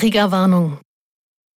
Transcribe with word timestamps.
Triggerwarnung. 0.00 0.78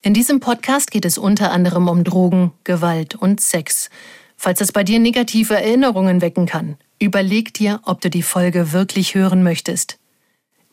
In 0.03 0.13
diesem 0.13 0.41
Podcast 0.41 0.91
geht 0.91 1.05
es 1.05 1.17
unter 1.17 1.53
anderem 1.53 1.87
um 1.87 2.03
Drogen, 2.03 2.51
Gewalt 2.65 3.15
und 3.15 3.39
Sex. 3.39 3.89
Falls 4.35 4.59
es 4.59 4.73
bei 4.73 4.83
dir 4.83 4.99
negative 4.99 5.53
Erinnerungen 5.53 6.19
wecken 6.21 6.45
kann, 6.45 6.75
überleg 6.99 7.53
dir, 7.53 7.79
ob 7.85 8.01
du 8.01 8.09
die 8.09 8.21
Folge 8.21 8.73
wirklich 8.73 9.15
hören 9.15 9.43
möchtest. 9.43 9.97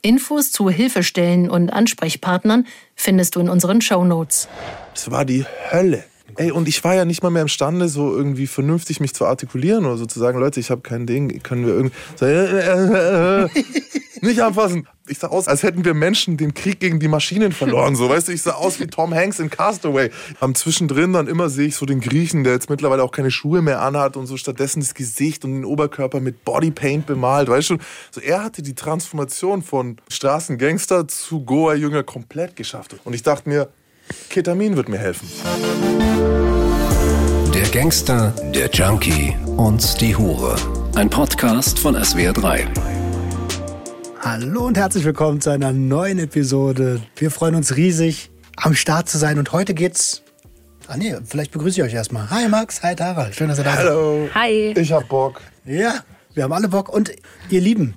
Infos 0.02 0.50
zu 0.50 0.68
Hilfestellen 0.68 1.48
und 1.48 1.72
Ansprechpartnern 1.72 2.66
findest 2.96 3.36
du 3.36 3.40
in 3.40 3.48
unseren 3.48 3.80
Show 3.80 4.04
Notes. 4.04 4.48
Es 4.92 5.08
war 5.12 5.24
die 5.24 5.44
Hölle. 5.70 6.02
Ey, 6.40 6.52
und 6.52 6.68
ich 6.68 6.82
war 6.84 6.94
ja 6.94 7.04
nicht 7.04 7.22
mal 7.22 7.28
mehr 7.28 7.42
imstande, 7.42 7.90
so 7.90 8.16
irgendwie 8.16 8.46
vernünftig 8.46 8.98
mich 8.98 9.12
zu 9.12 9.26
artikulieren 9.26 9.84
oder 9.84 9.98
so 9.98 10.06
zu 10.06 10.18
sagen, 10.18 10.40
Leute, 10.40 10.58
ich 10.58 10.70
habe 10.70 10.80
kein 10.80 11.04
Ding, 11.04 11.42
können 11.42 11.66
wir 11.66 11.74
irgendwie 11.74 11.94
so, 12.16 12.24
äh, 12.24 13.42
äh, 13.42 13.44
äh, 13.44 13.48
nicht 14.22 14.40
anfassen. 14.40 14.88
Ich 15.06 15.18
sah 15.18 15.26
aus, 15.26 15.48
als 15.48 15.62
hätten 15.62 15.84
wir 15.84 15.92
Menschen 15.92 16.38
den 16.38 16.54
Krieg 16.54 16.80
gegen 16.80 16.98
die 16.98 17.08
Maschinen 17.08 17.52
verloren, 17.52 17.94
so, 17.94 18.08
weißt 18.08 18.28
du, 18.28 18.32
ich 18.32 18.40
sah 18.40 18.52
aus 18.52 18.80
wie 18.80 18.86
Tom 18.86 19.12
Hanks 19.12 19.38
in 19.38 19.50
Castaway. 19.50 20.08
Am 20.40 20.54
zwischendrin 20.54 21.12
dann 21.12 21.26
immer 21.26 21.50
sehe 21.50 21.66
ich 21.66 21.76
so 21.76 21.84
den 21.84 22.00
Griechen, 22.00 22.42
der 22.42 22.54
jetzt 22.54 22.70
mittlerweile 22.70 23.02
auch 23.02 23.12
keine 23.12 23.30
Schuhe 23.30 23.60
mehr 23.60 23.82
anhat 23.82 24.16
und 24.16 24.24
so 24.24 24.38
stattdessen 24.38 24.80
das 24.80 24.94
Gesicht 24.94 25.44
und 25.44 25.52
den 25.52 25.66
Oberkörper 25.66 26.20
mit 26.20 26.46
Bodypaint 26.46 27.04
bemalt, 27.04 27.50
weißt 27.50 27.68
du? 27.68 27.76
So, 28.12 28.22
er 28.22 28.42
hatte 28.42 28.62
die 28.62 28.74
Transformation 28.74 29.60
von 29.62 29.98
Straßengangster 30.08 31.06
zu 31.06 31.44
Goa-Jünger 31.44 32.02
komplett 32.02 32.56
geschafft. 32.56 32.96
Und 33.04 33.12
ich 33.12 33.22
dachte 33.22 33.46
mir, 33.46 33.68
Ketamin 34.28 34.76
wird 34.76 34.88
mir 34.88 34.98
helfen. 34.98 35.28
Der 37.54 37.68
Gangster, 37.70 38.34
der 38.54 38.68
Junkie 38.70 39.36
und 39.56 40.00
die 40.00 40.16
Hure. 40.16 40.56
Ein 40.94 41.10
Podcast 41.10 41.78
von 41.78 41.96
SWR3. 41.96 42.66
Hallo 44.20 44.66
und 44.66 44.76
herzlich 44.76 45.04
willkommen 45.04 45.40
zu 45.40 45.50
einer 45.50 45.72
neuen 45.72 46.18
Episode. 46.18 47.00
Wir 47.16 47.30
freuen 47.30 47.54
uns 47.54 47.76
riesig, 47.76 48.30
am 48.56 48.74
Start 48.74 49.08
zu 49.08 49.18
sein. 49.18 49.38
Und 49.38 49.52
heute 49.52 49.74
geht's. 49.74 50.22
Ah 50.88 50.96
nee, 50.96 51.16
vielleicht 51.24 51.52
begrüße 51.52 51.80
ich 51.80 51.86
euch 51.86 51.94
erstmal. 51.94 52.28
Hi 52.30 52.48
Max, 52.48 52.82
hi 52.82 52.94
Tara. 52.96 53.32
Schön, 53.32 53.48
dass 53.48 53.58
ihr 53.58 53.64
da 53.64 53.76
seid. 53.76 53.86
Hallo. 53.86 54.28
Hi. 54.34 54.74
Ich 54.76 54.92
hab 54.92 55.08
Bock. 55.08 55.40
Ja, 55.64 56.04
wir 56.34 56.44
haben 56.44 56.52
alle 56.52 56.68
Bock. 56.68 56.88
Und 56.88 57.12
ihr 57.48 57.60
Lieben, 57.60 57.94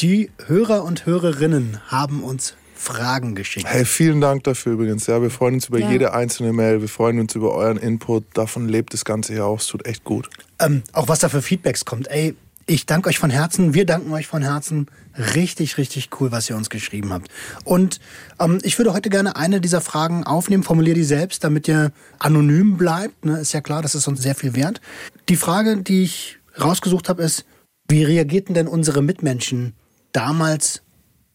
die 0.00 0.30
Hörer 0.46 0.84
und 0.84 1.06
Hörerinnen 1.06 1.80
haben 1.88 2.24
uns 2.24 2.56
Fragen 2.82 3.34
geschickt. 3.34 3.66
Hey, 3.68 3.84
vielen 3.84 4.20
Dank 4.20 4.42
dafür 4.44 4.72
übrigens. 4.72 5.06
Ja, 5.06 5.22
wir 5.22 5.30
freuen 5.30 5.54
uns 5.54 5.68
über 5.68 5.78
Ja. 5.78 5.90
jede 5.90 6.12
einzelne 6.14 6.52
Mail. 6.52 6.80
Wir 6.80 6.88
freuen 6.88 7.20
uns 7.20 7.34
über 7.34 7.54
euren 7.54 7.76
Input. 7.76 8.24
Davon 8.34 8.68
lebt 8.68 8.92
das 8.92 9.04
Ganze 9.04 9.32
hier 9.34 9.46
auch. 9.46 9.60
Es 9.60 9.68
tut 9.68 9.86
echt 9.86 10.02
gut. 10.04 10.28
Ähm, 10.58 10.82
auch 10.92 11.08
was 11.08 11.20
da 11.20 11.28
für 11.28 11.42
Feedbacks 11.42 11.84
kommt. 11.84 12.08
Ey, 12.10 12.34
ich 12.66 12.86
danke 12.86 13.08
euch 13.08 13.18
von 13.18 13.30
Herzen. 13.30 13.72
Wir 13.74 13.86
danken 13.86 14.12
euch 14.12 14.26
von 14.26 14.42
Herzen. 14.42 14.86
Richtig, 15.34 15.78
richtig 15.78 16.10
cool, 16.20 16.32
was 16.32 16.48
ihr 16.50 16.56
uns 16.56 16.70
geschrieben 16.70 17.12
habt. 17.12 17.28
Und 17.64 18.00
ähm, 18.40 18.58
ich 18.62 18.78
würde 18.78 18.92
heute 18.92 19.10
gerne 19.10 19.36
eine 19.36 19.60
dieser 19.60 19.80
Fragen 19.80 20.24
aufnehmen. 20.24 20.62
Formulier 20.64 20.94
die 20.94 21.04
selbst, 21.04 21.44
damit 21.44 21.68
ihr 21.68 21.92
anonym 22.18 22.76
bleibt. 22.76 23.24
Ne? 23.24 23.38
Ist 23.38 23.52
ja 23.52 23.60
klar, 23.60 23.82
das 23.82 23.94
ist 23.94 24.08
uns 24.08 24.20
sehr 24.22 24.34
viel 24.34 24.54
wert. 24.56 24.80
Die 25.28 25.36
Frage, 25.36 25.76
die 25.76 26.02
ich 26.02 26.38
rausgesucht 26.60 27.08
habe, 27.08 27.22
ist, 27.22 27.44
wie 27.88 28.04
reagierten 28.04 28.54
denn 28.54 28.66
unsere 28.68 29.02
Mitmenschen 29.02 29.74
damals, 30.12 30.82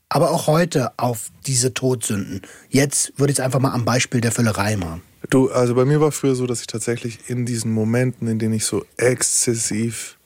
aber 0.09 0.31
auch 0.31 0.47
heute 0.47 0.91
auf 0.97 1.29
diese 1.45 1.73
Todsünden? 1.73 2.41
Jetzt 2.69 3.13
würde 3.17 3.31
ich 3.31 3.39
es 3.39 3.43
einfach 3.43 3.59
mal 3.59 3.73
am 3.73 3.85
Beispiel 3.85 4.21
der 4.21 4.31
Völlerei 4.31 4.77
machen. 4.77 5.01
Du, 5.29 5.49
also 5.49 5.75
bei 5.75 5.85
mir 5.85 5.99
war 5.99 6.11
früher 6.11 6.35
so, 6.35 6.47
dass 6.47 6.61
ich 6.61 6.67
tatsächlich 6.67 7.29
in 7.29 7.45
diesen 7.45 7.71
Momenten, 7.73 8.27
in 8.27 8.39
denen 8.39 8.53
ich 8.53 8.65
so 8.65 8.85
exzessiv 8.97 10.17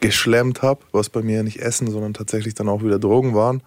geschlemmt 0.00 0.62
habe, 0.62 0.80
was 0.92 1.08
bei 1.08 1.22
mir 1.22 1.36
ja 1.36 1.42
nicht 1.42 1.60
Essen, 1.60 1.90
sondern 1.90 2.14
tatsächlich 2.14 2.54
dann 2.54 2.68
auch 2.68 2.82
wieder 2.82 2.98
Drogen 2.98 3.34
waren, 3.34 3.62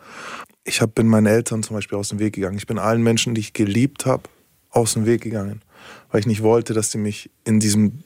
ich 0.66 0.82
hab, 0.82 0.96
bin 0.96 1.08
meinen 1.08 1.28
Eltern 1.28 1.64
zum 1.64 1.76
Beispiel 1.76 1.98
aus 1.98 2.10
dem 2.10 2.20
Weg 2.20 2.34
gegangen. 2.34 2.58
Ich 2.58 2.68
bin 2.68 2.80
allen 2.80 3.04
Menschen, 3.04 3.36
die 3.36 3.42
ich 3.42 3.54
geliebt 3.54 4.06
habe, 4.06 4.24
aus 4.70 4.94
dem 4.94 5.06
Weg 5.06 5.22
gegangen, 5.22 5.62
weil 6.10 6.22
ich 6.22 6.28
nicht 6.28 6.42
wollte, 6.42 6.74
dass 6.74 6.92
sie 6.92 6.98
mich 6.98 7.30
in 7.44 7.60
diesem 7.60 8.04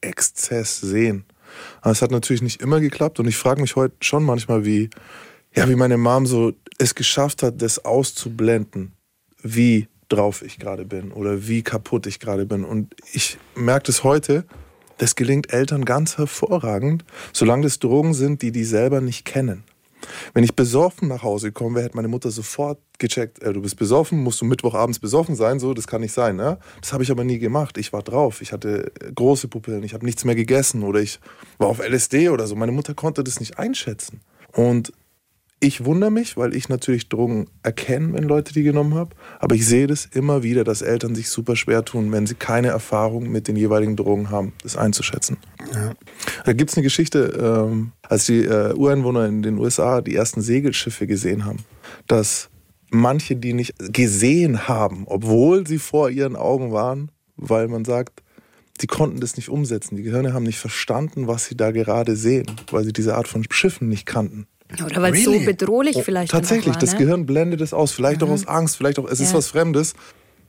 Exzess 0.00 0.80
sehen. 0.80 1.24
Aber 1.80 1.92
es 1.92 2.02
hat 2.02 2.10
natürlich 2.10 2.42
nicht 2.42 2.60
immer 2.60 2.80
geklappt 2.80 3.18
und 3.18 3.26
ich 3.26 3.36
frage 3.36 3.60
mich 3.60 3.76
heute 3.76 3.96
schon 4.00 4.22
manchmal, 4.24 4.64
wie, 4.64 4.90
ja, 5.56 5.68
wie 5.68 5.76
meine 5.76 5.96
Mom 5.96 6.26
so 6.26 6.52
es 6.78 6.94
geschafft 6.94 7.42
hat, 7.42 7.62
das 7.62 7.84
auszublenden, 7.84 8.92
wie 9.42 9.88
drauf 10.08 10.42
ich 10.42 10.58
gerade 10.58 10.84
bin 10.84 11.10
oder 11.10 11.48
wie 11.48 11.62
kaputt 11.62 12.06
ich 12.06 12.20
gerade 12.20 12.46
bin. 12.46 12.64
Und 12.64 12.94
ich 13.12 13.38
merke 13.54 13.86
das 13.86 14.04
heute, 14.04 14.44
das 14.98 15.14
gelingt 15.14 15.52
Eltern 15.52 15.84
ganz 15.84 16.18
hervorragend, 16.18 17.04
solange 17.32 17.64
das 17.64 17.78
Drogen 17.78 18.14
sind, 18.14 18.42
die 18.42 18.52
die 18.52 18.64
selber 18.64 19.00
nicht 19.00 19.24
kennen. 19.24 19.64
Wenn 20.34 20.44
ich 20.44 20.54
besoffen 20.54 21.08
nach 21.08 21.22
Hause 21.22 21.52
komme, 21.52 21.82
hätte 21.82 21.96
meine 21.96 22.08
Mutter 22.08 22.30
sofort 22.30 22.78
gecheckt, 22.98 23.42
äh, 23.42 23.52
du 23.52 23.62
bist 23.62 23.76
besoffen, 23.76 24.22
musst 24.22 24.40
du 24.40 24.44
Mittwochabends 24.44 24.98
besoffen 24.98 25.34
sein, 25.34 25.58
so, 25.58 25.74
das 25.74 25.86
kann 25.86 26.02
nicht 26.02 26.12
sein. 26.12 26.36
Ne? 26.36 26.58
Das 26.80 26.92
habe 26.92 27.02
ich 27.02 27.10
aber 27.10 27.24
nie 27.24 27.38
gemacht. 27.38 27.78
Ich 27.78 27.92
war 27.92 28.02
drauf, 28.02 28.40
ich 28.40 28.52
hatte 28.52 28.92
große 29.14 29.48
Pupillen, 29.48 29.82
ich 29.82 29.94
habe 29.94 30.04
nichts 30.04 30.24
mehr 30.24 30.34
gegessen 30.34 30.82
oder 30.82 31.00
ich 31.00 31.18
war 31.58 31.68
auf 31.68 31.80
LSD 31.80 32.28
oder 32.28 32.46
so. 32.46 32.54
Meine 32.54 32.72
Mutter 32.72 32.94
konnte 32.94 33.24
das 33.24 33.40
nicht 33.40 33.58
einschätzen. 33.58 34.20
Und 34.52 34.92
ich 35.58 35.84
wundere 35.84 36.10
mich, 36.10 36.36
weil 36.36 36.54
ich 36.54 36.68
natürlich 36.68 37.08
Drogen 37.08 37.48
erkenne, 37.62 38.12
wenn 38.12 38.24
Leute 38.24 38.52
die 38.52 38.62
genommen 38.62 38.94
haben. 38.94 39.10
Aber 39.38 39.54
ich 39.54 39.66
sehe 39.66 39.86
das 39.86 40.04
immer 40.04 40.42
wieder, 40.42 40.64
dass 40.64 40.82
Eltern 40.82 41.14
sich 41.14 41.30
super 41.30 41.56
schwer 41.56 41.84
tun, 41.84 42.12
wenn 42.12 42.26
sie 42.26 42.34
keine 42.34 42.68
Erfahrung 42.68 43.30
mit 43.30 43.48
den 43.48 43.56
jeweiligen 43.56 43.96
Drogen 43.96 44.30
haben, 44.30 44.52
das 44.62 44.76
einzuschätzen. 44.76 45.38
Da 46.44 46.52
gibt 46.52 46.70
es 46.70 46.76
eine 46.76 46.84
Geschichte, 46.84 47.64
ähm, 47.68 47.92
als 48.02 48.26
die 48.26 48.44
äh, 48.44 48.74
Ureinwohner 48.74 49.26
in 49.26 49.42
den 49.42 49.58
USA 49.58 50.02
die 50.02 50.14
ersten 50.14 50.42
Segelschiffe 50.42 51.06
gesehen 51.06 51.46
haben, 51.46 51.60
dass 52.06 52.50
manche 52.90 53.34
die 53.34 53.54
nicht 53.54 53.74
gesehen 53.78 54.68
haben, 54.68 55.04
obwohl 55.06 55.66
sie 55.66 55.78
vor 55.78 56.10
ihren 56.10 56.36
Augen 56.36 56.72
waren, 56.72 57.10
weil 57.36 57.68
man 57.68 57.84
sagt, 57.84 58.22
sie 58.78 58.86
konnten 58.86 59.20
das 59.20 59.36
nicht 59.36 59.48
umsetzen. 59.48 59.96
Die 59.96 60.02
Gehirne 60.02 60.34
haben 60.34 60.44
nicht 60.44 60.58
verstanden, 60.58 61.26
was 61.26 61.46
sie 61.46 61.56
da 61.56 61.70
gerade 61.70 62.14
sehen, 62.14 62.46
weil 62.70 62.84
sie 62.84 62.92
diese 62.92 63.16
Art 63.16 63.26
von 63.26 63.44
Schiffen 63.50 63.88
nicht 63.88 64.04
kannten. 64.04 64.46
Oder 64.84 65.00
weil 65.02 65.14
es 65.14 65.24
so 65.24 65.30
Really? 65.32 65.44
bedrohlich 65.44 66.02
vielleicht 66.02 66.32
Oh, 66.34 66.36
Tatsächlich, 66.38 66.76
das 66.76 66.92
war, 66.92 66.98
ne? 66.98 67.04
Gehirn 67.04 67.26
blendet 67.26 67.60
es 67.60 67.72
aus. 67.72 67.92
Vielleicht 67.92 68.22
auch 68.22 68.28
aus 68.30 68.46
Angst, 68.48 68.76
vielleicht 68.76 68.98
auch, 68.98 69.04
es 69.08 69.20
ist 69.20 69.30
Ja. 69.30 69.38
was 69.38 69.48
Fremdes. 69.48 69.94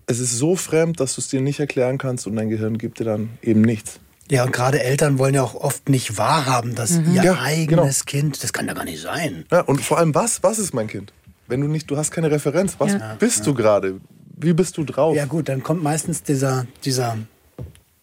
Es 0.07 0.19
ist 0.19 0.38
so 0.38 0.55
fremd, 0.55 1.00
dass 1.00 1.16
du 1.16 1.22
es 1.22 1.28
dir 1.28 1.41
nicht 1.41 1.59
erklären 1.59 1.97
kannst 1.97 2.25
und 2.28 2.35
dein 2.35 2.50
Gehirn 2.50 2.78
gibt 2.78 3.00
dir 3.00 3.03
dann 3.03 3.29
eben 3.41 3.61
nichts. 3.61 4.00
Ja, 4.31 4.44
und 4.44 4.51
gerade 4.53 4.81
Eltern 4.81 5.19
wollen 5.19 5.35
ja 5.35 5.44
auch 5.44 5.55
oft 5.55 5.88
nicht 5.89 6.17
wahrhaben, 6.17 6.75
dass 6.75 6.91
ihr 7.13 7.23
Ja, 7.23 7.41
eigenes 7.41 8.05
Kind, 8.05 8.41
das 8.44 8.51
kann 8.53 8.67
ja 8.67 8.73
gar 8.73 8.85
nicht 8.85 9.01
sein. 9.01 9.45
Ja, 9.51 9.61
und 9.61 9.81
vor 9.81 9.97
allem, 10.00 10.16
was, 10.16 10.41
was 10.44 10.59
ist 10.59 10.73
mein 10.73 10.88
Kind? 10.88 11.13
Wenn 11.47 11.61
du 11.61 11.67
nicht, 11.67 11.89
du 11.91 11.95
hast 11.97 12.11
keine 12.11 12.29
Referenz, 12.31 12.75
was 12.79 12.94
Ja. 12.94 13.16
bist 13.19 13.45
du 13.47 13.53
gerade? 13.53 13.99
Wie 14.35 14.53
bist 14.53 14.78
du 14.78 14.84
drauf? 14.84 15.16
Ja 15.16 15.25
gut, 15.25 15.47
dann 15.49 15.63
kommt 15.63 15.81
meistens 15.84 16.23
dieser, 16.23 16.66
dieser, 16.84 17.17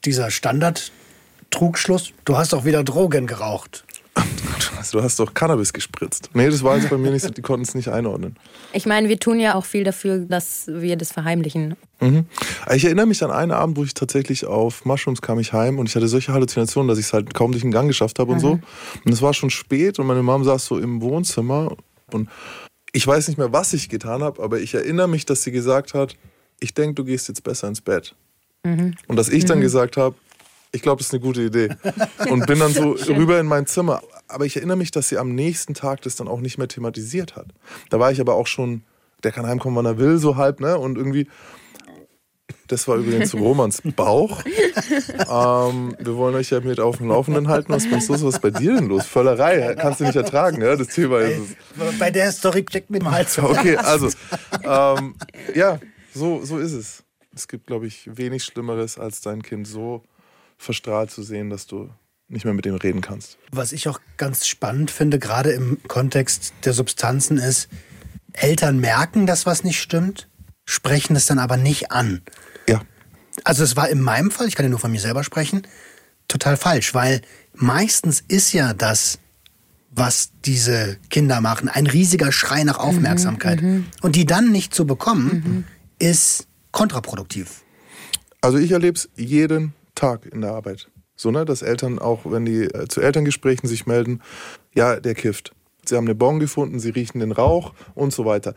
dieser 0.05 0.31
Standard-Trugschluss, 0.31 2.13
du 2.25 2.37
hast 2.37 2.55
auch 2.55 2.65
wieder 2.65 2.85
Drogen 2.85 3.27
geraucht. 3.27 3.85
Du 4.91 5.03
hast 5.03 5.19
doch 5.19 5.35
Cannabis 5.35 5.73
gespritzt. 5.73 6.31
Nee, 6.35 6.49
das 6.49 6.63
war 6.63 6.77
jetzt 6.77 6.91
bei 6.91 6.99
mir 6.99 7.11
nicht 7.11 7.23
so, 7.23 7.31
die 7.31 7.43
konnten 7.43 7.63
es 7.63 7.75
nicht 7.75 7.89
einordnen. 7.89 8.37
Ich 8.73 8.87
meine, 8.87 9.09
wir 9.09 9.19
tun 9.19 9.41
ja 9.41 9.55
auch 9.55 9.65
viel 9.65 9.85
dafür, 9.85 10.19
dass 10.19 10.67
wir 10.67 10.97
das 10.97 11.13
verheimlichen. 11.13 11.77
Mhm. 12.01 12.27
Ich 12.75 12.85
erinnere 12.85 13.07
mich 13.07 13.23
an 13.23 13.31
einen 13.31 13.53
Abend, 13.53 13.77
wo 13.77 13.85
ich 13.85 13.95
tatsächlich 13.95 14.47
auf 14.47 14.85
Mushrooms 14.85 15.23
kam 15.23 15.39
ich 15.39 15.53
heim 15.53 15.79
und 15.79 15.89
ich 15.89 15.97
hatte 15.97 16.09
solche 16.09 16.33
Halluzinationen, 16.33 16.89
dass 16.89 16.99
ich 16.99 17.07
es 17.07 17.13
halt 17.13 17.35
kaum 17.35 17.53
durch 17.53 17.63
den 17.63 17.71
Gang 17.71 17.89
geschafft 17.89 18.19
habe 18.19 18.33
und 18.33 18.41
so. 18.41 18.59
Und 19.05 19.13
es 19.13 19.23
war 19.23 19.35
schon 19.35 19.51
spät 19.51 19.99
und 19.99 20.07
meine 20.07 20.23
Mom 20.23 20.45
saß 20.45 20.67
so 20.67 20.79
im 20.79 21.01
Wohnzimmer 21.03 21.77
und 22.13 22.29
ich 22.93 23.07
weiß 23.07 23.29
nicht 23.29 23.39
mehr, 23.39 23.53
was 23.53 23.73
ich 23.73 23.89
getan 23.89 24.23
habe, 24.23 24.43
aber 24.43 24.61
ich 24.61 24.75
erinnere 24.75 25.09
mich, 25.09 25.27
dass 25.27 25.43
sie 25.43 25.51
gesagt 25.51 25.95
hat, 25.95 26.17
ich 26.61 26.75
denke, 26.75 26.95
du 26.95 27.05
gehst 27.05 27.29
jetzt 27.29 27.43
besser 27.43 27.69
ins 27.69 27.81
Bett. 27.81 28.15
Und 28.65 29.17
dass 29.17 29.29
ich 29.29 29.45
dann 29.45 29.61
gesagt 29.61 29.97
habe, 29.97 30.17
ich 30.73 30.83
glaube, 30.83 30.99
das 30.99 31.09
ist 31.09 31.13
eine 31.13 31.21
gute 31.21 31.43
Idee. 31.43 31.69
Und 32.31 32.47
bin 32.47 32.59
dann 32.59 32.73
so 32.73 32.93
rüber 32.93 33.39
in 33.39 33.47
mein 33.47 33.67
Zimmer. 33.67 34.03
Aber 34.29 34.47
ich 34.47 34.57
erinnere 34.57 34.77
mich, 34.77 34.91
dass 34.91 35.09
sie 35.09 35.19
am 35.19 35.35
nächsten 35.35 35.75
Tag 35.75 36.03
das 36.03 36.17
dann 36.17 36.29
auch 36.29 36.41
nicht 36.41 36.59
mehr 36.59 36.69
thematisiert 36.69 37.37
hat. 37.37 37.49
Da 37.91 37.99
war 38.01 38.11
ich 38.11 38.21
aber 38.21 38.35
auch 38.35 38.47
schon, 38.47 38.83
der 39.23 39.33
kann 39.33 39.47
heimkommen, 39.47 39.77
wann 39.77 39.87
er 39.87 39.99
will, 39.99 40.19
so 40.19 40.37
halb, 40.37 40.61
ne? 40.61 40.79
Und 40.79 40.97
irgendwie, 40.97 41.29
das 42.69 42.89
war 42.89 42.97
übrigens 42.97 43.35
Romans 43.35 43.83
Bauch. 43.97 44.43
ähm, 44.45 45.97
wir 45.99 46.17
wollen 46.17 46.35
euch 46.35 46.51
ja 46.51 46.61
mit 46.61 46.81
auf 46.81 46.99
dem 46.99 47.09
Laufenden 47.09 47.49
halten. 47.49 47.73
Was 47.73 47.85
ist 47.85 48.09
los? 48.09 48.25
Was 48.25 48.35
ist 48.35 48.41
bei 48.41 48.51
dir 48.51 48.75
denn 48.75 48.89
los? 48.89 49.07
Völlerei, 49.07 49.75
kannst 49.75 50.01
du 50.01 50.05
nicht 50.05 50.17
ertragen, 50.17 50.63
ja? 50.63 50.77
Das 50.77 50.89
Thema 50.89 51.19
ist 51.21 51.39
es. 51.79 51.99
Bei 51.99 52.11
der 52.11 52.33
Story 52.33 52.65
checkt 52.65 52.91
mit 52.91 53.03
dem 53.03 53.11
Hals. 53.11 53.39
Okay, 53.43 53.77
also, 53.77 54.09
ähm, 54.63 55.15
ja, 55.55 55.79
so, 56.15 56.45
so 56.45 56.59
ist 56.59 56.73
es. 56.73 57.05
Es 57.35 57.49
gibt, 57.49 57.67
glaube 57.67 57.87
ich, 57.87 58.09
wenig 58.17 58.45
Schlimmeres, 58.45 58.99
als 58.99 59.21
dein 59.21 59.43
Kind 59.43 59.67
so 59.67 60.03
verstrahlt 60.57 61.11
zu 61.11 61.23
sehen, 61.23 61.51
dass 61.51 61.67
du 61.67 61.91
nicht 62.29 62.45
mehr 62.45 62.55
mit 62.55 62.67
ihm 62.67 62.75
reden 62.75 63.01
kannst. 63.01 63.39
Was 63.53 63.73
ich 63.73 63.89
auch 63.89 64.01
ganz 64.17 64.47
spannend 64.47 64.91
finde, 64.91 65.19
gerade 65.19 65.51
im 65.51 65.79
Kontext 65.89 66.55
der 66.65 66.73
Substanzen, 66.73 67.39
ist, 67.39 67.69
Eltern 68.33 68.79
merken, 68.81 69.27
dass 69.27 69.47
was 69.47 69.63
nicht 69.65 69.81
stimmt, 69.81 70.29
sprechen 70.65 71.15
es 71.17 71.27
dann 71.27 71.39
aber 71.39 71.57
nicht 71.57 71.93
an. 71.93 72.23
Ja. 72.69 72.83
Also 73.45 73.63
es 73.63 73.77
war 73.77 73.89
in 73.89 74.01
meinem 74.01 74.31
Fall, 74.31 74.49
ich 74.49 74.55
kann 74.55 74.65
ja 74.65 74.71
nur 74.71 74.79
von 74.79 74.91
mir 74.91 75.01
selber 75.01 75.25
sprechen, 75.25 75.67
total 76.29 76.57
falsch, 76.57 76.95
weil 76.95 77.21
meistens 77.55 78.25
ist 78.27 78.53
ja 78.53 78.73
das, 78.75 79.19
was 79.91 80.31
diese 80.45 80.99
Kinder 81.11 81.41
machen. 81.41 81.69
Ein 81.69 81.87
riesiger 81.87 82.33
Schrei 82.33 82.65
nach 82.65 82.79
Aufmerksamkeit. 82.79 83.63
Mhm, 83.63 83.87
Und 84.03 84.17
die 84.17 84.25
dann 84.25 84.51
nicht 84.51 84.75
zu 84.75 84.87
bekommen, 84.87 85.67
ist 86.01 86.49
kontraproduktiv. 86.73 87.63
Also 88.41 88.59
ich 88.59 88.73
erlebe 88.73 88.99
es 88.99 89.09
jeden 89.15 89.73
Tag 89.95 90.27
in 90.27 90.41
der 90.41 90.51
Arbeit. 90.51 90.89
So, 91.17 91.31
ne, 91.31 91.45
dass 91.45 91.63
Eltern 91.63 91.99
auch, 91.99 92.21
wenn 92.25 92.45
die 92.45 92.65
äh, 92.65 92.89
zu 92.89 93.01
Elterngesprächen 93.01 93.69
sich 93.69 93.87
melden, 93.87 94.21
ja, 94.75 94.99
der 94.99 95.15
kifft. 95.15 95.53
Sie 95.85 95.97
haben 95.97 96.07
eine 96.07 96.15
Bon 96.15 96.41
gefunden, 96.41 96.81
sie 96.81 96.91
riechen 96.91 97.21
den 97.21 97.33
Rauch 97.33 97.73
und 97.95 98.13
so 98.13 98.25
weiter. 98.25 98.55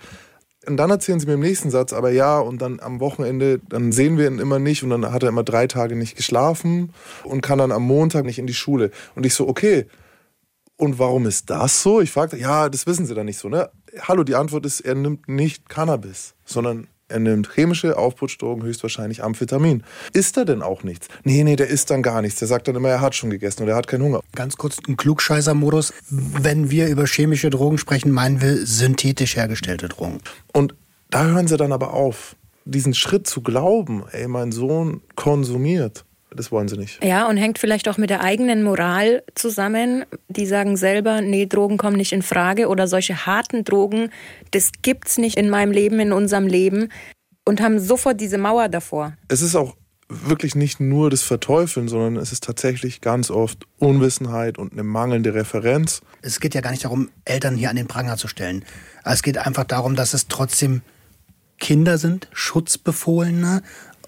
Und 0.65 0.77
dann 0.77 0.89
erzählen 0.89 1.19
sie 1.19 1.27
mir 1.27 1.36
im 1.36 1.39
nächsten 1.39 1.69
Satz, 1.69 1.94
aber 1.94 2.12
ja, 2.12 2.39
und 2.39 2.62
dann 2.62 2.80
am 2.80 3.00
Wochenende, 3.00 3.59
dann 3.69 3.92
sehen 3.92 4.18
wir 4.18 4.27
ihn 4.27 4.39
immer 4.39 4.59
nicht 4.59 4.83
und 4.83 4.89
dann 4.89 5.12
hat 5.12 5.24
er 5.24 5.30
immer 5.30 5.44
drei 5.44 5.68
Tage 5.68 5.95
nicht 5.95 6.18
geschlafen 6.18 6.94
und 7.24 7.42
kann 7.42 7.59
dann 7.59 7.71
am 7.71 7.83
Montag 7.83 8.25
nicht 8.25 8.39
in 8.39 8.48
die 8.48 8.54
Schule. 8.54 8.92
Und 9.15 9.25
ich 9.25 9.33
so, 9.33 9.48
okay, 9.48 9.86
und 10.75 11.00
warum 11.00 11.25
ist 11.25 11.50
das 11.50 11.81
so? 11.81 12.01
Ich 12.01 12.12
fragte, 12.12 12.38
ja, 12.38 12.69
das 12.69 12.86
wissen 12.86 13.06
sie 13.06 13.15
dann 13.15 13.25
nicht 13.25 13.39
so, 13.39 13.50
ne? 13.50 13.69
Hallo, 14.01 14.24
die 14.24 14.36
Antwort 14.36 14.65
ist, 14.65 14.81
er 14.81 14.95
nimmt 14.95 15.27
nicht 15.27 15.69
Cannabis, 15.69 16.36
sondern 16.45 16.88
er 17.09 17.19
nimmt 17.19 17.50
chemische 17.54 17.98
Aufputschdrogen, 17.98 18.63
höchstwahrscheinlich 18.63 19.24
Amphetamin. 19.24 19.83
Isst 20.12 20.36
er 20.36 20.44
denn 20.44 20.62
auch 20.62 20.83
nichts? 20.83 21.07
Nee, 21.24 21.44
nee, 21.44 21.56
der 21.56 21.68
isst 21.68 21.89
dann 21.89 22.04
gar 22.04 22.21
nichts. 22.21 22.39
Der 22.39 22.50
sagt 22.50 22.68
dann 22.68 22.75
immer, 22.75 22.89
er 22.89 23.01
hat 23.01 23.15
schon 23.15 23.30
gegessen 23.30 23.63
oder 23.63 23.74
er 23.74 23.77
hat 23.77 23.88
keinen 23.88 24.04
Hunger. 24.04 24.21
Ganz 24.36 24.57
kurz 24.57 24.77
ein 24.88 24.98
Klugscheißer-Modus. 24.98 25.94
Wenn 26.09 26.69
wir 26.69 26.88
über 26.89 27.06
chemische 27.06 27.50
Drogen 27.50 27.77
sprechen, 27.77 28.12
meinen 28.12 28.42
wir 28.42 28.65
synthetisch 28.65 29.38
hergestellte 29.38 29.88
Drogen. 29.88 30.19
Und 30.51 30.75
da 31.09 31.25
hören 31.25 31.48
sie 31.48 31.56
dann 31.56 31.71
aber 31.71 31.94
auf. 31.94 32.36
Diesen 32.65 32.94
Schritt 32.94 33.27
zu 33.27 33.42
glauben, 33.42 34.04
ey, 34.12 34.27
mein 34.27 34.51
Sohn 34.51 35.01
konsumiert, 35.15 36.04
das 36.35 36.51
wollen 36.51 36.68
sie 36.68 36.77
nicht. 36.77 37.03
Ja, 37.03 37.27
und 37.27 37.38
hängt 37.38 37.59
vielleicht 37.59 37.88
auch 37.88 37.97
mit 37.97 38.09
der 38.09 38.24
eigenen 38.24 38.63
Moral 38.63 39.24
zusammen. 39.35 40.06
Die 40.27 40.45
sagen 40.45 40.77
selber, 40.77 41.21
nee, 41.21 41.45
Drogen 41.45 41.77
kommen 41.77 41.97
nicht 41.97 42.12
in 42.12 42.21
Frage 42.21 42.68
oder 42.68 42.88
solche 42.88 43.25
harten 43.25 43.63
Drogen, 43.63 44.09
das 44.51 44.71
gibt's 44.81 45.18
nicht 45.18 45.38
in 45.38 45.50
meinem 45.50 45.71
Leben, 45.71 46.00
in 46.00 46.12
unserem 46.12 46.47
Leben 46.47 46.89
und 47.45 47.62
haben 47.62 47.79
sofort 47.79 48.19
diese 48.19 48.38
Mauer 48.38 48.69
davor. 48.69 49.13
Es 49.29 49.41
ist 49.41 49.56
auch 49.56 49.75
wirklich 50.09 50.56
nicht 50.56 50.79
nur 50.79 51.09
das 51.09 51.21
Verteufeln, 51.21 51.88
sondern 51.88 52.18
es 52.18 52.31
ist 52.31 52.44
tatsächlich 52.44 53.01
ganz 53.01 53.30
oft 53.30 53.65
Unwissenheit 53.77 54.57
und 54.57 54.73
eine 54.73 54.83
mangelnde 54.83 55.33
Referenz. 55.33 56.01
Es 56.21 56.39
geht 56.39 56.56
ja 56.56 56.62
gar 56.62 56.71
nicht 56.71 56.85
darum, 56.85 57.09
Eltern 57.25 57.56
hier 57.56 57.69
an 57.69 57.75
den 57.75 57.88
Pranger 57.88 58.18
zu 58.18 58.27
stellen. 58.27 58.63
Es 59.03 59.21
geht 59.21 59.38
einfach 59.38 59.65
darum, 59.65 59.95
dass 59.95 60.13
es 60.13 60.27
trotzdem 60.27 60.81
Kinder 61.59 61.97
sind, 61.97 62.27
Schutzbefohlene, 62.33 63.63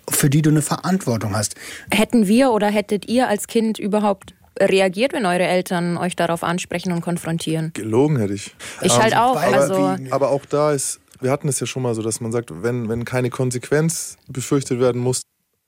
für 0.10 0.30
die 0.30 0.42
du 0.42 0.50
eine 0.50 0.62
Verantwortung 0.62 1.36
hast. 1.36 1.56
Hätten 1.92 2.28
wir 2.28 2.52
oder 2.52 2.68
hättet 2.68 3.08
ihr 3.10 3.28
als 3.28 3.48
Kind 3.48 3.80
überhaupt 3.80 4.34
reagiert, 4.60 5.14
wenn 5.14 5.26
eure 5.26 5.44
Eltern 5.46 5.98
euch 5.98 6.16
darauf 6.16 6.44
ansprechen 6.44 6.92
und 6.92 7.02
konfrontieren? 7.02 7.72
Gelogen 7.74 8.18
hätte 8.18 8.34
ich. 8.34 8.56
Ich 8.82 8.98
halt 8.98 9.16
auch. 9.16 9.36
weil- 9.36 9.54
Also, 9.54 9.96
Aber 10.12 10.30
auch 10.32 10.46
da 10.46 10.72
ist, 10.74 11.00
wir 11.22 11.32
hatten 11.32 11.48
es 11.48 11.60
ja 11.60 11.68
schon 11.68 11.84
mal 11.84 11.94
so, 11.96 12.02
dass 12.02 12.20
man 12.22 12.32
sagt, 12.32 12.52
wenn, 12.64 12.90
wenn 12.90 13.06
keine 13.06 13.30
Konsequenz 13.30 14.18
befürchtet 14.28 14.80
werden 14.80 15.02
muss, 15.02 15.22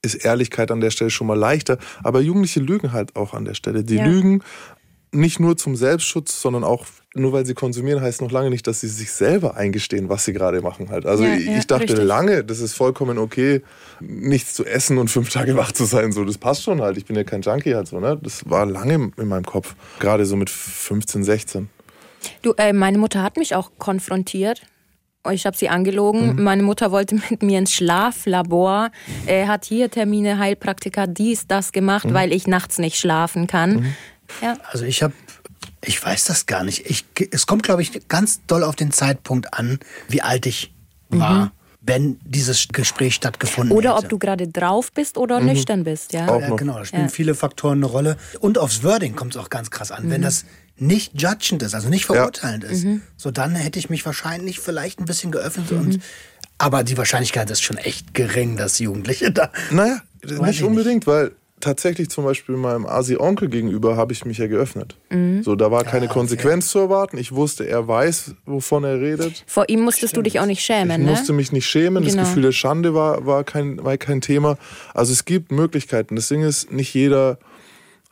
ist 0.03 0.15
Ehrlichkeit 0.15 0.71
an 0.71 0.81
der 0.81 0.89
Stelle 0.89 1.09
schon 1.11 1.27
mal 1.27 1.37
leichter. 1.37 1.77
Aber 2.03 2.21
Jugendliche 2.21 2.59
lügen 2.59 2.91
halt 2.91 3.15
auch 3.15 3.33
an 3.33 3.45
der 3.45 3.53
Stelle. 3.53 3.83
Die 3.83 3.95
Ja. 3.97 4.05
lügen 4.05 4.41
nicht 5.11 5.39
nur 5.39 5.57
zum 5.57 5.75
Selbstschutz, 5.75 6.41
sondern 6.41 6.63
auch, 6.63 6.85
nur 7.13 7.33
weil 7.33 7.45
sie 7.45 7.53
konsumieren, 7.53 8.01
heißt 8.01 8.21
noch 8.21 8.31
lange 8.31 8.49
nicht, 8.49 8.65
dass 8.67 8.79
sie 8.79 8.87
sich 8.87 9.11
selber 9.11 9.57
eingestehen, 9.57 10.07
was 10.07 10.23
sie 10.23 10.33
gerade 10.33 10.61
machen 10.61 10.89
halt. 10.89 11.05
Also 11.05 11.23
Ja, 11.25 11.35
ich, 11.35 11.45
ja, 11.45 11.57
ich 11.57 11.67
dachte 11.67 11.83
richtig. 11.83 12.03
lange, 12.05 12.43
das 12.43 12.59
ist 12.59 12.73
vollkommen 12.73 13.17
okay, 13.17 13.61
nichts 13.99 14.53
zu 14.53 14.65
essen 14.65 14.97
und 14.97 15.09
fünf 15.09 15.29
Tage 15.29 15.57
wach 15.57 15.73
zu 15.73 15.83
sein. 15.83 16.13
So, 16.13 16.23
das 16.23 16.37
passt 16.37 16.63
schon 16.63 16.81
halt. 16.81 16.97
Ich 16.97 17.05
bin 17.05 17.15
ja 17.17 17.23
kein 17.23 17.41
Junkie 17.41 17.75
halt 17.75 17.87
so, 17.87 17.99
ne? 17.99 18.17
Das 18.21 18.49
war 18.49 18.65
lange 18.65 19.11
in 19.17 19.27
meinem 19.27 19.45
Kopf. 19.45 19.75
Gerade 19.99 20.25
so 20.25 20.37
mit 20.37 20.49
15, 20.49 21.23
16. 21.23 21.69
du, 22.43 22.53
äh, 22.53 22.71
meine 22.71 22.97
Mutter 22.97 23.21
hat 23.23 23.35
mich 23.37 23.55
auch 23.55 23.71
konfrontiert. 23.77 24.61
Ich 25.31 25.45
habe 25.45 25.55
sie 25.55 25.69
angelogen. 25.69 26.41
Meine 26.41 26.63
Mutter 26.63 26.91
wollte 26.91 27.15
mit 27.29 27.43
mir 27.43 27.59
ins 27.59 27.73
Schlaflabor. 27.73 28.89
Er 29.27 29.47
hat 29.49 29.65
hier 29.65 29.91
Termine, 29.91 30.39
Heilpraktiker, 30.39 31.05
dies, 31.07 31.45
das 31.45 31.71
gemacht, 31.73 32.11
weil 32.11 32.31
ich 32.33 32.47
nachts 32.47 32.79
nicht 32.79 32.97
schlafen 32.97 33.45
kann. 33.47 33.93
Ja. 34.41 34.57
Also 34.71 34.85
ich 34.85 35.03
habe, 35.03 35.13
ich 35.83 36.03
weiß 36.03 36.25
das 36.25 36.45
gar 36.45 36.63
nicht. 36.63 36.89
Ich, 36.89 37.05
es 37.31 37.47
kommt, 37.47 37.63
glaube 37.63 37.81
ich, 37.81 38.07
ganz 38.07 38.41
doll 38.47 38.63
auf 38.63 38.75
den 38.75 38.91
Zeitpunkt 38.91 39.53
an, 39.53 39.79
wie 40.07 40.21
alt 40.21 40.45
ich 40.45 40.73
war, 41.09 41.51
wenn 41.81 42.19
dieses 42.23 42.67
Gespräch 42.67 43.15
stattgefunden 43.15 43.75
Oder 43.75 43.95
hätte. 43.95 44.03
ob 44.05 44.09
du 44.09 44.19
gerade 44.19 44.47
drauf 44.47 44.91
bist 44.91 45.17
oder 45.17 45.39
nüchtern 45.39 45.83
bist, 45.83 46.13
ja. 46.13 46.27
Auch 46.27 46.39
Ja, 46.39 46.49
noch. 46.49 46.57
genau, 46.57 46.77
da 46.77 46.85
spielen 46.85 47.03
Ja. 47.03 47.09
viele 47.09 47.33
Faktoren 47.33 47.79
eine 47.79 47.87
Rolle. 47.87 48.17
Und 48.39 48.57
aufs 48.59 48.83
Wording 48.83 49.15
kommt 49.15 49.35
es 49.35 49.41
auch 49.41 49.49
ganz 49.49 49.71
krass 49.71 49.91
an. 49.91 50.09
Wenn 50.11 50.21
das 50.21 50.45
nicht 50.77 51.19
judgend 51.19 51.63
ist, 51.63 51.73
also 51.75 51.89
nicht 51.89 52.05
verurteilend 52.05 52.63
ist, 52.63 52.85
so 53.17 53.31
dann 53.31 53.55
hätte 53.55 53.79
ich 53.79 53.89
mich 53.89 54.05
wahrscheinlich 54.05 54.59
vielleicht 54.59 54.99
ein 54.99 55.05
bisschen 55.05 55.31
geöffnet 55.31 55.71
und 55.71 55.99
aber 56.59 56.83
die 56.83 56.95
Wahrscheinlichkeit 56.97 57.49
ist 57.49 57.61
schon 57.61 57.77
echt 57.77 58.13
gering, 58.13 58.55
dass 58.57 58.77
Jugendliche 58.77 59.31
da. 59.31 59.51
Naja, 59.71 60.01
nicht 60.23 60.61
unbedingt, 60.61 61.07
weil 61.07 61.31
tatsächlich 61.61 62.09
zum 62.09 62.25
Beispiel 62.25 62.57
meinem 62.57 62.85
Asi-Onkel 62.85 63.49
gegenüber 63.49 63.95
habe 63.95 64.11
ich 64.13 64.25
mich 64.25 64.37
ja 64.37 64.47
geöffnet. 64.47 64.97
So, 65.43 65.55
da 65.55 65.71
war 65.71 65.83
keine 65.83 66.07
Konsequenz 66.07 66.67
zu 66.67 66.79
erwarten. 66.79 67.17
Ich 67.17 67.31
wusste, 67.31 67.67
er 67.67 67.87
weiß, 67.87 68.35
wovon 68.45 68.83
er 68.83 68.99
redet. 68.99 69.43
Vor 69.47 69.69
ihm 69.69 69.81
musstest 69.81 70.17
du 70.17 70.21
dich 70.21 70.39
auch 70.39 70.45
nicht 70.45 70.59
Ich 70.59 70.65
schämen, 70.65 71.03
ne? 71.03 71.11
musste 71.11 71.33
mich 71.33 71.51
nicht 71.51 71.67
schämen. 71.67 72.03
Genau. 72.03 72.15
Das 72.17 72.29
Gefühl 72.29 72.43
der 72.43 72.51
Schande 72.51 72.93
war, 72.93 73.25
war, 73.25 73.43
kein, 73.43 73.83
war 73.83 73.97
kein 73.97 74.21
Thema. 74.21 74.57
Also 74.93 75.13
es 75.13 75.25
gibt 75.25 75.51
Möglichkeiten. 75.51 76.15
Das 76.15 76.27
Ding 76.27 76.41
ist, 76.41 76.71
nicht 76.71 76.93
jeder, 76.93 77.39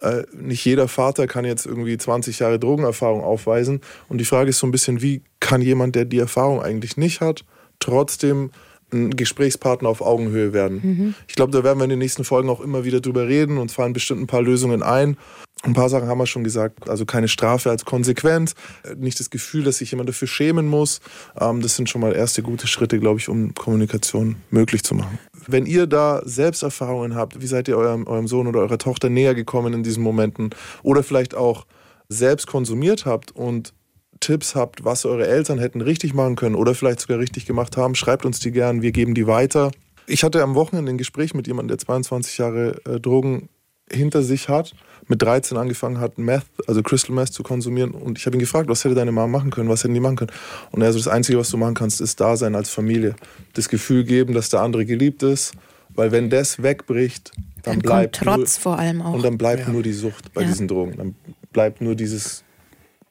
äh, 0.01 0.23
nicht 0.33 0.63
jeder 0.63 0.87
Vater 0.87 1.27
kann 1.27 1.45
jetzt 1.45 1.65
irgendwie 1.65 1.97
20 1.97 2.39
Jahre 2.39 2.59
Drogenerfahrung 2.59 3.21
aufweisen. 3.21 3.81
Und 4.07 4.19
die 4.19 4.25
Frage 4.25 4.49
ist 4.49 4.59
so 4.59 4.67
ein 4.67 4.71
bisschen, 4.71 5.01
wie 5.01 5.21
kann 5.39 5.61
jemand, 5.61 5.95
der 5.95 6.05
die 6.05 6.19
Erfahrung 6.19 6.61
eigentlich 6.61 6.97
nicht 6.97 7.21
hat, 7.21 7.43
trotzdem 7.79 8.51
ein 8.91 9.11
Gesprächspartner 9.11 9.89
auf 9.89 10.01
Augenhöhe 10.01 10.53
werden. 10.53 11.15
Ich 11.27 11.35
glaube, 11.35 11.51
da 11.51 11.63
werden 11.63 11.79
wir 11.79 11.83
in 11.83 11.89
den 11.89 11.99
nächsten 11.99 12.23
Folgen 12.23 12.49
auch 12.49 12.61
immer 12.61 12.83
wieder 12.83 13.01
drüber 13.01 13.27
reden 13.27 13.57
und 13.57 13.71
fallen 13.71 13.93
bestimmt 13.93 14.21
ein 14.21 14.27
paar 14.27 14.41
Lösungen 14.41 14.83
ein. 14.83 15.17
Ein 15.61 15.73
paar 15.73 15.89
Sachen 15.89 16.07
haben 16.07 16.17
wir 16.17 16.25
schon 16.25 16.45
gesagt, 16.45 16.89
also 16.89 17.05
keine 17.05 17.27
Strafe 17.27 17.69
als 17.69 17.83
Konsequenz, 17.83 18.53
nicht 18.95 19.19
das 19.19 19.29
Gefühl, 19.29 19.65
dass 19.65 19.79
sich 19.79 19.91
jemand 19.91 20.07
dafür 20.07 20.27
schämen 20.27 20.67
muss. 20.67 21.01
Ähm, 21.39 21.61
Das 21.61 21.75
sind 21.75 21.89
schon 21.89 21.99
mal 21.99 22.15
erste 22.15 22.41
gute 22.41 22.65
Schritte, 22.65 22.97
glaube 22.97 23.19
ich, 23.19 23.27
um 23.27 23.53
Kommunikation 23.53 24.37
möglich 24.51 24.83
zu 24.83 24.95
machen. 24.95 25.19
Wenn 25.47 25.65
ihr 25.65 25.85
da 25.85 26.21
Selbsterfahrungen 26.23 27.15
habt, 27.15 27.41
wie 27.41 27.47
seid 27.47 27.67
ihr 27.67 27.77
eurem, 27.77 28.07
eurem 28.07 28.27
Sohn 28.27 28.47
oder 28.47 28.61
eurer 28.61 28.77
Tochter 28.77 29.09
näher 29.09 29.35
gekommen 29.35 29.73
in 29.73 29.83
diesen 29.83 30.01
Momenten 30.01 30.51
oder 30.81 31.03
vielleicht 31.03 31.35
auch 31.35 31.65
selbst 32.07 32.47
konsumiert 32.47 33.05
habt 33.05 33.31
und 33.31 33.73
Tipps 34.19 34.55
habt, 34.55 34.83
was 34.83 35.05
eure 35.05 35.27
Eltern 35.27 35.59
hätten 35.59 35.81
richtig 35.81 36.13
machen 36.13 36.35
können 36.35 36.55
oder 36.55 36.75
vielleicht 36.75 36.99
sogar 36.99 37.19
richtig 37.19 37.45
gemacht 37.45 37.77
haben, 37.77 37.95
schreibt 37.95 38.25
uns 38.25 38.39
die 38.39 38.51
gern, 38.51 38.81
wir 38.81 38.91
geben 38.91 39.13
die 39.15 39.27
weiter. 39.27 39.71
Ich 40.07 40.23
hatte 40.23 40.41
am 40.43 40.55
Wochenende 40.55 40.91
ein 40.91 40.97
Gespräch 40.97 41.33
mit 41.33 41.47
jemandem, 41.47 41.69
der 41.69 41.77
22 41.77 42.37
Jahre 42.37 42.81
äh, 42.85 42.99
Drogen 42.99 43.49
hinter 43.91 44.21
sich 44.21 44.49
hat, 44.49 44.73
mit 45.07 45.21
13 45.21 45.57
angefangen 45.57 45.99
hat, 45.99 46.17
Meth, 46.17 46.43
also 46.67 46.83
Crystal 46.83 47.15
Meth 47.15 47.33
zu 47.33 47.41
konsumieren. 47.41 47.91
Und 47.91 48.19
ich 48.19 48.25
habe 48.27 48.35
ihn 48.37 48.39
gefragt, 48.39 48.69
was 48.69 48.83
hätte 48.83 48.93
deine 48.95 49.11
Mama 49.11 49.39
machen 49.39 49.49
können, 49.51 49.69
was 49.69 49.83
hätten 49.83 49.93
die 49.95 49.99
machen 49.99 50.15
können? 50.17 50.31
Und 50.71 50.81
er 50.81 50.91
so, 50.93 50.99
das 50.99 51.07
Einzige, 51.07 51.39
was 51.39 51.49
du 51.49 51.57
machen 51.57 51.73
kannst, 51.73 51.99
ist 52.01 52.19
da 52.19 52.37
sein 52.37 52.55
als 52.55 52.69
Familie. 52.69 53.15
Das 53.53 53.67
Gefühl 53.69 54.03
geben, 54.03 54.33
dass 54.33 54.49
der 54.49 54.61
andere 54.61 54.85
geliebt 54.85 55.23
ist. 55.23 55.53
Weil 55.95 56.11
wenn 56.11 56.29
das 56.29 56.61
wegbricht, 56.61 57.31
dann, 57.35 57.45
Dann 57.63 57.73
kommt 57.73 57.83
bleibt 57.83 58.15
Trotz 58.17 58.57
nur, 58.57 58.61
vor 58.61 58.79
allem 58.79 59.01
auch. 59.01 59.13
Und 59.13 59.23
dann 59.23 59.37
bleibt 59.39 59.67
nur 59.67 59.81
die 59.81 59.93
Sucht 59.93 60.33
bei 60.33 60.41
Ja. 60.41 60.47
diesen 60.47 60.67
Drogen. 60.67 60.95
Dann 60.97 61.15
bleibt 61.51 61.81
nur 61.81 61.95
dieses, 61.95 62.43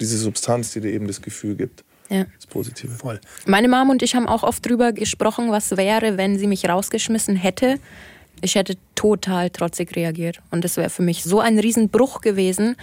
diese 0.00 0.18
Substanz, 0.18 0.72
die 0.72 0.80
dir 0.80 0.92
eben 0.92 1.06
das 1.06 1.22
Gefühl 1.22 1.56
gibt. 1.56 1.84
Ja. 2.08 2.24
Das 2.36 2.46
Positive. 2.46 2.92
Voll. 2.92 3.20
Meine 3.46 3.68
Mom 3.68 3.90
und 3.90 4.02
ich 4.02 4.14
haben 4.14 4.26
auch 4.26 4.42
oft 4.42 4.64
drüber 4.66 4.92
gesprochen, 4.92 5.50
was 5.50 5.76
wäre, 5.76 6.16
wenn 6.16 6.38
sie 6.38 6.46
mich 6.46 6.68
rausgeschmissen 6.68 7.36
hätte. 7.36 7.78
Ich 8.40 8.54
hätte 8.54 8.76
total 8.94 9.50
trotzig 9.50 9.94
reagiert. 9.94 10.40
Und 10.50 10.64
das 10.64 10.76
wäre 10.76 10.90
für 10.90 11.02
mich 11.02 11.24
so 11.24 11.40
ein 11.40 11.58
Riesenbruch 11.58 12.20
gewesen, 12.20 12.76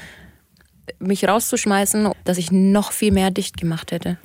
mich 1.00 1.28
rauszuschmeißen, 1.28 2.12
dass 2.24 2.38
ich 2.38 2.52
noch 2.52 2.92
viel 2.92 3.12
mehr 3.12 3.32
dicht 3.32 3.58
gemacht 3.58 3.92
hätte. 3.92 4.18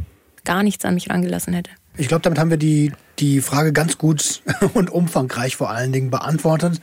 Gar 0.44 0.62
nichts 0.62 0.84
an 0.84 0.94
mich 0.94 1.08
rangelassen 1.08 1.54
hätte. 1.54 1.70
Ich 1.96 2.08
glaube, 2.08 2.22
damit 2.22 2.38
haben 2.38 2.50
wir 2.50 2.56
die, 2.56 2.92
die 3.18 3.40
Frage 3.40 3.72
ganz 3.72 3.98
gut 3.98 4.42
und 4.74 4.90
umfangreich 4.90 5.56
vor 5.56 5.70
allen 5.70 5.92
Dingen 5.92 6.10
beantwortet. 6.10 6.80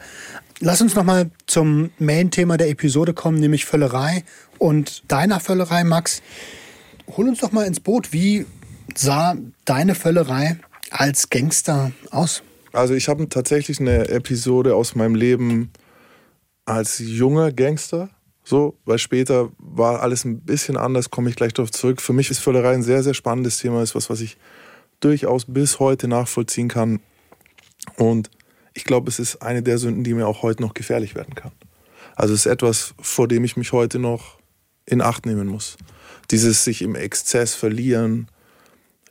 Lass 0.59 0.81
uns 0.81 0.95
nochmal 0.95 1.29
zum 1.45 1.91
Main-Thema 1.99 2.57
der 2.57 2.69
Episode 2.69 3.13
kommen, 3.13 3.39
nämlich 3.39 3.65
Völlerei 3.65 4.23
und 4.57 5.03
deiner 5.07 5.39
Völlerei, 5.39 5.83
Max. 5.83 6.23
Hol 7.15 7.27
uns 7.27 7.41
doch 7.41 7.51
mal 7.51 7.67
ins 7.67 7.79
Boot. 7.79 8.11
Wie 8.11 8.47
sah 8.95 9.35
deine 9.65 9.93
Völlerei 9.93 10.57
als 10.89 11.29
Gangster 11.29 11.91
aus? 12.09 12.41
Also 12.73 12.95
ich 12.95 13.07
habe 13.07 13.29
tatsächlich 13.29 13.79
eine 13.79 14.07
Episode 14.09 14.75
aus 14.75 14.95
meinem 14.95 15.13
Leben 15.13 15.71
als 16.65 16.97
junger 16.97 17.51
Gangster. 17.51 18.09
So, 18.43 18.77
weil 18.85 18.97
später 18.97 19.51
war 19.59 20.01
alles 20.01 20.25
ein 20.25 20.39
bisschen 20.39 20.75
anders, 20.75 21.11
komme 21.11 21.29
ich 21.29 21.35
gleich 21.35 21.53
darauf 21.53 21.69
zurück. 21.69 22.01
Für 22.01 22.13
mich 22.13 22.31
ist 22.31 22.39
Völlerei 22.39 22.73
ein 22.73 22.81
sehr, 22.81 23.03
sehr 23.03 23.13
spannendes 23.13 23.59
Thema, 23.59 23.83
ist 23.83 23.93
was, 23.93 24.09
was 24.09 24.21
ich 24.21 24.37
durchaus 25.01 25.45
bis 25.45 25.79
heute 25.79 26.07
nachvollziehen 26.07 26.67
kann. 26.67 26.99
Und 27.97 28.31
ich 28.77 28.83
glaube, 28.83 29.09
es 29.09 29.17
ist 29.17 29.41
eine 29.41 29.63
der 29.63 29.79
Sünden, 29.79 30.03
die 30.03 30.13
mir 30.13 30.27
auch 30.27 30.43
heute 30.43 30.61
noch 30.61 30.75
gefährlich 30.75 31.15
werden 31.15 31.33
kann. 31.33 31.51
Also 32.15 32.35
es 32.35 32.41
ist 32.41 32.51
etwas, 32.51 32.93
vor 33.01 33.27
dem 33.27 33.43
ich 33.43 33.57
mich 33.57 33.71
heute 33.71 33.97
noch 33.97 34.37
in 34.85 35.01
Acht 35.01 35.25
nehmen 35.25 35.47
muss. 35.47 35.77
Dieses 36.29 36.63
sich 36.63 36.83
im 36.83 36.93
Exzess 36.93 37.55
verlieren, 37.55 38.27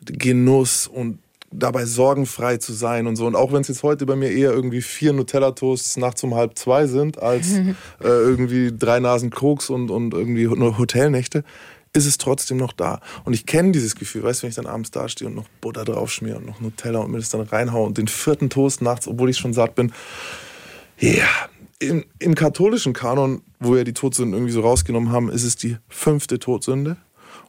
Genuss 0.05 0.87
und 0.87 1.19
dabei 1.51 1.85
sorgenfrei 1.85 2.59
zu 2.59 2.73
sein 2.73 3.09
und 3.09 3.17
so. 3.17 3.27
Und 3.27 3.35
auch 3.35 3.53
wenn 3.53 3.63
es 3.63 3.69
jetzt 3.69 3.83
heute 3.83 4.07
bei 4.07 4.15
mir 4.15 4.31
eher 4.31 4.53
irgendwie 4.53 4.83
vier 4.83 5.13
Nutella-Toasts 5.13 5.97
nachts 5.97 6.23
um 6.23 6.37
halb 6.37 6.57
zwei 6.57 6.87
sind, 6.87 7.21
als 7.21 7.55
äh, 7.59 7.75
irgendwie 8.05 8.71
drei 8.73 9.01
Nasen 9.01 9.31
Koks 9.31 9.69
und, 9.69 9.91
und 9.91 10.15
irgendwie 10.15 10.47
nur 10.47 10.79
Hotelnächte, 10.79 11.43
ist 11.97 12.07
es 12.07 12.19
trotzdem 12.19 12.59
noch 12.59 12.73
da. 12.73 13.01
Und 13.25 13.33
ich 13.33 13.47
kenne 13.47 13.73
dieses 13.73 13.97
Gefühl, 13.97 14.23
weißt 14.23 14.41
du, 14.41 14.43
wenn 14.45 14.51
ich 14.51 14.57
dann 14.57 14.67
abends 14.67 14.91
da 14.91 15.09
stehe 15.09 15.29
und 15.29 15.35
noch 15.35 15.49
Butter 15.61 15.85
draufschmiere 15.85 16.37
und 16.37 16.47
noch 16.47 16.61
Nutella 16.61 17.01
und 17.01 17.11
mir 17.11 17.19
das 17.19 17.31
dann 17.31 17.41
reinhaue 17.41 17.87
und 17.87 17.99
den 17.99 18.09
vierten 18.09 18.51
Toast 18.51 18.83
nachts, 18.83 19.09
obwohl 19.09 19.31
ich 19.31 19.39
schon 19.39 19.55
satt 19.55 19.75
bin. 19.75 19.93
Ja, 20.99 21.11
yeah. 21.11 21.29
Im, 21.79 22.05
im 22.19 22.35
katholischen 22.35 22.95
Kanon, 22.95 23.43
wo 23.61 23.75
wir 23.75 23.85
die 23.85 23.93
Todsünden 23.93 24.33
irgendwie 24.33 24.53
so 24.53 24.63
rausgenommen 24.63 25.13
haben, 25.13 25.29
ist 25.31 25.43
es 25.43 25.57
die 25.57 25.77
fünfte 25.89 26.39
Todsünde. 26.39 26.97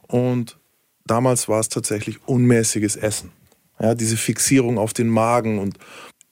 Und 0.06 0.58
damals 1.06 1.48
war 1.48 1.60
es 1.60 1.70
tatsächlich 1.70 2.18
unmäßiges 2.26 2.96
Essen. 2.96 3.32
Ja, 3.80 3.94
diese 3.94 4.18
Fixierung 4.18 4.76
auf 4.76 4.92
den 4.92 5.08
Magen 5.08 5.58
und 5.58 5.78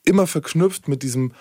immer 0.04 0.26
verknüpft 0.26 0.88
mit 0.88 1.02
diesem, 1.02 1.32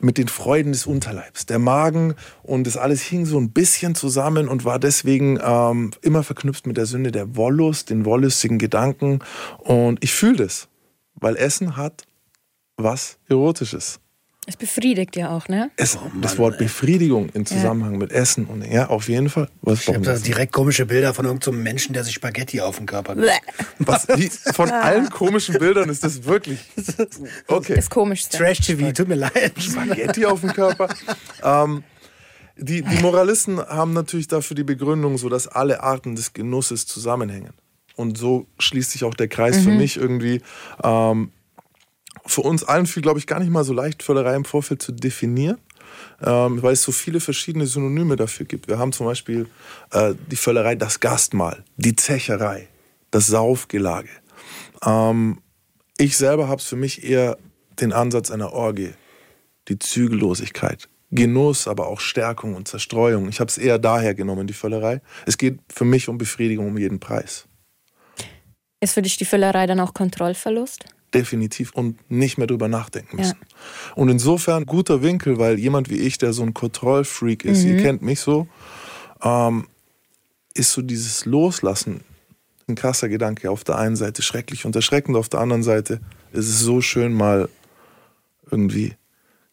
mit 0.00 0.18
den 0.18 0.28
Freuden 0.28 0.72
des 0.72 0.86
Unterleibs. 0.86 1.46
Der 1.46 1.58
Magen 1.58 2.14
und 2.42 2.66
das 2.66 2.76
alles 2.76 3.02
hing 3.02 3.26
so 3.26 3.38
ein 3.38 3.50
bisschen 3.50 3.94
zusammen 3.94 4.48
und 4.48 4.64
war 4.64 4.78
deswegen 4.78 5.38
ähm, 5.42 5.92
immer 6.02 6.22
verknüpft 6.22 6.66
mit 6.66 6.76
der 6.76 6.86
Sünde 6.86 7.12
der 7.12 7.36
Wollust, 7.36 7.90
den 7.90 8.04
wollüstigen 8.04 8.58
Gedanken. 8.58 9.20
Und 9.58 10.02
ich 10.02 10.12
fühle 10.12 10.36
das, 10.36 10.68
weil 11.14 11.36
Essen 11.36 11.76
hat 11.76 12.04
was 12.76 13.18
Erotisches. 13.28 14.00
Es 14.50 14.56
befriedigt 14.56 15.14
ja 15.14 15.30
auch, 15.30 15.46
ne? 15.46 15.70
Es, 15.76 15.96
oh 15.96 16.10
das 16.20 16.36
Wort 16.36 16.58
Befriedigung 16.58 17.28
im 17.34 17.46
Zusammenhang 17.46 17.92
ja. 17.92 17.98
mit 17.98 18.10
Essen 18.10 18.46
und 18.46 18.66
ja, 18.68 18.88
auf 18.88 19.08
jeden 19.08 19.28
Fall. 19.28 19.48
Was, 19.62 19.82
ich 19.82 19.94
habe 19.94 20.00
da 20.00 20.18
direkt 20.18 20.52
komische 20.52 20.86
Bilder 20.86 21.14
von 21.14 21.24
irgendeinem 21.24 21.54
so 21.54 21.62
Menschen, 21.62 21.92
der 21.92 22.02
sich 22.02 22.14
Spaghetti 22.14 22.60
auf 22.60 22.78
den 22.78 22.86
Körper 22.86 23.14
Was, 23.78 24.08
wie, 24.08 24.28
Von 24.52 24.70
allen 24.70 25.08
komischen 25.08 25.56
Bildern 25.56 25.88
ist 25.88 26.02
das 26.02 26.24
wirklich. 26.24 26.58
Okay. 27.46 27.74
Das 27.74 27.90
komischste. 27.90 28.38
Trash-TV, 28.38 28.92
tut 28.92 29.08
mir 29.08 29.14
leid. 29.14 29.52
Spaghetti 29.58 30.26
auf 30.26 30.40
dem 30.40 30.52
Körper. 30.52 30.88
ähm, 31.44 31.84
die, 32.56 32.82
die 32.82 33.02
Moralisten 33.02 33.60
haben 33.60 33.92
natürlich 33.92 34.26
dafür 34.26 34.56
die 34.56 34.64
Begründung, 34.64 35.16
so 35.16 35.28
dass 35.28 35.46
alle 35.46 35.82
Arten 35.82 36.16
des 36.16 36.32
Genusses 36.32 36.86
zusammenhängen. 36.86 37.52
Und 37.94 38.18
so 38.18 38.46
schließt 38.58 38.90
sich 38.90 39.04
auch 39.04 39.14
der 39.14 39.28
Kreis 39.28 39.58
mhm. 39.58 39.62
für 39.62 39.70
mich 39.70 39.96
irgendwie. 39.96 40.40
Ähm, 40.82 41.30
für 42.26 42.42
uns 42.42 42.64
allen 42.64 42.84
glaube 42.84 43.18
ich, 43.18 43.26
gar 43.26 43.40
nicht 43.40 43.50
mal 43.50 43.64
so 43.64 43.72
leicht, 43.72 44.02
Völlerei 44.02 44.34
im 44.34 44.44
Vorfeld 44.44 44.82
zu 44.82 44.92
definieren. 44.92 45.58
Ähm, 46.22 46.62
weil 46.62 46.74
es 46.74 46.82
so 46.82 46.92
viele 46.92 47.18
verschiedene 47.18 47.66
Synonyme 47.66 48.14
dafür 48.14 48.46
gibt. 48.46 48.68
Wir 48.68 48.78
haben 48.78 48.92
zum 48.92 49.06
Beispiel 49.06 49.48
äh, 49.90 50.14
die 50.30 50.36
Völlerei, 50.36 50.74
das 50.74 51.00
Gastmahl, 51.00 51.64
die 51.76 51.96
Zecherei, 51.96 52.68
das 53.10 53.26
Saufgelage. 53.26 54.08
Ähm, 54.84 55.40
ich 55.98 56.16
selber 56.16 56.48
habe 56.48 56.60
es 56.60 56.66
für 56.66 56.76
mich 56.76 57.04
eher 57.04 57.38
den 57.80 57.92
Ansatz 57.92 58.30
einer 58.30 58.52
Orgie, 58.52 58.92
die 59.68 59.78
Zügellosigkeit, 59.78 60.88
Genuss, 61.10 61.66
aber 61.66 61.88
auch 61.88 62.00
Stärkung 62.00 62.54
und 62.54 62.68
Zerstreuung. 62.68 63.28
Ich 63.28 63.40
habe 63.40 63.48
es 63.48 63.58
eher 63.58 63.78
daher 63.78 64.14
genommen, 64.14 64.46
die 64.46 64.54
Völlerei. 64.54 65.00
Es 65.26 65.38
geht 65.38 65.58
für 65.72 65.84
mich 65.84 66.08
um 66.08 66.18
Befriedigung 66.18 66.68
um 66.68 66.78
jeden 66.78 67.00
Preis. 67.00 67.46
Ist 68.80 68.94
für 68.94 69.02
dich 69.02 69.16
die 69.16 69.24
Völlerei 69.24 69.66
dann 69.66 69.80
auch 69.80 69.92
Kontrollverlust? 69.92 70.84
Definitiv 71.14 71.72
und 71.72 71.98
nicht 72.10 72.38
mehr 72.38 72.46
drüber 72.46 72.68
nachdenken 72.68 73.16
müssen. 73.16 73.36
Ja. 73.40 73.94
Und 73.96 74.08
insofern 74.08 74.66
guter 74.66 75.02
Winkel, 75.02 75.38
weil 75.38 75.58
jemand 75.58 75.90
wie 75.90 75.98
ich, 75.98 76.18
der 76.18 76.32
so 76.32 76.42
ein 76.42 76.54
Kontrollfreak 76.54 77.44
ist, 77.44 77.64
mhm. 77.64 77.70
ihr 77.70 77.82
kennt 77.82 78.02
mich 78.02 78.20
so, 78.20 78.46
ähm, 79.22 79.66
ist 80.54 80.72
so 80.72 80.82
dieses 80.82 81.26
Loslassen 81.26 82.00
ein 82.68 82.74
krasser 82.74 83.08
Gedanke. 83.08 83.50
Auf 83.50 83.64
der 83.64 83.76
einen 83.76 83.96
Seite 83.96 84.22
schrecklich 84.22 84.64
und 84.64 84.76
erschreckend, 84.76 85.16
auf 85.16 85.28
der 85.28 85.40
anderen 85.40 85.62
Seite 85.62 86.00
ist 86.32 86.48
es 86.48 86.60
so 86.60 86.80
schön, 86.80 87.12
mal 87.12 87.48
irgendwie 88.50 88.94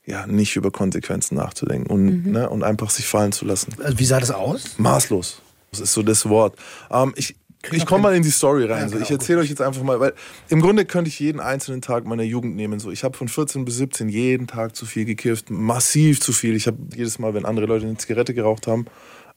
ja, 0.05 0.25
nicht 0.25 0.55
über 0.55 0.71
Konsequenzen 0.71 1.35
nachzudenken 1.35 1.91
und, 1.91 2.25
mhm. 2.25 2.31
ne, 2.31 2.49
und 2.49 2.63
einfach 2.63 2.89
sich 2.89 3.05
fallen 3.05 3.33
zu 3.33 3.45
lassen. 3.45 3.73
Also 3.83 3.99
wie 3.99 4.05
sah 4.05 4.19
das 4.19 4.31
aus? 4.31 4.79
Maßlos. 4.79 5.41
Das 5.71 5.81
ist 5.81 5.93
so 5.93 6.01
das 6.01 6.29
Wort. 6.29 6.57
Ähm, 6.89 7.13
ich, 7.17 7.35
ich 7.71 7.86
komme 7.86 8.03
mal 8.03 8.15
in 8.15 8.24
die 8.24 8.29
Story 8.29 8.65
rein. 8.65 8.83
Ja, 8.83 8.89
so. 8.89 9.00
Ich 9.00 9.12
erzähle 9.12 9.39
euch 9.39 9.50
jetzt 9.50 9.62
einfach 9.62 9.83
mal, 9.83 10.00
weil 10.00 10.13
im 10.50 10.62
Grunde 10.62 10.86
könnte 10.86 11.09
ich 11.09 11.19
jeden 11.19 11.39
einzelnen 11.39 11.81
Tag 11.81 12.05
meiner 12.05 12.24
Jugend 12.24 12.55
nehmen. 12.55 12.79
So. 12.79 12.91
Ich 12.91 13.03
habe 13.03 13.17
von 13.17 13.27
14 13.27 13.65
bis 13.65 13.77
17 13.77 14.09
jeden 14.09 14.47
Tag 14.47 14.75
zu 14.75 14.86
viel 14.86 15.05
gekifft, 15.05 15.50
massiv 15.50 16.21
zu 16.21 16.33
viel. 16.33 16.55
Ich 16.55 16.67
habe 16.67 16.77
jedes 16.95 17.19
Mal, 17.19 17.33
wenn 17.33 17.45
andere 17.45 17.65
Leute 17.65 17.86
eine 17.86 17.97
Zigarette 17.97 18.33
geraucht 18.33 18.67
haben, 18.67 18.86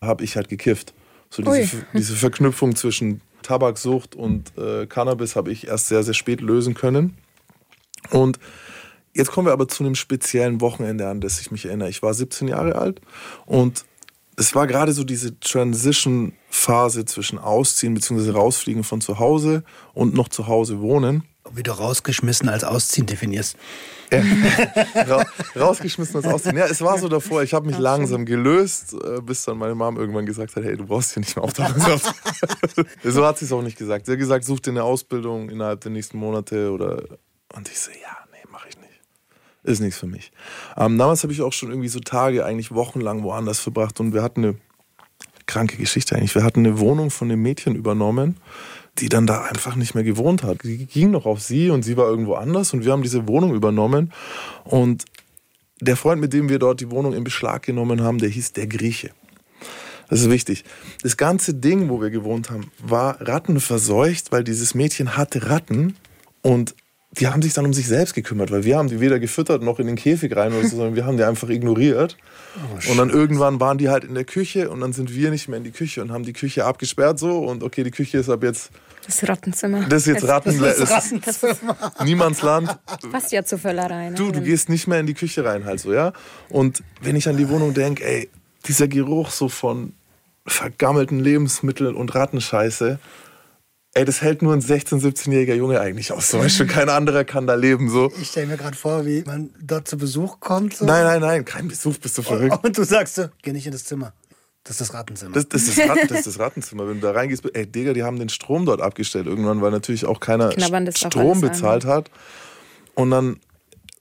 habe 0.01 0.25
ich 0.25 0.37
halt 0.37 0.49
gekifft. 0.49 0.95
So 1.31 1.43
diese, 1.43 1.85
diese 1.95 2.15
Verknüpfung 2.17 2.75
zwischen 2.75 3.21
Tabaksucht 3.43 4.15
und 4.17 4.57
äh, 4.59 4.87
Cannabis 4.87 5.37
habe 5.37 5.53
ich 5.53 5.69
erst 5.69 5.89
sehr, 5.89 6.03
sehr 6.03 6.15
spät 6.15 6.41
lösen 6.41 6.75
können. 6.75 7.17
Und 8.11 8.39
jetzt 9.15 9.31
kommen 9.31 9.47
wir 9.47 9.53
aber 9.53 9.69
zu 9.69 9.85
einem 9.85 9.95
speziellen 9.95 10.61
Wochenende, 10.61 11.09
an 11.09 11.21
das 11.21 11.41
ich 11.41 11.51
mich 11.51 11.67
erinnere. 11.67 11.89
Ich 11.89 12.03
war 12.03 12.15
17 12.15 12.49
Jahre 12.49 12.77
alt 12.77 13.01
und 13.47 13.85
es 14.41 14.55
war 14.55 14.67
gerade 14.67 14.93
so 14.93 15.05
diese 15.05 15.39
Transition-Phase 15.39 17.05
zwischen 17.05 17.39
Ausziehen 17.39 17.93
bzw. 17.93 18.31
rausfliegen 18.31 18.85
von 18.85 19.03
zu 19.03 19.19
Hause 19.19 19.63
und 19.93 20.15
noch 20.15 20.29
zu 20.29 20.47
Hause 20.47 20.81
wohnen. 20.81 21.25
Wie 21.53 21.63
du 21.63 21.73
rausgeschmissen 21.73 22.49
als 22.49 22.65
Ausziehen 22.65 23.07
definierst. 23.07 23.57
Ja. 24.11 24.23
Ra 24.95 25.25
rausgeschmissen 25.59 26.17
als 26.17 26.27
Ausziehen. 26.27 26.57
Ja, 26.57 26.67
es 26.67 26.81
war 26.81 26.99
so 26.99 27.09
davor. 27.09 27.43
Ich 27.43 27.53
habe 27.55 27.67
mich 27.67 27.79
langsam 27.79 28.25
gelöst, 28.25 28.95
äh, 28.95 29.21
bis 29.21 29.45
dann 29.45 29.59
meine 29.59 29.75
Mom 29.75 29.97
irgendwann 29.97 30.27
gesagt 30.27 30.57
hat: 30.57 30.65
Hey, 30.65 30.77
du 30.77 30.87
brauchst 30.87 31.13
hier 31.13 31.21
nicht 31.21 31.37
mehr 31.37 31.45
auftauchen. 31.45 31.81
so 33.05 33.27
hat 33.27 33.39
sie 33.39 33.45
es 33.45 33.53
auch 33.53 33.63
nicht 33.63 33.79
gesagt. 33.79 34.07
Sie 34.07 34.13
hat 34.13 34.19
gesagt: 34.19 34.45
Such 34.45 34.61
dir 34.61 34.71
eine 34.71 34.85
Ausbildung 34.85 35.51
innerhalb 35.51 35.81
der 35.81 35.91
nächsten 35.91 36.19
Monate. 36.19 36.71
Oder 36.71 37.03
und 37.55 37.69
ich 37.69 37.79
so: 37.79 37.91
Ja, 37.91 38.20
ist 39.63 39.81
nichts 39.81 39.99
für 39.99 40.07
mich. 40.07 40.33
Ähm, 40.77 40.99
damals 40.99 41.23
habe 41.23 41.33
ich 41.33 41.43
auch 41.43 41.53
schon 41.53 41.71
irgendwie 41.71 41.89
so 41.89 42.01
Tage, 42.01 42.45
eigentlich 42.45 42.73
wochenlang 42.73 43.23
woanders 43.23 43.61
verbracht 43.61 44.01
und 44.01 44.15
wir 44.15 44.23
hatten 44.23 44.45
eine 44.45 44.55
kranke 45.47 45.77
Geschichte 45.77 46.17
eigentlich. 46.17 46.35
Wir 46.35 46.45
hatten 46.45 46.61
eine 46.61 46.79
Wohnung 46.79 47.11
von 47.11 47.31
einem 47.31 47.43
Mädchen 47.43 47.75
übernommen, 47.75 48.37
die 48.99 49.09
dann 49.09 49.27
da 49.27 49.43
einfach 49.43 49.77
nicht 49.77 49.95
mehr 49.95 50.05
gewohnt 50.05 50.43
hat. 50.43 50.63
Die 50.63 50.87
ging 50.87 51.11
noch 51.11 51.27
auf 51.27 51.41
sie 51.41 51.71
und 51.71 51.83
sie 51.83 51.97
war 51.97 52.07
irgendwo 52.07 52.35
anders 52.35 52.73
und 52.73 52.85
wir 52.85 52.93
haben 52.93 53.03
diese 53.03 53.29
Wohnung 53.29 53.55
übernommen 53.55 54.13
und 54.65 55.05
der 55.81 55.97
Freund, 55.97 56.21
mit 56.21 56.33
dem 56.33 56.49
wir 56.49 56.59
dort 56.59 56.81
die 56.81 56.91
Wohnung 56.91 57.15
in 57.15 57.25
Beschlag 57.25 57.63
genommen 57.63 58.03
haben, 58.03 58.19
der 58.19 58.29
hieß 58.29 58.53
der 58.53 58.67
Grieche. 58.67 59.11
Das 60.11 60.21
ist 60.21 60.31
wichtig. 60.31 60.65
Das 61.03 61.17
ganze 61.17 61.55
Ding, 61.55 61.89
wo 61.89 62.01
wir 62.01 62.11
gewohnt 62.11 62.51
haben, 62.51 62.71
war 62.79 63.21
rattenverseucht, 63.21 64.33
weil 64.33 64.45
dieses 64.45 64.75
Mädchen 64.75 65.17
hatte 65.17 65.49
Ratten 65.49 65.97
und 66.43 66.75
die 67.13 67.27
haben 67.27 67.43
sich 67.43 67.55
dann 67.55 67.67
um 67.67 67.73
sich 67.73 67.89
selbst 67.89 68.15
gekümmert, 68.15 68.53
weil 68.53 68.65
wir 68.65 68.79
haben 68.79 68.89
die 68.89 69.01
weder 69.01 69.19
gefüttert 69.19 69.63
noch 69.63 69.81
in 69.81 69.87
den 69.87 69.97
Käfig 69.97 70.35
rein 70.37 70.53
oder 70.53 70.63
so, 70.63 70.69
sondern 70.77 70.95
wir 70.95 71.07
haben 71.07 71.17
die 71.17 71.25
einfach 71.25 71.49
ignoriert. 71.49 72.17
Oh, 72.57 72.91
und 72.91 72.99
dann 72.99 73.11
irgendwann 73.11 73.59
waren 73.59 73.79
die 73.79 73.89
halt 73.89 74.05
in 74.05 74.15
der 74.15 74.25
Küche 74.25 74.71
und 74.71 74.81
dann 74.81 74.93
sind 74.93 75.15
wir 75.15 75.31
nicht 75.31 75.49
mehr 75.49 75.59
in 75.59 75.65
die 75.65 75.73
Küche 75.73 76.03
und 76.03 76.13
haben 76.13 76.25
die 76.25 76.33
Küche 76.33 76.65
abgesperrt 76.65 77.19
so 77.19 77.39
und 77.39 77.63
okay, 77.63 77.83
die 77.83 77.91
Küche 77.91 78.19
ist 78.19 78.29
ab 78.29 78.43
jetzt 78.43 78.71
das 79.07 79.29
Rattenzimmer. 79.29 79.87
Das 79.89 80.07
ist 80.07 80.15
jetzt 80.15 80.29
Ratten, 80.29 80.61
das 80.61 80.79
ist 80.79 80.91
Rattenzimmer. 80.91 81.77
Niemandsland. 82.05 82.79
Passt 83.11 83.33
ja 83.33 83.45
zur 83.45 83.59
Völlerei. 83.59 84.11
Ne? 84.11 84.15
Du, 84.15 84.31
du 84.31 84.41
gehst 84.41 84.69
nicht 84.69 84.87
mehr 84.87 85.01
in 85.01 85.07
die 85.07 85.15
Küche 85.15 85.45
rein 85.45 85.65
halt 85.65 85.81
so, 85.81 85.93
ja? 85.93 86.13
Und 86.49 86.83
wenn 87.01 87.17
ich 87.17 87.29
an 87.29 87.37
die 87.37 87.49
Wohnung 87.49 87.75
denke, 87.75 88.05
ey, 88.05 88.29
dieser 88.67 88.89
Geruch 88.89 89.31
so 89.31 89.49
von 89.49 89.95
vergammelten 90.47 91.19
Lebensmitteln 91.19 91.95
und 91.97 92.15
Rattenscheiße, 92.15 92.99
Ey, 93.93 94.05
das 94.05 94.23
hält 94.23 94.41
nur 94.41 94.53
ein 94.53 94.61
16-, 94.61 95.03
17-jähriger 95.03 95.55
Junge 95.55 95.81
eigentlich 95.81 96.13
aus. 96.13 96.29
Zum 96.29 96.41
Beispiel 96.41 96.67
kein 96.69 96.89
anderer 96.89 97.25
kann 97.25 97.47
da 97.47 97.55
leben. 97.55 97.91
So. 97.91 98.13
Ich 98.21 98.29
stelle 98.29 98.47
mir 98.47 98.57
gerade 98.57 98.77
vor, 98.77 99.05
wie 99.05 99.23
man 99.27 99.51
dort 99.61 99.89
zu 99.89 99.97
Besuch 99.97 100.39
kommt. 100.39 100.77
So. 100.77 100.85
Nein, 100.85 101.05
nein, 101.05 101.21
nein, 101.21 101.45
kein 101.45 101.67
Besuch, 101.67 101.99
bist 101.99 102.17
du 102.17 102.23
verrückt. 102.23 102.53
Und, 102.53 102.65
und 102.65 102.79
du 102.79 102.85
sagst 102.85 103.17
so, 103.17 103.27
geh 103.43 103.53
nicht 103.53 103.67
in 103.67 103.73
das 103.73 103.85
Zimmer. 103.85 104.13
Das 104.63 104.81
ist 104.81 104.83
das 104.83 104.95
Rattenzimmer. 104.95 105.33
Das, 105.33 105.49
das, 105.49 105.63
ist, 105.63 105.79
das, 105.79 105.89
Ratten, 105.89 106.09
das 106.09 106.19
ist 106.19 106.27
das 106.27 106.39
Rattenzimmer. 106.39 106.87
Wenn 106.87 107.01
du 107.01 107.07
da 107.07 107.13
reingehst, 107.13 107.45
ey, 107.53 107.67
Digga, 107.67 107.93
die 107.93 108.05
haben 108.05 108.19
den 108.19 108.29
Strom 108.29 108.67
dort 108.67 108.81
abgestellt 108.81 109.27
irgendwann, 109.27 109.61
weil 109.61 109.73
natürlich 109.73 110.07
auch 110.07 110.21
keiner 110.21 110.53
Strom 110.93 111.41
bezahlt 111.41 111.85
hat. 111.85 112.11
Und 112.95 113.11
dann 113.11 113.41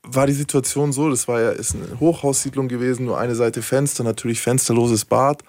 war 0.03 0.27
die 0.27 0.33
Situation 0.33 0.91
so, 0.91 1.09
das 1.09 1.27
war 1.27 1.41
ja 1.41 1.49
ist 1.51 1.75
eine 1.75 1.99
Hochhaussiedlung 1.99 2.67
gewesen, 2.67 3.05
nur 3.05 3.17
eine 3.17 3.35
Seite 3.35 3.61
Fenster, 3.61 4.03
natürlich 4.03 4.41
fensterloses 4.41 5.05
Bad. 5.05 5.43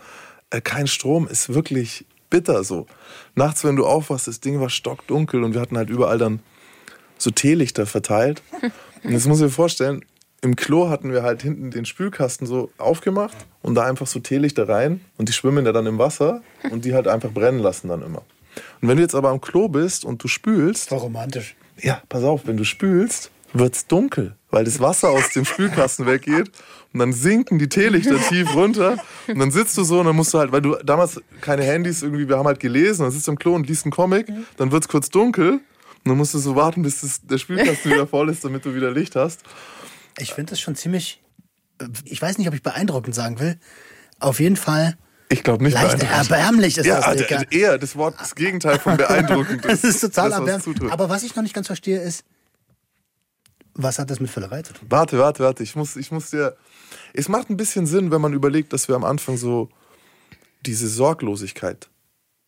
Äh, 0.51 0.61
kein 0.61 0.87
Strom 0.87 1.29
ist 1.29 1.53
wirklich 1.53 2.07
bitter 2.31 2.65
so. 2.65 2.87
Nachts, 3.35 3.65
wenn 3.65 3.77
du 3.77 3.87
aufwachst, 3.87 4.27
das 4.27 4.41
Ding 4.41 4.61
war 4.61 4.71
stockdunkel 4.71 5.45
und 5.45 5.55
wir 5.55 5.61
hatten 5.61 5.77
halt 5.77 5.91
überall 5.91 6.19
dann 6.19 6.41
so 7.19 7.31
Teelichter 7.31 7.87
verteilt. 7.87 8.43
Und 9.03 9.13
jetzt 9.13 9.27
muss 9.27 9.39
ich 9.39 9.45
mir 9.45 9.51
vorstellen, 9.51 10.05
im 10.43 10.57
Klo 10.57 10.91
hatten 10.91 11.11
wir 11.11 11.23
halt 11.23 11.41
hinten 11.41 11.71
den 11.71 11.87
Spülkasten 11.87 12.47
so 12.47 12.71
aufgemacht 12.77 13.37
und 13.63 13.75
da 13.75 13.85
einfach 13.85 14.07
so 14.07 14.21
Teelichter 14.21 14.69
rein 14.69 15.01
und 15.17 15.29
die 15.29 15.33
schwimmen 15.33 15.65
ja 15.65 15.73
dann 15.73 15.87
im 15.87 15.99
Wasser 15.99 16.43
und 16.71 16.85
die 16.85 16.95
halt 16.95 17.09
einfach 17.09 17.31
brennen 17.31 17.61
lassen 17.61 17.89
dann 17.89 18.03
immer. 18.03 18.23
Und 18.81 18.89
wenn 18.89 18.97
du 18.97 19.03
jetzt 19.03 19.15
aber 19.15 19.31
am 19.31 19.41
Klo 19.41 19.69
bist 19.69 20.05
und 20.05 20.23
du 20.23 20.29
spülst. 20.29 20.91
War 20.91 20.99
romantisch. 20.99 21.57
Ja, 21.81 22.03
pass 22.09 22.25
auf, 22.25 22.47
wenn 22.47 22.57
du 22.57 22.65
spülst, 22.65 23.31
wird 23.53 23.75
es 23.75 23.87
dunkel, 23.87 24.37
weil 24.51 24.65
das 24.65 24.81
Wasser 24.81 25.11
aus 25.11 25.31
dem 25.31 25.45
Spülkasten 25.45 26.07
weggeht 26.07 26.51
und 26.93 26.99
dann 27.01 27.13
sinken 27.13 27.59
die 27.59 27.69
Teelichter 27.69 28.19
tief 28.29 28.55
runter 28.55 28.97
und 29.29 29.39
dann 29.39 29.51
sitzt 29.51 29.77
du 29.79 29.85
so 29.85 30.01
und 30.01 30.07
dann 30.07 30.17
musst 30.17 30.35
du 30.35 30.39
halt, 30.39 30.53
weil 30.53 30.61
du 30.63 30.75
damals 30.85 31.21
keine 31.41 31.63
Handys 31.65 32.03
irgendwie, 32.03 32.29
wir 32.29 32.37
haben 32.39 32.47
halt 32.47 32.61
gelesen, 32.61 33.03
dann 33.03 33.11
sitzt 33.13 33.27
du 33.27 33.33
im 33.33 33.39
Klo 33.39 33.55
und 33.55 33.69
liest 33.69 33.85
einen 33.85 33.93
Comic, 33.93 34.27
dann 34.57 34.73
wird 34.73 34.85
es 34.85 34.89
kurz 34.89 35.09
dunkel 35.11 35.53
und 35.53 35.61
dann 36.05 36.17
musst 36.17 36.35
du 36.35 36.39
so 36.39 36.57
warten, 36.57 36.83
bis 36.83 37.03
das, 37.03 37.21
der 37.23 37.39
Spülkasten 37.39 37.91
wieder 37.93 38.07
voll 38.07 38.29
ist, 38.29 38.45
damit 38.45 38.65
du 38.65 38.75
wieder 38.75 38.91
Licht 38.91 39.17
hast. 39.17 39.41
Ich 40.19 40.33
finde 40.35 40.51
das 40.51 40.61
schon 40.61 40.75
ziemlich, 40.75 41.23
äh, 41.81 41.87
ich 42.05 42.21
weiß 42.21 42.39
nicht, 42.39 42.49
ob 42.49 42.55
ich 42.55 42.63
beeindruckend 42.63 43.15
sagen 43.15 43.39
will. 43.39 43.59
Auf 44.19 44.41
jeden 44.41 44.57
Fall 44.57 44.97
Ich 45.29 45.43
glaube 45.45 45.63
nicht 45.65 45.75
leicht 45.75 45.99
beeindruckend. 45.99 46.31
erbärmlich 46.31 46.77
ist 46.79 46.87
Ja, 46.87 46.97
das, 46.97 47.05
also 47.07 47.25
Digga. 47.25 47.43
eher 47.51 47.79
das 47.79 47.95
Wort, 47.97 48.17
das 48.19 48.35
Gegenteil 48.35 48.79
von 48.79 48.97
beeindruckend. 48.99 49.65
Das 49.65 49.85
ist 49.85 50.01
total 50.01 50.31
das, 50.31 50.39
erbärmlich. 50.41 50.91
Aber 50.93 51.09
was 51.09 51.23
ich 51.23 51.37
noch 51.37 51.43
nicht 51.43 51.55
ganz 51.55 51.69
verstehe, 51.69 52.01
ist, 52.01 52.25
was 53.75 53.99
hat 53.99 54.11
das 54.11 54.21
mit 54.21 54.29
Völlerei 54.31 54.63
zu 54.63 54.73
tun? 54.75 54.87
Warte, 54.91 55.19
warte, 55.19 55.43
warte. 55.45 55.63
Ich 55.63 55.77
muss, 55.77 55.97
ich 55.97 56.11
muss 56.11 56.31
dir. 56.31 56.57
Es 57.13 57.29
macht 57.29 57.51
ein 57.51 57.57
bisschen 57.57 57.87
Sinn, 57.87 58.11
wenn 58.11 58.21
man 58.21 58.33
überlegt, 58.33 58.73
dass 58.73 58.89
wir 58.89 58.97
am 58.97 59.05
Anfang 59.05 59.37
so 59.37 59.69
diese 60.67 60.89
Sorglosigkeit, 60.89 61.89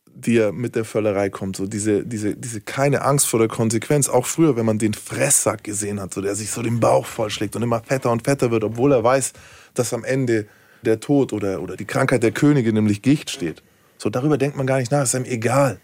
die 0.06 0.34
ja 0.34 0.52
mit 0.52 0.76
der 0.76 0.84
Völlerei 0.84 1.30
kommt, 1.30 1.56
so 1.56 1.66
diese, 1.66 2.04
diese, 2.04 2.36
diese 2.36 2.60
keine 2.60 3.02
Angst 3.02 3.26
vor 3.26 3.38
der 3.38 3.48
Konsequenz. 3.48 4.08
Auch 4.08 4.26
früher, 4.26 4.56
wenn 4.56 4.66
man 4.66 4.78
den 4.78 4.94
Fresssack 4.94 5.64
gesehen 5.64 6.00
hat, 6.00 6.12
so 6.12 6.20
der 6.20 6.34
sich 6.34 6.50
so 6.50 6.62
den 6.62 6.80
Bauch 6.80 7.06
vollschlägt 7.06 7.56
und 7.56 7.62
immer 7.62 7.80
fetter 7.80 8.10
und 8.10 8.24
fetter 8.24 8.50
wird, 8.50 8.64
obwohl 8.64 8.92
er 8.92 9.02
weiß, 9.02 9.32
dass 9.74 9.94
am 9.94 10.04
Ende 10.04 10.46
der 10.82 11.00
Tod 11.00 11.32
oder, 11.32 11.62
oder 11.62 11.76
die 11.76 11.84
Krankheit 11.84 12.22
der 12.22 12.32
Könige, 12.32 12.72
nämlich 12.72 13.02
Gicht, 13.02 13.30
steht. 13.30 13.62
So 13.98 14.10
darüber 14.10 14.36
denkt 14.36 14.56
man 14.56 14.66
gar 14.66 14.78
nicht 14.78 14.90
nach, 14.90 15.04
ist 15.04 15.14
einem 15.14 15.24
egal. 15.24 15.80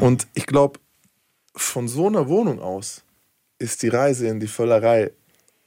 Und 0.00 0.26
ich 0.34 0.46
glaube, 0.46 0.78
von 1.54 1.88
so 1.88 2.06
einer 2.06 2.28
Wohnung 2.28 2.60
aus 2.60 3.02
ist 3.58 3.82
die 3.82 3.88
Reise 3.88 4.26
in 4.28 4.40
die 4.40 4.46
Völlerei 4.46 5.12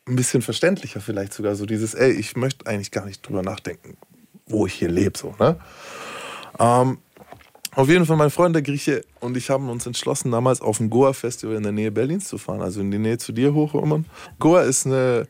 ein 0.07 0.15
bisschen 0.15 0.41
verständlicher 0.41 1.01
vielleicht 1.01 1.33
sogar. 1.33 1.55
So 1.55 1.65
dieses, 1.65 1.93
ey, 1.93 2.11
ich 2.11 2.35
möchte 2.35 2.67
eigentlich 2.67 2.91
gar 2.91 3.05
nicht 3.05 3.27
drüber 3.27 3.41
nachdenken, 3.41 3.97
wo 4.47 4.65
ich 4.65 4.73
hier 4.73 4.89
lebe. 4.89 5.17
So, 5.17 5.35
ne? 5.39 5.57
ähm, 6.59 6.97
auf 7.75 7.89
jeden 7.89 8.05
Fall, 8.05 8.17
mein 8.17 8.29
Freund 8.29 8.53
der 8.53 8.61
Grieche 8.61 9.03
und 9.19 9.35
ich 9.35 9.49
haben 9.49 9.69
uns 9.69 9.85
entschlossen, 9.87 10.31
damals 10.31 10.61
auf 10.61 10.79
ein 10.79 10.89
Goa-Festival 10.89 11.55
in 11.55 11.63
der 11.63 11.71
Nähe 11.71 11.91
Berlins 11.91 12.27
zu 12.27 12.37
fahren, 12.37 12.61
also 12.61 12.81
in 12.81 12.91
die 12.91 12.99
Nähe 12.99 13.17
zu 13.17 13.31
dir 13.31 13.53
hoch, 13.53 13.73
Roman. 13.73 14.05
Goa 14.39 14.61
ist 14.61 14.85
eine, 14.85 15.27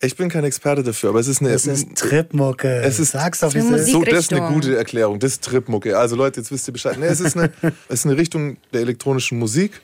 ich 0.00 0.16
bin 0.16 0.30
kein 0.30 0.44
Experte 0.44 0.82
dafür, 0.82 1.10
aber 1.10 1.20
es 1.20 1.26
ist 1.26 1.42
eine... 1.42 1.50
Es 1.50 1.66
ist 1.66 1.94
Tripmucke. 1.96 2.80
Es 2.82 2.98
ist- 2.98 3.10
Sag's 3.12 3.40
doch, 3.40 3.52
wie 3.52 3.58
es 3.58 3.68
ist. 3.68 3.88
so, 3.92 4.02
das 4.04 4.20
ist 4.20 4.32
eine 4.32 4.48
gute 4.52 4.74
Erklärung. 4.76 5.18
Das 5.18 5.32
ist 5.32 5.44
Tripmucke. 5.44 5.98
Also 5.98 6.16
Leute, 6.16 6.40
jetzt 6.40 6.50
wisst 6.50 6.66
ihr 6.66 6.72
Bescheid. 6.72 6.96
Nee, 6.98 7.06
es, 7.06 7.20
ist 7.20 7.36
eine, 7.36 7.52
es 7.88 8.00
ist 8.00 8.06
eine 8.06 8.16
Richtung 8.16 8.56
der 8.72 8.80
elektronischen 8.80 9.38
Musik, 9.38 9.82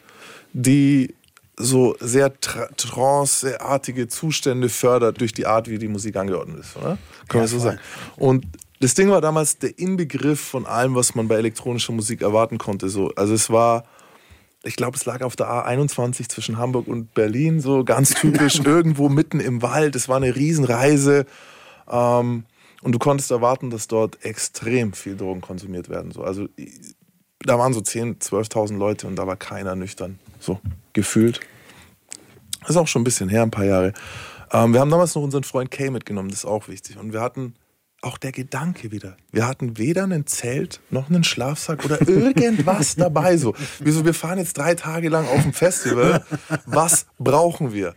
die 0.54 1.14
so 1.56 1.94
sehr 2.00 2.34
tra- 2.34 2.68
tranceartige 2.76 4.08
Zustände 4.08 4.68
fördert 4.68 5.20
durch 5.20 5.32
die 5.32 5.46
Art, 5.46 5.68
wie 5.68 5.78
die 5.78 5.88
Musik 5.88 6.16
angeordnet 6.16 6.60
ist. 6.60 6.76
Oder? 6.76 6.98
Kann 7.28 7.40
man 7.40 7.42
Ja, 7.42 7.46
so 7.48 7.56
voll. 7.58 7.66
sagen. 7.66 7.78
Und 8.16 8.46
das 8.80 8.94
Ding 8.94 9.10
war 9.10 9.20
damals 9.20 9.58
der 9.58 9.78
Inbegriff 9.78 10.40
von 10.40 10.66
allem, 10.66 10.94
was 10.94 11.14
man 11.14 11.28
bei 11.28 11.36
elektronischer 11.36 11.92
Musik 11.92 12.22
erwarten 12.22 12.58
konnte. 12.58 12.88
So, 12.88 13.12
also 13.14 13.32
es 13.34 13.48
war, 13.50 13.84
ich 14.64 14.76
glaube, 14.76 14.96
es 14.96 15.04
lag 15.04 15.22
auf 15.22 15.36
der 15.36 15.46
A21 15.48 16.28
zwischen 16.28 16.58
Hamburg 16.58 16.88
und 16.88 17.14
Berlin, 17.14 17.60
so 17.60 17.84
ganz 17.84 18.10
typisch, 18.14 18.58
irgendwo 18.60 19.08
mitten 19.08 19.38
im 19.38 19.62
Wald. 19.62 19.94
Es 19.94 20.08
war 20.08 20.16
eine 20.16 20.34
Riesenreise. 20.34 21.26
Ähm, 21.88 22.44
und 22.82 22.92
du 22.92 22.98
konntest 22.98 23.30
erwarten, 23.30 23.70
dass 23.70 23.86
dort 23.86 24.24
extrem 24.24 24.92
viel 24.94 25.16
Drogen 25.16 25.40
konsumiert 25.42 25.88
werden. 25.88 26.10
So. 26.10 26.24
Also 26.24 26.48
da 27.40 27.56
waren 27.58 27.72
so 27.72 27.80
10.000, 27.80 28.20
12.000 28.50 28.76
Leute 28.78 29.06
und 29.06 29.14
da 29.16 29.26
war 29.28 29.36
keiner 29.36 29.76
nüchtern. 29.76 30.18
So 30.40 30.58
gefühlt. 30.92 31.40
Das 32.60 32.70
ist 32.70 32.76
auch 32.76 32.88
schon 32.88 33.02
ein 33.02 33.04
bisschen 33.04 33.28
her, 33.28 33.42
ein 33.42 33.50
paar 33.50 33.64
Jahre. 33.64 33.92
Ähm, 34.52 34.72
wir 34.72 34.80
haben 34.80 34.90
damals 34.90 35.14
noch 35.14 35.22
unseren 35.22 35.44
Freund 35.44 35.70
Kay 35.70 35.90
mitgenommen, 35.90 36.28
das 36.28 36.40
ist 36.40 36.44
auch 36.44 36.68
wichtig. 36.68 36.98
Und 36.98 37.12
wir 37.12 37.20
hatten 37.20 37.54
auch 38.02 38.18
der 38.18 38.32
Gedanke 38.32 38.90
wieder. 38.90 39.16
Wir 39.30 39.46
hatten 39.46 39.78
weder 39.78 40.04
ein 40.04 40.26
Zelt 40.26 40.80
noch 40.90 41.08
einen 41.08 41.24
Schlafsack 41.24 41.84
oder 41.84 42.00
irgendwas 42.08 42.96
dabei. 42.96 43.36
So. 43.36 43.54
Wir, 43.78 43.92
so, 43.92 44.04
wir 44.04 44.14
fahren 44.14 44.38
jetzt 44.38 44.58
drei 44.58 44.74
Tage 44.74 45.08
lang 45.08 45.26
auf 45.26 45.44
ein 45.44 45.52
Festival. 45.52 46.24
Was 46.66 47.06
brauchen 47.18 47.72
wir? 47.72 47.94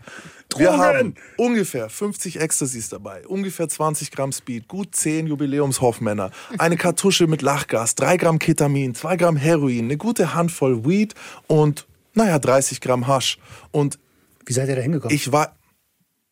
Wir 0.57 0.77
haben 0.77 1.15
ungefähr 1.37 1.89
50 1.89 2.39
Ecstasys 2.39 2.87
dabei, 2.89 3.27
ungefähr 3.27 3.67
20 3.67 4.11
Gramm 4.11 4.31
Speed, 4.31 4.67
gut 4.67 4.95
10 4.95 5.27
Jubiläumshoffmänner, 5.27 6.31
eine 6.57 6.77
Kartusche 6.77 7.27
mit 7.27 7.41
Lachgas, 7.41 7.95
3 7.95 8.17
Gramm 8.17 8.39
Ketamin, 8.39 8.95
2 8.95 9.17
Gramm 9.17 9.35
Heroin, 9.35 9.85
eine 9.85 9.97
gute 9.97 10.33
Handvoll 10.33 10.85
Weed 10.85 11.13
und, 11.47 11.87
naja, 12.15 12.39
30 12.39 12.81
Gramm 12.81 13.07
Hasch. 13.07 13.37
Und 13.71 13.99
Wie 14.45 14.53
seid 14.53 14.67
ihr 14.69 14.75
da 14.75 14.81
hingekommen? 14.81 15.15
ich 15.15 15.31
war. 15.31 15.55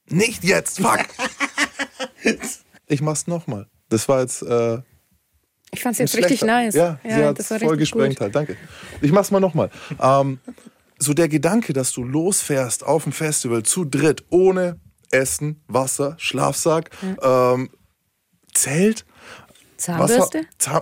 Nicht 0.09 0.43
jetzt, 0.43 0.79
fuck! 0.81 0.99
Ich 2.87 3.01
mach's 3.01 3.27
nochmal. 3.27 3.67
Das 3.89 4.07
war 4.09 4.21
jetzt. 4.21 4.41
Äh, 4.43 4.79
Ich 5.71 5.81
fand's 5.81 5.99
jetzt 5.99 6.15
richtig 6.15 6.41
nice. 6.43 6.75
Ja, 6.75 6.99
sie 7.03 7.13
hat 7.23 7.39
das 7.39 7.49
war 7.49 7.59
voll 7.59 7.77
gesprengt 7.77 8.15
gut. 8.17 8.21
halt. 8.21 8.35
Danke. 8.35 8.57
Ich 9.01 9.11
mach's 9.11 9.31
mal 9.31 9.39
nochmal. 9.39 9.69
Ähm, 9.99 10.39
so 10.99 11.13
der 11.13 11.27
Gedanke, 11.29 11.73
dass 11.73 11.91
du 11.93 12.03
losfährst 12.03 12.83
auf 12.85 13.03
dem 13.03 13.11
Festival 13.13 13.63
zu 13.63 13.85
dritt, 13.85 14.23
ohne 14.29 14.79
Essen, 15.11 15.63
Wasser, 15.67 16.15
Schlafsack, 16.19 16.91
ähm, 17.21 17.69
Zelt, 18.53 19.05
Zahnbürste? 19.77 20.39
Wasser, 20.39 20.41
Zahn 20.59 20.81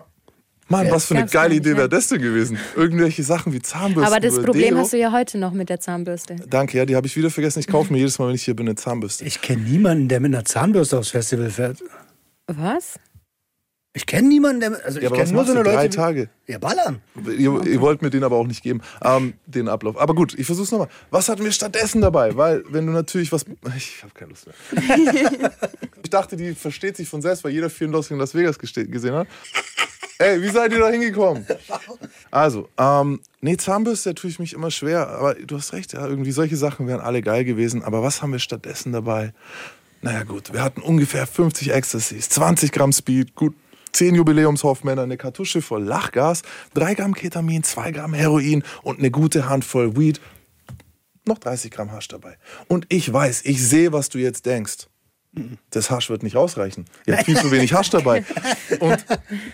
Mann, 0.72 0.90
was 0.90 1.06
für 1.06 1.14
eine 1.14 1.22
Ganz 1.22 1.32
geile 1.32 1.54
ehrlich, 1.54 1.60
Idee 1.60 1.72
ja. 1.72 1.78
wäre 1.78 1.90
das 1.90 2.08
denn 2.08 2.22
gewesen? 2.22 2.58
Irgendwelche 2.76 3.24
Sachen 3.24 3.54
wie 3.54 3.62
Zahnbürsten. 3.62 4.04
Aber 4.12 4.20
das 4.20 4.42
Problem 4.42 4.70
Deo. 4.70 4.78
hast 4.78 4.94
du 4.94 4.98
ja 4.98 5.12
heute 5.12 5.38
noch 5.38 5.52
mit 5.52 5.70
der 5.70 5.80
Zahnbürste. 5.80 6.38
Danke, 6.50 6.78
ja, 6.78 6.86
die 6.86 6.96
habe 6.96 7.06
ich 7.08 7.16
wieder 7.16 7.30
vergessen. 7.30 7.60
Ich 7.60 7.68
kaufe 7.68 7.92
mir 7.94 8.00
jedes 8.00 8.18
Mal, 8.18 8.30
wenn 8.30 8.36
ich 8.36 8.44
hier 8.44 8.56
bin, 8.56 8.68
eine 8.68 8.76
Zahnbürste. 8.76 9.26
Ich 9.26 9.42
kenne 9.42 9.62
niemanden, 9.62 10.08
der 10.08 10.20
mit 10.20 10.34
einer 10.34 10.46
Zahnbürste 10.46 10.98
aufs 10.98 11.10
Festival 11.10 11.50
fährt. 11.50 11.84
Was? 12.48 12.96
Ich 13.94 14.06
kenne 14.06 14.30
niemanden, 14.30 14.62
der. 14.62 14.86
Also 14.86 15.02
Ja, 15.02 15.08
ich 15.08 15.14
kenne 15.14 15.34
nur 15.34 15.44
so 15.44 15.52
eine 15.52 15.64
Leute. 15.64 15.76
Drei 15.76 15.88
Tage. 15.90 16.30
Ja, 16.48 16.60
ballern. 16.60 17.02
Ihr, 17.26 17.66
ihr 17.66 17.82
wollt 17.82 18.02
mir 18.02 18.10
den 18.10 18.24
aber 18.24 18.38
auch 18.38 18.48
nicht 18.48 18.64
geben, 18.64 18.82
ähm, 19.04 19.34
den 19.46 19.68
Ablauf. 19.68 20.00
Aber 20.00 20.16
gut, 20.16 20.34
ich 20.40 20.46
versuch's 20.46 20.72
nochmal. 20.72 20.88
Was 21.10 21.28
hatten 21.28 21.44
wir 21.44 21.52
stattdessen 21.52 22.00
dabei? 22.00 22.38
Weil, 22.38 22.64
wenn 22.70 22.86
du 22.86 22.94
natürlich 22.94 23.32
was. 23.34 23.46
Ich 23.76 24.02
habe 24.02 24.14
keine 24.14 24.30
Lust 24.30 24.48
mehr. 24.48 25.52
ich 26.04 26.10
dachte, 26.10 26.38
die 26.38 26.56
versteht 26.56 26.96
sich 26.96 27.10
von 27.10 27.22
selbst, 27.22 27.44
weil 27.44 27.52
jeder 27.52 27.70
Film 27.70 27.92
Los 27.92 28.10
in 28.12 28.18
Las 28.18 28.34
Vegas 28.34 28.58
gesehen 28.58 29.14
hat. 29.14 29.28
Ey, 30.22 30.40
wie 30.42 30.50
seid 30.50 30.72
ihr 30.72 30.80
da 30.80 30.90
hingekommen? 30.90 31.48
Also, 32.30 32.70
ähm, 32.78 33.20
nee, 33.42 33.58
Zahnbürste 33.58 34.14
tue 34.14 34.30
ich 34.30 34.38
mich 34.38 34.54
immer 34.54 34.70
schwer, 34.70 35.10
aber 35.10 35.34
du 35.34 35.58
hast 35.58 35.74
recht, 35.74 35.94
ja, 35.94 36.08
irgendwie 36.08 36.32
solche 36.32 36.56
Sachen 36.56 36.88
wären 36.88 37.02
alle 37.02 37.24
geil 37.24 37.44
gewesen. 37.44 37.84
Aber 37.84 38.04
was 38.04 38.22
haben 38.22 38.32
wir 38.32 38.40
stattdessen 38.40 38.94
dabei? 38.94 39.34
Naja, 40.02 40.24
gut, 40.24 40.54
wir 40.54 40.64
hatten 40.64 40.82
ungefähr 40.82 41.26
50 41.26 41.74
Ecstasies, 41.74 42.30
20 42.30 42.72
Gramm 42.72 42.92
Speed, 42.92 43.34
gut 43.36 43.56
10 43.94 44.16
Jubiläumshoffmänner, 44.16 45.02
eine 45.02 45.18
Kartusche 45.18 45.62
voll 45.62 45.84
Lachgas, 45.84 46.44
3 46.76 46.94
Gramm 46.94 47.14
Ketamin, 47.16 47.64
2 47.64 47.92
Gramm 47.92 48.14
Heroin 48.14 48.64
und 48.84 49.00
eine 49.00 49.10
gute 49.10 49.50
Handvoll 49.50 49.98
Weed. 49.98 50.22
Noch 51.26 51.40
30 51.40 51.72
Gramm 51.72 51.92
Hasch 51.92 52.08
dabei. 52.08 52.38
Und 52.68 52.86
ich 52.90 53.12
weiß, 53.12 53.42
ich 53.46 53.68
sehe, 53.68 53.92
was 53.92 54.10
du 54.10 54.20
jetzt 54.20 54.46
denkst. 54.46 54.88
Das 55.70 55.90
Hasch 55.90 56.10
wird 56.10 56.24
nicht 56.24 56.36
ausreichen. 56.36 56.86
Ihr 57.06 57.16
habt 57.16 57.26
viel 57.26 57.38
zu 57.38 57.52
wenig 57.52 57.74
Hasch 57.74 57.90
dabei. 57.90 58.26
Und 58.80 59.06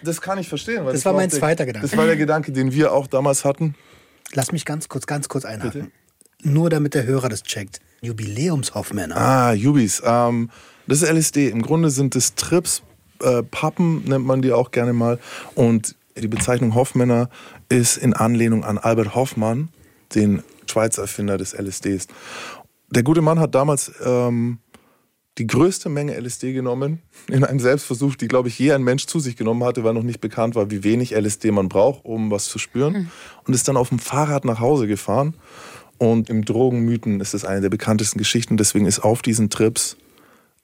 das 0.04 0.22
kann 0.22 0.40
ich 0.40 0.50
verstehen. 0.50 0.86
Weil 0.86 0.94
Das 0.94 1.06
war 1.06 1.14
mein 1.14 1.30
der- 1.30 1.38
zweiter 1.40 1.66
Gedanke. 1.68 1.88
Das 1.88 1.98
war 1.98 2.08
der 2.08 2.16
Gedanke, 2.18 2.52
den 2.52 2.72
wir 2.74 2.94
auch 2.94 3.06
damals 3.08 3.46
hatten. 3.46 3.76
Lass 4.34 4.52
mich 4.52 4.66
ganz 4.66 4.90
kurz, 4.90 5.06
ganz 5.06 5.30
kurz 5.30 5.46
einhaken. 5.46 5.92
Nur 6.42 6.70
damit 6.70 6.94
der 6.96 7.06
Hörer 7.06 7.30
das 7.30 7.44
checkt. 7.44 7.80
Jubiläumshoffmänner. 8.02 9.16
Ah, 9.18 9.54
Jubis. 9.54 10.02
Ähm, 10.06 10.50
das 10.88 11.02
ist 11.02 11.10
LSD. 11.10 11.50
Im 11.50 11.62
Grunde 11.62 11.90
sind 11.90 12.16
es 12.16 12.36
Trips, 12.36 12.82
äh, 13.22 13.44
Pappen 13.44 14.04
nennt 14.06 14.26
man 14.26 14.42
die 14.42 14.52
auch 14.54 14.72
gerne 14.72 14.94
mal. 14.94 15.20
Und 15.56 15.96
die 16.18 16.28
Bezeichnung 16.28 16.74
Hoffmänner 16.76 17.30
ist 17.70 17.98
in 17.98 18.14
Anlehnung 18.14 18.64
an 18.64 18.78
Albert 18.78 19.14
Hoffmann, 19.16 19.70
den 20.16 20.44
Schweizer 20.70 21.04
Erfinder 21.04 21.38
des 21.38 21.54
LSDs. 21.54 22.08
Der 22.90 23.04
gute 23.04 23.22
Mann 23.22 23.40
hat 23.40 23.54
damals 23.56 23.92
ähm, 24.04 24.60
die 25.38 25.48
größte 25.48 25.90
Menge 25.90 26.20
LSD 26.20 26.54
genommen 26.54 27.02
in 27.30 27.44
einem 27.44 27.60
Selbstversuch, 27.60 28.16
die, 28.16 28.28
glaube 28.28 28.48
ich, 28.48 28.58
je 28.58 28.72
ein 28.72 28.84
Mensch 28.84 29.06
zu 29.06 29.20
sich 29.20 29.36
genommen 29.36 29.64
hatte, 29.64 29.84
weil 29.84 29.94
noch 29.94 30.04
nicht 30.04 30.22
bekannt 30.22 30.56
war, 30.56 30.72
wie 30.72 30.84
wenig 30.84 31.12
LSD 31.16 31.52
man 31.52 31.70
braucht, 31.70 32.06
um 32.06 32.32
was 32.32 32.46
zu 32.46 32.58
spüren. 32.58 33.12
Und 33.46 33.54
ist 33.54 33.68
dann 33.68 33.78
auf 33.78 33.90
dem 33.90 34.00
Fahrrad 34.00 34.46
nach 34.46 34.60
Hause 34.60 34.88
gefahren. 34.88 35.36
Und 35.98 36.30
im 36.30 36.46
Drogenmythen 36.46 37.20
ist 37.20 37.34
es 37.34 37.46
eine 37.46 37.62
der 37.62 37.70
bekanntesten 37.70 38.18
Geschichten. 38.18 38.58
Deswegen 38.58 38.86
ist 38.86 39.00
auf 39.00 39.22
diesen 39.22 39.50
Trips 39.50 39.98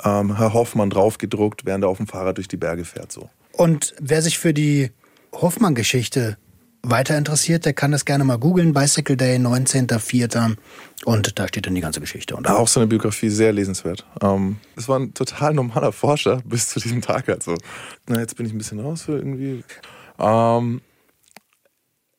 ähm, 0.04 0.38
Herr 0.38 0.54
Hoffmann 0.54 0.90
draufgedruckt, 0.90 1.66
während 1.66 1.84
er 1.84 1.90
auf 1.90 1.98
dem 1.98 2.08
Fahrrad 2.08 2.38
durch 2.38 2.48
die 2.48 2.58
Berge 2.58 2.86
fährt. 2.86 3.12
So. 3.12 3.30
Und 3.52 3.94
wer 4.00 4.22
sich 4.22 4.38
für 4.38 4.54
die 4.54 4.92
Hoffmann-Geschichte 5.34 6.38
weiter 6.84 7.18
interessiert, 7.18 7.66
der 7.66 7.74
kann 7.74 7.92
das 7.92 8.06
gerne 8.06 8.24
mal 8.26 8.38
googeln. 8.38 8.74
Bicycle 8.74 9.18
Day, 9.18 9.38
19.04. 9.38 10.56
Und 11.06 11.40
da 11.40 11.48
steht 11.48 11.66
dann 11.66 11.76
die 11.76 11.82
ganze 11.82 12.02
Geschichte. 12.02 12.36
Und 12.36 12.48
Auch 12.48 12.68
seine 12.68 12.88
Biografie 12.88 13.30
sehr 13.30 13.54
lesenswert. 13.54 14.06
Ähm, 14.22 14.58
das 14.76 14.88
war 14.88 15.00
ein 15.00 15.14
total 15.14 15.54
normaler 15.54 15.92
Forscher 15.92 16.42
bis 16.46 16.70
zu 16.70 16.80
diesem 16.80 17.02
Tag 17.02 17.28
halt 17.28 17.44
so. 17.44 17.56
Na, 18.08 18.20
jetzt 18.20 18.36
bin 18.36 18.46
ich 18.46 18.54
ein 18.54 18.58
bisschen 18.58 18.80
raus 18.80 19.04
für 19.04 19.18
irgendwie. 19.18 19.64
Ähm, 20.20 20.82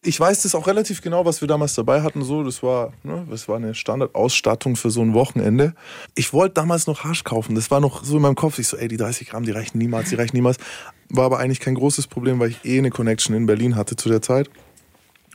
ich 0.04 0.20
weiß 0.20 0.42
das 0.42 0.54
auch 0.54 0.66
relativ 0.66 1.00
genau, 1.00 1.24
was 1.24 1.40
wir 1.40 1.48
damals 1.48 1.74
dabei 1.74 2.02
hatten. 2.02 2.22
So, 2.22 2.42
das 2.42 2.62
war, 2.62 2.92
ne, 3.02 3.26
das 3.30 3.48
war 3.48 3.56
eine 3.56 3.74
Standardausstattung 3.74 4.76
für 4.76 4.90
so 4.90 5.02
ein 5.02 5.14
Wochenende. 5.14 5.74
Ich 6.14 6.32
wollte 6.32 6.54
damals 6.54 6.86
noch 6.86 7.04
Hasch 7.04 7.24
kaufen. 7.24 7.54
Das 7.54 7.70
war 7.70 7.80
noch 7.80 8.04
so 8.04 8.16
in 8.16 8.22
meinem 8.22 8.34
Kopf. 8.34 8.58
Ich 8.58 8.68
so, 8.68 8.76
ey, 8.76 8.88
die 8.88 8.96
30 8.96 9.28
Gramm, 9.28 9.44
die 9.44 9.50
reichen 9.50 9.78
niemals, 9.78 10.10
die 10.10 10.14
reichen 10.14 10.36
niemals. 10.36 10.58
War 11.08 11.24
aber 11.24 11.38
eigentlich 11.38 11.60
kein 11.60 11.74
großes 11.74 12.06
Problem, 12.06 12.38
weil 12.38 12.50
ich 12.50 12.64
eh 12.64 12.78
eine 12.78 12.90
Connection 12.90 13.34
in 13.34 13.46
Berlin 13.46 13.76
hatte 13.76 13.96
zu 13.96 14.08
der 14.08 14.22
Zeit. 14.22 14.50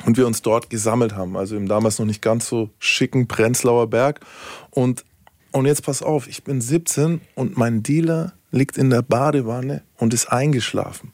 Und 0.05 0.17
wir 0.17 0.27
uns 0.27 0.41
dort 0.41 0.69
gesammelt 0.69 1.15
haben. 1.15 1.35
Also 1.35 1.57
im 1.57 1.67
damals 1.67 1.99
noch 1.99 2.05
nicht 2.05 2.21
ganz 2.21 2.47
so 2.47 2.69
schicken 2.79 3.27
Prenzlauer 3.27 3.87
Berg. 3.87 4.21
Und, 4.69 5.03
und 5.51 5.65
jetzt 5.65 5.83
pass 5.83 6.01
auf, 6.03 6.27
ich 6.27 6.43
bin 6.43 6.61
17 6.61 7.21
und 7.35 7.57
mein 7.57 7.83
Dealer 7.83 8.33
liegt 8.51 8.77
in 8.77 8.89
der 8.89 9.01
Badewanne 9.01 9.83
und 9.97 10.13
ist 10.13 10.31
eingeschlafen. 10.31 11.13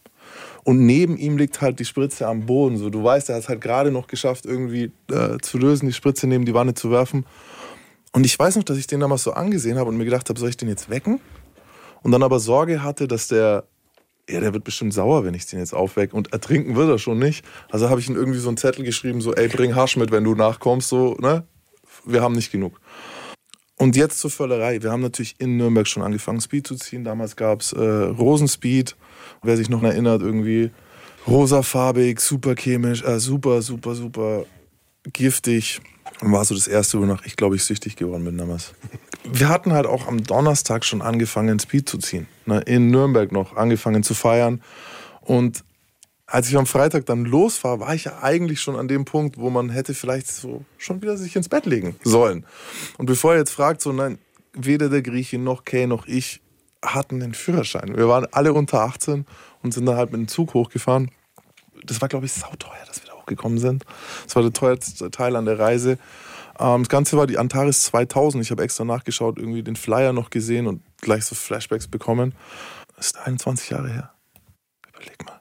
Und 0.66 0.84
neben 0.84 1.16
ihm 1.16 1.38
liegt 1.38 1.62
halt 1.62 1.80
die 1.80 1.86
Spritze 1.86 2.28
am 2.28 2.48
Boden. 2.48 2.78
So, 2.78 2.90
du 2.90 3.04
weißt, 3.04 3.30
er 3.30 3.36
hat 3.36 3.44
es 3.44 3.50
halt 3.50 3.62
gerade 3.62 3.92
noch 3.92 4.08
geschafft, 4.08 4.48
irgendwie 4.48 4.92
äh, 5.12 5.38
zu 5.40 5.60
lösen, 5.60 5.86
die 5.86 5.94
Spritze 5.94 6.26
neben 6.26 6.44
die 6.44 6.56
Wanne 6.56 6.74
zu 6.74 6.90
werfen. 6.90 7.24
Und 8.14 8.26
ich 8.26 8.38
weiß 8.38 8.56
noch, 8.56 8.64
dass 8.64 8.78
ich 8.78 8.88
den 8.88 9.00
damals 9.00 9.22
so 9.22 9.34
angesehen 9.34 9.78
habe 9.78 9.90
und 9.90 9.98
mir 9.98 10.06
gedacht 10.06 10.28
habe, 10.28 10.40
soll 10.40 10.50
ich 10.50 10.58
den 10.58 10.68
jetzt 10.68 10.90
wecken? 10.90 11.22
Und 12.02 12.12
dann 12.12 12.24
aber 12.24 12.40
Sorge 12.40 12.82
hatte, 12.82 13.08
dass 13.08 13.28
der, 13.28 13.66
ja, 14.28 14.40
der 14.40 14.54
wird 14.54 14.64
bestimmt 14.64 14.92
sauer, 14.96 15.24
wenn 15.24 15.36
ich 15.36 15.46
den 15.46 15.60
jetzt 15.60 15.76
aufwecke. 15.76 16.16
Und 16.16 16.34
ertrinken 16.34 16.76
wird 16.76 16.90
er 16.90 16.98
schon 16.98 17.20
nicht. 17.20 17.46
Also 17.70 17.92
habe 17.92 18.00
ich 18.00 18.10
ihm 18.10 18.16
irgendwie 18.16 18.40
so 18.40 18.48
einen 18.48 18.58
Zettel 18.58 18.84
geschrieben, 18.84 19.22
so, 19.22 19.36
ey, 19.36 19.48
bring 19.48 19.76
Hasch 19.76 19.98
mit, 19.98 20.10
wenn 20.10 20.24
du 20.24 20.34
nachkommst, 20.34 20.90
so, 20.90 21.16
ne? 21.20 21.44
Wir 22.06 22.24
haben 22.24 22.34
nicht 22.34 22.52
genug. 22.52 22.82
Und 23.78 23.96
jetzt 23.96 24.20
zur 24.20 24.32
Völlerei. 24.32 24.82
Wir 24.82 24.92
haben 24.92 25.02
natürlich 25.02 25.36
in 25.38 25.58
Nürnberg 25.58 25.88
schon 25.88 26.02
angefangen, 26.02 26.42
Speed 26.42 26.66
zu 26.66 26.76
ziehen. 26.76 27.04
Damals 27.04 27.36
gab 27.36 27.62
es 27.62 27.72
äh, 27.72 27.80
Rosenspeed, 27.80 28.96
wer 29.44 29.58
sich 29.58 29.70
noch 29.70 29.84
erinnert, 29.84 30.22
irgendwie 30.22 30.72
rosafarbig, 31.28 32.20
super 32.20 32.56
chemisch, 32.56 33.04
äh, 33.04 33.20
super, 33.20 33.62
super, 33.62 33.96
super 33.96 34.46
giftig. 35.12 35.82
Und 36.22 36.32
war 36.32 36.46
so 36.46 36.56
das 36.56 36.68
erste, 36.68 37.00
wonach 37.00 37.26
ich, 37.26 37.36
glaube 37.36 37.56
ich, 37.56 37.64
süchtig 37.64 37.96
geworden 37.96 38.24
bin 38.24 38.38
damals. 38.38 38.74
Wir 39.24 39.50
hatten 39.50 39.74
halt 39.74 39.86
auch 39.86 40.08
am 40.08 40.24
Donnerstag 40.24 40.86
schon 40.86 41.02
angefangen, 41.02 41.60
Speed 41.60 41.90
zu 41.90 41.98
ziehen. 41.98 42.28
Ne? 42.46 42.62
In 42.62 42.90
Nürnberg 42.90 43.32
noch 43.32 43.56
angefangen 43.58 44.04
zu 44.04 44.14
feiern. 44.14 44.62
Und 45.22 45.64
als 46.28 46.48
ich 46.48 46.58
am 46.58 46.66
Freitag 46.66 47.06
dann 47.06 47.26
losfahre, 47.26 47.80
war 47.80 47.94
ich 47.94 48.06
ja 48.06 48.22
eigentlich 48.22 48.62
schon 48.62 48.76
an 48.76 48.88
dem 48.88 49.06
Punkt, 49.06 49.38
wo 49.38 49.50
man 49.50 49.70
hätte 49.70 49.94
vielleicht 49.94 50.28
so 50.28 50.64
schon 50.78 51.02
wieder 51.02 51.18
sich 51.18 51.36
ins 51.36 51.50
Bett 51.50 51.66
legen 51.66 51.96
sollen. 52.04 52.46
Und 52.98 53.08
bevor 53.08 53.34
ihr 53.34 53.40
jetzt 53.40 53.52
fragt, 53.52 53.82
so 53.82 53.92
nein, 53.92 54.18
weder 54.54 54.90
der 54.90 55.02
Grieche 55.02 55.38
noch 55.38 55.66
Kay 55.66 55.88
noch 55.88 56.08
ich 56.08 56.42
hatten 56.86 57.20
den 57.20 57.34
Führerschein. 57.34 57.96
Wir 57.98 58.08
waren 58.08 58.28
alle 58.32 58.54
unter 58.54 58.82
18 58.82 59.26
und 59.64 59.74
sind 59.74 59.86
dann 59.86 59.98
halt 59.98 60.12
mit 60.12 60.20
dem 60.20 60.28
Zug 60.28 60.54
hochgefahren. 60.54 61.12
Das 61.84 62.02
war, 62.02 62.08
glaube 62.08 62.26
ich, 62.26 62.34
sauteuer, 62.34 62.86
dass 62.88 63.02
wir 63.02 63.10
da 63.10 63.14
hochgekommen 63.14 63.58
sind. 63.58 63.86
Das 64.26 64.36
war 64.36 64.44
der 64.44 64.54
teuerste 64.54 65.12
Teil 65.12 65.36
an 65.36 65.46
der 65.46 65.60
Reise. 65.60 65.98
Ähm, 66.60 66.84
das 66.84 66.90
Ganze 66.90 67.18
war 67.18 67.28
die 67.28 67.38
Antares 67.38 67.84
2000. 67.84 68.44
Ich 68.44 68.52
habe 68.52 68.64
extra 68.64 68.86
nachgeschaut, 68.86 69.38
irgendwie 69.38 69.64
den 69.64 69.76
Flyer 69.76 70.14
noch 70.14 70.30
gesehen 70.30 70.68
und 70.68 70.82
gleich 71.02 71.26
so 71.26 71.36
Flashbacks 71.36 71.88
bekommen. 71.88 72.34
Das 72.96 73.08
ist 73.08 73.18
21 73.18 73.70
Jahre 73.72 73.90
her. 73.90 74.12
Überleg 74.94 75.26
mal. 75.26 75.40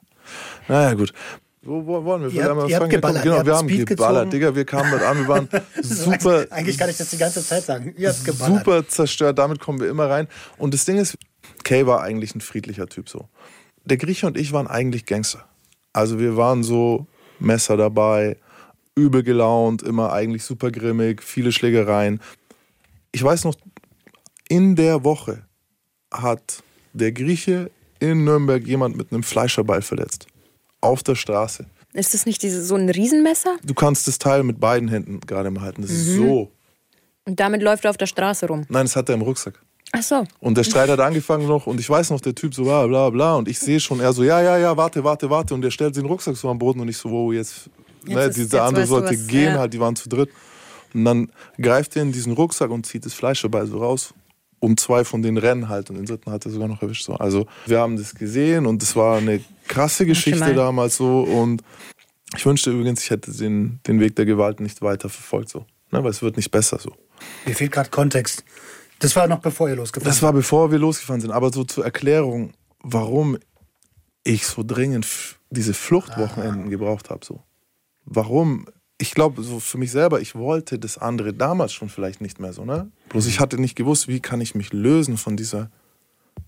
Naja, 0.67 0.93
gut. 0.93 1.13
Wo, 1.61 1.83
wo 1.85 2.03
wollen 2.03 2.21
wir? 2.23 2.31
Ihr 2.31 2.43
habt, 2.43 2.69
ihr 2.69 2.75
habt 2.79 2.89
geballert. 2.89 3.23
Genau, 3.23 3.43
wir 3.43 3.55
haben 3.55 3.67
Speed 3.67 3.87
geballert. 3.87 4.25
gezogen. 4.25 4.31
Digga, 4.31 4.55
wir 4.55 4.65
kamen 4.65 4.91
dort 4.91 5.01
an, 5.01 5.17
wir 5.17 5.27
waren 5.27 5.49
super, 5.81 6.45
Eigentlich 6.51 6.77
kann 6.77 6.89
ich 6.91 6.97
das 6.97 7.09
die 7.09 7.17
ganze 7.17 7.43
Zeit 7.43 7.63
sagen. 7.63 7.95
Ihr 7.97 8.09
habt 8.09 8.23
geballert. 8.23 8.59
super 8.59 8.87
zerstört. 8.87 9.39
Damit 9.39 9.59
kommen 9.59 9.79
wir 9.79 9.89
immer 9.89 10.07
rein. 10.07 10.27
Und 10.57 10.75
das 10.75 10.85
Ding 10.85 10.97
ist, 10.97 11.17
Kay 11.65 11.85
war 11.85 12.01
eigentlich 12.01 12.33
ein 12.35 12.41
friedlicher 12.41 12.87
Typ 12.87 13.09
so. 13.09 13.27
Der 13.83 13.97
Grieche 13.97 14.27
und 14.27 14.37
ich 14.37 14.53
waren 14.53 14.67
eigentlich 14.67 15.05
Gangster. 15.05 15.45
Also 15.91 16.19
wir 16.19 16.37
waren 16.37 16.63
so 16.63 17.07
Messer 17.39 17.75
dabei, 17.75 18.37
übel 18.95 19.23
gelaunt, 19.23 19.81
immer 19.81 20.13
eigentlich 20.13 20.43
super 20.43 20.71
grimmig, 20.71 21.21
viele 21.21 21.51
Schlägereien. 21.51 22.21
Ich 23.11 23.21
weiß 23.21 23.43
noch, 23.43 23.55
in 24.47 24.75
der 24.75 25.03
Woche 25.03 25.45
hat 26.11 26.63
der 26.93 27.11
Grieche 27.11 27.71
in 27.99 28.23
Nürnberg 28.23 28.65
jemand 28.65 28.95
mit 28.95 29.11
einem 29.11 29.23
Fleischerball 29.23 29.81
verletzt. 29.81 30.27
Auf 30.81 31.01
der 31.01 31.15
Straße. 31.15 31.65
Ist 31.93 32.13
das 32.13 32.25
nicht 32.25 32.43
diese, 32.43 32.63
so 32.63 32.75
ein 32.75 32.89
Riesenmesser? 32.89 33.55
Du 33.63 33.73
kannst 33.73 34.07
das 34.07 34.19
Teil 34.19 34.43
mit 34.43 34.59
beiden 34.59 34.89
Händen 34.89 35.19
gerade 35.21 35.49
mal 35.49 35.61
halten. 35.61 35.81
Das 35.81 35.91
ist 35.91 36.15
so. 36.15 36.51
Und 37.25 37.39
damit 37.39 37.63
läuft 37.63 37.85
er 37.85 37.89
auf 37.89 37.97
der 37.97 38.05
Straße 38.05 38.47
rum. 38.47 38.65
Nein, 38.69 38.85
das 38.85 38.95
hat 38.95 39.09
er 39.09 39.15
im 39.15 39.21
Rucksack. 39.21 39.64
Ach 39.97 40.03
so. 40.03 40.23
Und 40.39 40.57
der 40.57 40.63
Streit 40.63 40.89
hat 40.89 40.99
angefangen 40.99 41.47
noch 41.47 41.67
und 41.67 41.79
ich 41.79 41.89
weiß 41.89 42.09
noch, 42.09 42.21
der 42.21 42.35
Typ 42.35 42.53
so 42.53 42.63
bla 42.63 42.85
bla 42.87 43.09
bla 43.09 43.35
und 43.35 43.47
ich 43.47 43.59
sehe 43.59 43.79
schon, 43.79 43.99
er 43.99 44.13
so, 44.13 44.23
ja, 44.23 44.41
ja, 44.41 44.57
ja, 44.57 44.75
warte, 44.75 45.03
warte, 45.03 45.29
warte 45.29 45.53
und 45.53 45.61
der 45.61 45.71
stellt 45.71 45.95
den 45.95 46.05
Rucksack 46.05 46.35
so 46.37 46.49
am 46.49 46.57
Boden 46.59 46.79
und 46.81 46.87
ich 46.89 46.97
so, 46.97 47.09
wow, 47.09 47.33
jetzt, 47.33 47.69
ne, 48.05 48.21
ist- 48.23 48.37
dieser 48.37 48.57
jetzt 48.57 48.67
andere 48.67 48.85
sollte 48.85 49.11
was, 49.17 49.27
gehen 49.27 49.53
ja. 49.53 49.59
halt, 49.59 49.73
die 49.73 49.79
waren 49.79 49.95
zu 49.95 50.09
dritt. 50.09 50.29
Und 50.93 51.05
dann 51.05 51.31
greift 51.61 51.95
er 51.95 52.03
in 52.03 52.11
diesen 52.11 52.33
Rucksack 52.33 52.71
und 52.71 52.85
zieht 52.85 53.05
das 53.05 53.13
Fleisch 53.13 53.41
dabei 53.41 53.65
so 53.65 53.79
raus. 53.79 54.13
Und 54.59 54.79
zwei 54.79 55.03
von 55.03 55.21
denen 55.21 55.37
rennen 55.37 55.67
halt 55.67 55.89
und 55.89 55.97
den 55.97 56.05
dritten 56.05 56.31
hat 56.31 56.45
er 56.45 56.51
sogar 56.51 56.67
noch 56.67 56.81
erwischt. 56.81 57.03
So. 57.03 57.13
Also 57.15 57.45
wir 57.65 57.79
haben 57.79 57.97
das 57.97 58.15
gesehen 58.15 58.65
und 58.65 58.81
das 58.81 58.95
war 58.95 59.17
eine 59.17 59.41
krasse 59.67 60.05
Geschichte 60.05 60.39
mal. 60.39 60.55
damals 60.55 60.95
so 60.95 61.21
und 61.23 61.61
ich 62.35 62.45
wünschte 62.45 62.71
übrigens, 62.71 63.03
ich 63.03 63.09
hätte 63.09 63.31
den, 63.31 63.79
den 63.85 63.99
Weg 63.99 64.15
der 64.15 64.25
Gewalt 64.25 64.59
nicht 64.61 64.81
weiter 64.81 65.09
verfolgt 65.09 65.49
so. 65.49 65.65
Ne, 65.91 66.03
weil 66.03 66.09
es 66.11 66.21
wird 66.21 66.37
nicht 66.37 66.49
besser 66.49 66.79
so. 66.79 66.91
Mir 67.45 67.53
fehlt 67.53 67.73
gerade 67.73 67.89
Kontext. 67.89 68.43
Das 68.99 69.15
war 69.15 69.27
noch 69.27 69.39
bevor 69.39 69.69
ihr 69.69 69.75
losgefahren 69.75 70.09
Das 70.09 70.21
war 70.21 70.33
bevor 70.33 70.71
wir 70.71 70.79
losgefahren 70.79 71.21
sind. 71.21 71.31
Aber 71.31 71.51
so 71.51 71.63
zur 71.63 71.83
Erklärung, 71.83 72.53
warum 72.81 73.37
ich 74.23 74.45
so 74.45 74.63
dringend 74.63 75.37
diese 75.49 75.73
Fluchtwochenenden 75.73 76.69
gebraucht 76.69 77.09
habe. 77.09 77.25
So. 77.25 77.41
Warum? 78.05 78.67
Ich 78.97 79.11
glaube, 79.11 79.43
so 79.43 79.59
für 79.59 79.77
mich 79.77 79.91
selber, 79.91 80.21
ich 80.21 80.35
wollte 80.35 80.79
das 80.79 80.97
andere 80.97 81.33
damals 81.33 81.73
schon 81.73 81.89
vielleicht 81.89 82.21
nicht 82.21 82.39
mehr 82.39 82.53
so. 82.53 82.63
Ne? 82.65 82.91
Bloß 83.09 83.27
ich 83.27 83.39
hatte 83.39 83.59
nicht 83.59 83.75
gewusst, 83.75 84.07
wie 84.07 84.21
kann 84.21 84.41
ich 84.41 84.55
mich 84.55 84.71
lösen 84.71 85.17
von 85.17 85.35
dieser, 85.35 85.69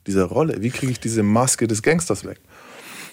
dieser 0.08 0.24
Rolle? 0.24 0.62
Wie 0.62 0.70
kriege 0.70 0.92
ich 0.92 1.00
diese 1.00 1.24
Maske 1.24 1.68
des 1.68 1.82
Gangsters 1.82 2.24
weg? 2.24 2.40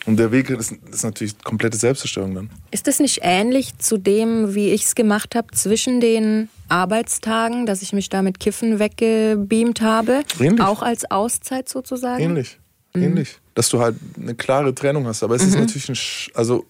Und 0.06 0.18
der 0.18 0.32
Weg 0.32 0.50
ist, 0.50 0.72
ist 0.90 1.02
natürlich 1.02 1.38
komplette 1.42 1.78
Selbstzerstörung 1.78 2.34
dann. 2.34 2.50
Ist 2.70 2.86
das 2.86 3.00
nicht 3.00 3.20
ähnlich 3.22 3.78
zu 3.78 3.96
dem, 3.96 4.54
wie 4.54 4.68
ich 4.70 4.84
es 4.84 4.94
gemacht 4.94 5.34
habe 5.34 5.48
zwischen 5.52 6.00
den 6.00 6.50
Arbeitstagen, 6.68 7.64
dass 7.64 7.80
ich 7.80 7.92
mich 7.94 8.10
da 8.10 8.20
mit 8.20 8.38
Kiffen 8.38 8.78
weggebeamt 8.78 9.80
habe? 9.80 10.22
Ähnlich. 10.38 10.60
Auch 10.60 10.82
als 10.82 11.10
Auszeit 11.10 11.68
sozusagen? 11.68 12.22
Ähnlich. 12.22 12.58
Ähnlich. 12.94 13.38
Dass 13.54 13.70
du 13.70 13.80
halt 13.80 13.96
eine 14.20 14.34
klare 14.34 14.74
Trennung 14.74 15.06
hast. 15.06 15.22
Aber 15.22 15.34
es 15.36 15.42
ist 15.42 15.58
natürlich 15.58 15.88
ein. 15.88 15.96
Sch 15.96 16.30
also 16.34 16.64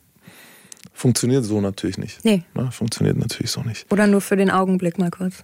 funktioniert 0.93 1.45
so 1.45 1.61
natürlich 1.61 1.99
nicht. 1.99 2.25
Nee. 2.25 2.45
Ne? 2.55 2.71
Funktioniert 2.71 3.17
natürlich 3.17 3.51
so 3.51 3.63
nicht. 3.63 3.91
Oder 3.93 4.07
nur 4.07 4.21
für 4.21 4.37
den 4.37 4.51
Augenblick 4.51 4.97
mal 4.99 5.11
kurz. 5.11 5.43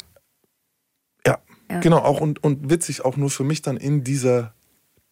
Ja, 1.26 1.38
Ja. 1.70 1.80
genau. 1.80 1.98
Auch 1.98 2.20
und, 2.20 2.42
und 2.42 2.70
witzig 2.70 3.04
auch 3.04 3.16
nur 3.16 3.30
für 3.30 3.44
mich 3.44 3.62
dann 3.62 3.76
in 3.76 4.04
dieser 4.04 4.54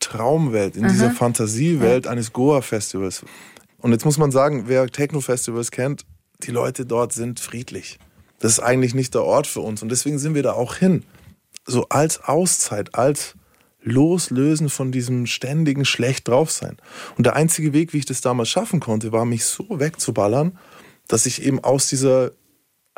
Traumwelt, 0.08 0.74
in 0.76 0.88
dieser 0.88 1.10
Fantasiewelt 1.10 2.06
eines 2.06 2.32
Goa-Festivals. 2.32 3.24
Und 3.78 3.92
jetzt 3.92 4.06
muss 4.06 4.16
man 4.16 4.30
sagen, 4.30 4.64
wer 4.66 4.86
Techno-Festivals 4.86 5.70
kennt, 5.70 6.06
die 6.42 6.50
Leute 6.50 6.86
dort 6.86 7.12
sind 7.12 7.40
friedlich. 7.40 7.98
Das 8.38 8.52
ist 8.52 8.60
eigentlich 8.60 8.94
nicht 8.94 9.14
der 9.14 9.24
Ort 9.24 9.46
für 9.46 9.60
uns. 9.60 9.82
Und 9.82 9.90
deswegen 9.90 10.18
sind 10.18 10.34
wir 10.34 10.42
da 10.42 10.54
auch 10.54 10.76
hin. 10.76 11.04
So 11.66 11.86
als 11.90 12.24
Auszeit, 12.24 12.94
als 12.94 13.34
Loslösen 13.82 14.70
von 14.70 14.92
diesem 14.92 15.26
ständigen 15.26 15.84
schlecht 15.84 16.28
drauf 16.28 16.50
sein. 16.50 16.78
Und 17.18 17.24
der 17.24 17.36
einzige 17.36 17.74
Weg, 17.74 17.92
wie 17.92 17.98
ich 17.98 18.06
das 18.06 18.22
damals 18.22 18.48
schaffen 18.48 18.80
konnte, 18.80 19.12
war 19.12 19.26
mich 19.26 19.44
so 19.44 19.66
wegzuballern, 19.68 20.58
dass 21.06 21.26
ich 21.26 21.42
eben 21.42 21.62
aus 21.62 21.88
dieser 21.88 22.32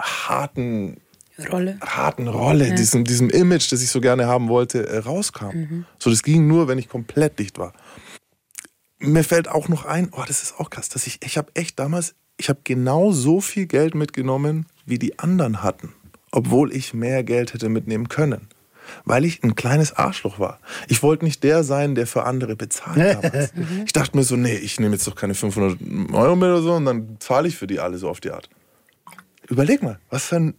harten 0.00 0.98
Rolle. 1.48 1.79
harten 1.81 2.29
Rolle, 2.29 2.74
diesem, 2.74 3.05
diesem 3.05 3.31
Image, 3.31 3.72
das 3.72 3.83
ich 3.83 3.90
so 3.90 4.00
gerne 4.00 4.26
haben 4.26 4.48
wollte, 4.48 4.87
äh, 4.88 4.98
rauskam. 4.98 5.85
So, 5.98 6.11
das 6.11 6.22
ging 6.22 6.46
nur, 6.46 6.68
wenn 6.68 6.79
ich 6.79 6.88
komplett 6.88 7.38
dicht 7.38 7.59
war. 7.59 7.72
Mir 8.98 9.24
fällt 9.24 9.48
auch 9.48 9.68
noch 9.68 9.87
ein, 9.87 10.11
oh, 10.12 10.22
das 10.26 10.42
ist 10.42 10.59
auch 10.59 10.70
krass, 10.70 10.88
dass 10.88 11.07
ich, 11.07 11.20
ich 11.24 11.38
habe 11.38 11.50
echt 11.55 11.79
damals, 11.79 12.14
ich 12.37 12.48
habe 12.48 12.61
genau 12.64 13.12
so 13.12 13.40
viel 13.40 13.66
Geld 13.66 13.94
mitgenommen, 13.94 14.66
wie 14.85 14.98
die 14.98 15.18
anderen 15.18 15.62
hatten, 15.62 15.94
obwohl 16.33 16.74
ich 16.74 16.92
mehr 16.92 17.24
Geld 17.24 17.55
hätte 17.55 17.68
mitnehmen 17.68 18.09
können. 18.09 18.48
Weil 19.05 19.24
ich 19.24 19.44
ein 19.44 19.55
kleines 19.55 19.92
Arschloch 19.92 20.40
war. 20.40 20.59
Ich 20.88 21.03
wollte 21.03 21.24
nicht 21.24 21.44
der 21.44 21.62
sein, 21.62 21.94
der 21.94 22.09
für 22.09 22.24
andere 22.24 22.57
bezahlt 22.57 22.98
damals. 23.22 23.53
Ich 23.87 23.92
dachte 23.92 24.16
mir 24.16 24.24
so, 24.24 24.37
nee, 24.37 24.57
ich 24.57 24.81
nehme 24.81 24.94
jetzt 24.94 25.07
doch 25.07 25.14
keine 25.14 25.35
500 25.35 25.79
Euro 26.12 26.35
mit 26.35 26.44
oder 26.44 26.62
so 26.62 26.74
und 26.74 26.87
dann 26.87 27.16
zahle 27.20 27.46
ich 27.46 27.57
für 27.57 27.68
die 27.68 27.79
alle 27.79 27.98
so 27.98 28.09
auf 28.09 28.20
die 28.20 28.33
Art. 28.33 28.48
Überleg 29.48 29.83
mal, 29.83 29.98
was 30.11 30.26
für 30.26 30.37
ein 30.37 30.55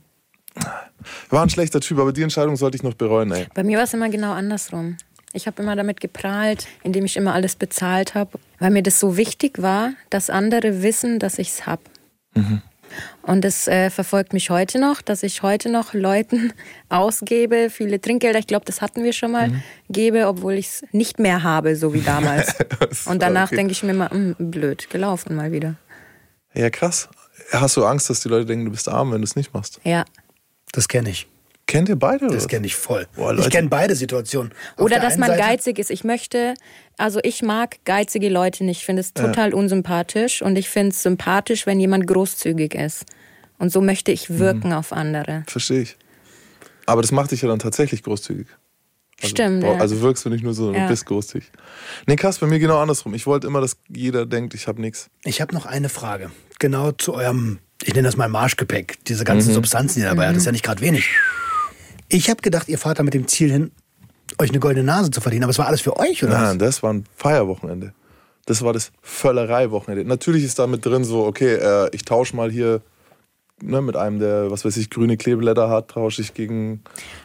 war 1.29 1.43
ein 1.43 1.49
schlechter 1.49 1.79
Typ, 1.81 1.99
aber 1.99 2.13
die 2.13 2.23
Entscheidung 2.23 2.55
sollte 2.55 2.75
ich 2.77 2.83
noch 2.83 2.93
bereuen, 2.93 3.31
ey. 3.31 3.47
Bei 3.53 3.63
mir 3.63 3.77
war 3.77 3.85
es 3.85 3.93
immer 3.93 4.09
genau 4.09 4.31
andersrum. 4.33 4.97
Ich 5.33 5.47
habe 5.47 5.61
immer 5.63 5.75
damit 5.77 6.01
geprahlt, 6.01 6.67
indem 6.83 7.05
ich 7.05 7.15
immer 7.15 7.33
alles 7.33 7.55
bezahlt 7.55 8.15
habe, 8.15 8.37
weil 8.59 8.69
mir 8.71 8.83
das 8.83 8.99
so 8.99 9.15
wichtig 9.15 9.61
war, 9.61 9.93
dass 10.09 10.29
andere 10.29 10.81
wissen, 10.83 11.19
dass 11.19 11.39
ich 11.39 11.49
es 11.49 11.65
habe. 11.65 11.81
Und 13.21 13.45
das 13.45 13.67
äh, 13.69 13.89
verfolgt 13.89 14.33
mich 14.33 14.49
heute 14.49 14.77
noch, 14.79 15.01
dass 15.01 15.23
ich 15.23 15.41
heute 15.43 15.69
noch 15.69 15.93
Leuten 15.93 16.51
ausgebe, 16.89 17.69
viele 17.69 18.01
Trinkgelder, 18.01 18.39
ich 18.39 18.47
glaube, 18.47 18.65
das 18.65 18.81
hatten 18.81 19.03
wir 19.05 19.13
schon 19.13 19.31
mal, 19.31 19.51
gebe, 19.89 20.27
obwohl 20.27 20.53
ich 20.53 20.67
es 20.67 20.83
nicht 20.91 21.17
mehr 21.19 21.43
habe, 21.43 21.77
so 21.77 21.93
wie 21.93 22.01
damals. 22.01 22.53
Und 23.05 23.21
danach 23.21 23.45
Okay. 23.47 23.55
denke 23.55 23.71
ich 23.71 23.83
mir 23.83 23.91
immer, 23.91 24.09
"Hm, 24.11 24.35
blöd, 24.37 24.89
gelaufen 24.89 25.35
mal 25.35 25.51
wieder. 25.53 25.75
Ja, 26.53 26.69
krass. 26.69 27.07
Hast 27.51 27.77
du 27.77 27.85
Angst, 27.85 28.09
dass 28.09 28.19
die 28.19 28.27
Leute 28.29 28.45
denken, 28.45 28.65
du 28.65 28.71
bist 28.71 28.89
arm, 28.89 29.11
wenn 29.13 29.21
du 29.21 29.25
es 29.25 29.35
nicht 29.37 29.53
machst? 29.53 29.79
Ja. 29.85 30.03
Das 30.71 30.87
kenne 30.87 31.09
ich. 31.09 31.27
Kennt 31.67 31.87
ihr 31.87 31.95
beide? 31.95 32.27
Das 32.27 32.47
kenne 32.49 32.65
ich 32.67 32.75
voll. 32.75 33.07
Boah, 33.15 33.37
ich 33.37 33.49
kenne 33.49 33.69
beide 33.69 33.95
Situationen. 33.95 34.51
Auf 34.75 34.85
Oder 34.85 34.99
der 34.99 35.07
dass 35.09 35.17
man 35.17 35.29
Seite- 35.29 35.41
geizig 35.41 35.79
ist. 35.79 35.89
Ich 35.89 36.03
möchte, 36.03 36.53
also 36.97 37.19
ich 37.23 37.41
mag 37.43 37.77
geizige 37.85 38.27
Leute 38.29 38.65
nicht. 38.65 38.79
Ich 38.79 38.85
finde 38.85 38.99
es 39.01 39.13
total 39.13 39.53
unsympathisch 39.53 40.41
und 40.41 40.57
ich 40.57 40.69
finde 40.69 40.89
es 40.91 41.01
sympathisch, 41.03 41.65
wenn 41.65 41.79
jemand 41.79 42.07
großzügig 42.07 42.75
ist. 42.75 43.05
Und 43.57 43.71
so 43.71 43.79
möchte 43.79 44.11
ich 44.11 44.37
wirken 44.37 44.69
Mhm. 44.69 44.73
auf 44.75 44.91
andere. 44.91 45.43
Verstehe 45.47 45.81
ich. 45.83 45.97
Aber 46.87 47.01
das 47.01 47.11
macht 47.11 47.31
dich 47.31 47.41
ja 47.41 47.47
dann 47.47 47.59
tatsächlich 47.59 48.03
großzügig. 48.03 48.47
Also, 49.21 49.29
Stimmt. 49.35 49.61
boah, 49.61 49.75
ja. 49.75 49.79
Also 49.79 50.01
wirkst 50.01 50.25
du 50.25 50.29
nicht 50.29 50.43
nur 50.43 50.53
so, 50.53 50.63
sondern 50.63 50.81
Ja. 50.81 50.87
du 50.87 50.93
bist 50.93 51.05
großzügig. 51.05 51.51
Nee, 52.07 52.15
krass, 52.15 52.39
bei 52.39 52.47
mir 52.47 52.59
genau 52.59 52.79
andersrum. 52.79 53.13
Ich 53.13 53.27
wollte 53.27 53.45
immer, 53.47 53.61
dass 53.61 53.77
jeder 53.87 54.25
denkt, 54.25 54.55
ich 54.55 54.67
habe 54.67 54.81
nichts. 54.81 55.09
Ich 55.23 55.39
habe 55.41 55.53
noch 55.53 55.67
eine 55.67 55.89
Frage. 55.89 56.31
Genau 56.59 56.91
zu 56.91 57.13
eurem, 57.13 57.59
ich 57.83 57.93
nenne 57.93 58.07
das 58.07 58.17
mal 58.17 58.27
Marschgepäck, 58.29 58.97
diese 59.05 59.21
Mhm. 59.23 59.25
ganzen 59.25 59.53
Substanzen, 59.53 59.95
die 59.99 60.01
ihr 60.05 60.09
dabei 60.09 60.27
hat. 60.27 60.35
Das 60.35 60.41
ist 60.43 60.45
ja 60.45 60.51
nicht 60.51 60.63
gerade 60.65 60.81
wenig. 60.81 61.09
Ich 62.09 62.29
habe 62.29 62.41
gedacht, 62.41 62.67
ihr 62.69 62.77
fahrt 62.77 62.99
da 62.99 63.03
mit 63.03 63.13
dem 63.13 63.27
Ziel 63.27 63.51
hin, 63.51 63.71
euch 64.37 64.49
eine 64.49 64.59
goldene 64.59 64.85
Nase 64.85 65.11
zu 65.11 65.21
verdienen. 65.21 65.43
Aber 65.43 65.51
es 65.51 65.57
war 65.59 65.67
alles 65.67 65.81
für 65.81 65.97
euch, 65.97 66.23
oder? 66.23 66.37
Nein, 66.39 66.59
das 66.59 66.83
war 66.83 66.93
ein 66.93 67.05
Feierwochenende. 67.15 67.93
Das 68.45 68.61
war 68.63 68.73
das 68.73 68.91
Völlerei-Wochenende. 69.01 70.03
Natürlich 70.05 70.43
ist 70.43 70.59
da 70.59 70.67
mit 70.67 70.85
drin 70.85 71.03
so, 71.03 71.25
okay, 71.25 71.53
äh, 71.55 71.89
ich 71.93 72.03
tausche 72.03 72.35
mal 72.35 72.51
hier 72.51 72.81
ne, 73.61 73.81
mit 73.81 73.95
einem, 73.95 74.19
der, 74.19 74.49
was 74.49 74.65
weiß 74.65 74.75
ich, 74.77 74.89
grüne 74.89 75.15
Kleeblätter 75.17 75.69
hat, 75.69 75.89
tausche 75.91 76.21
ich 76.23 76.33
gegen, 76.33 76.81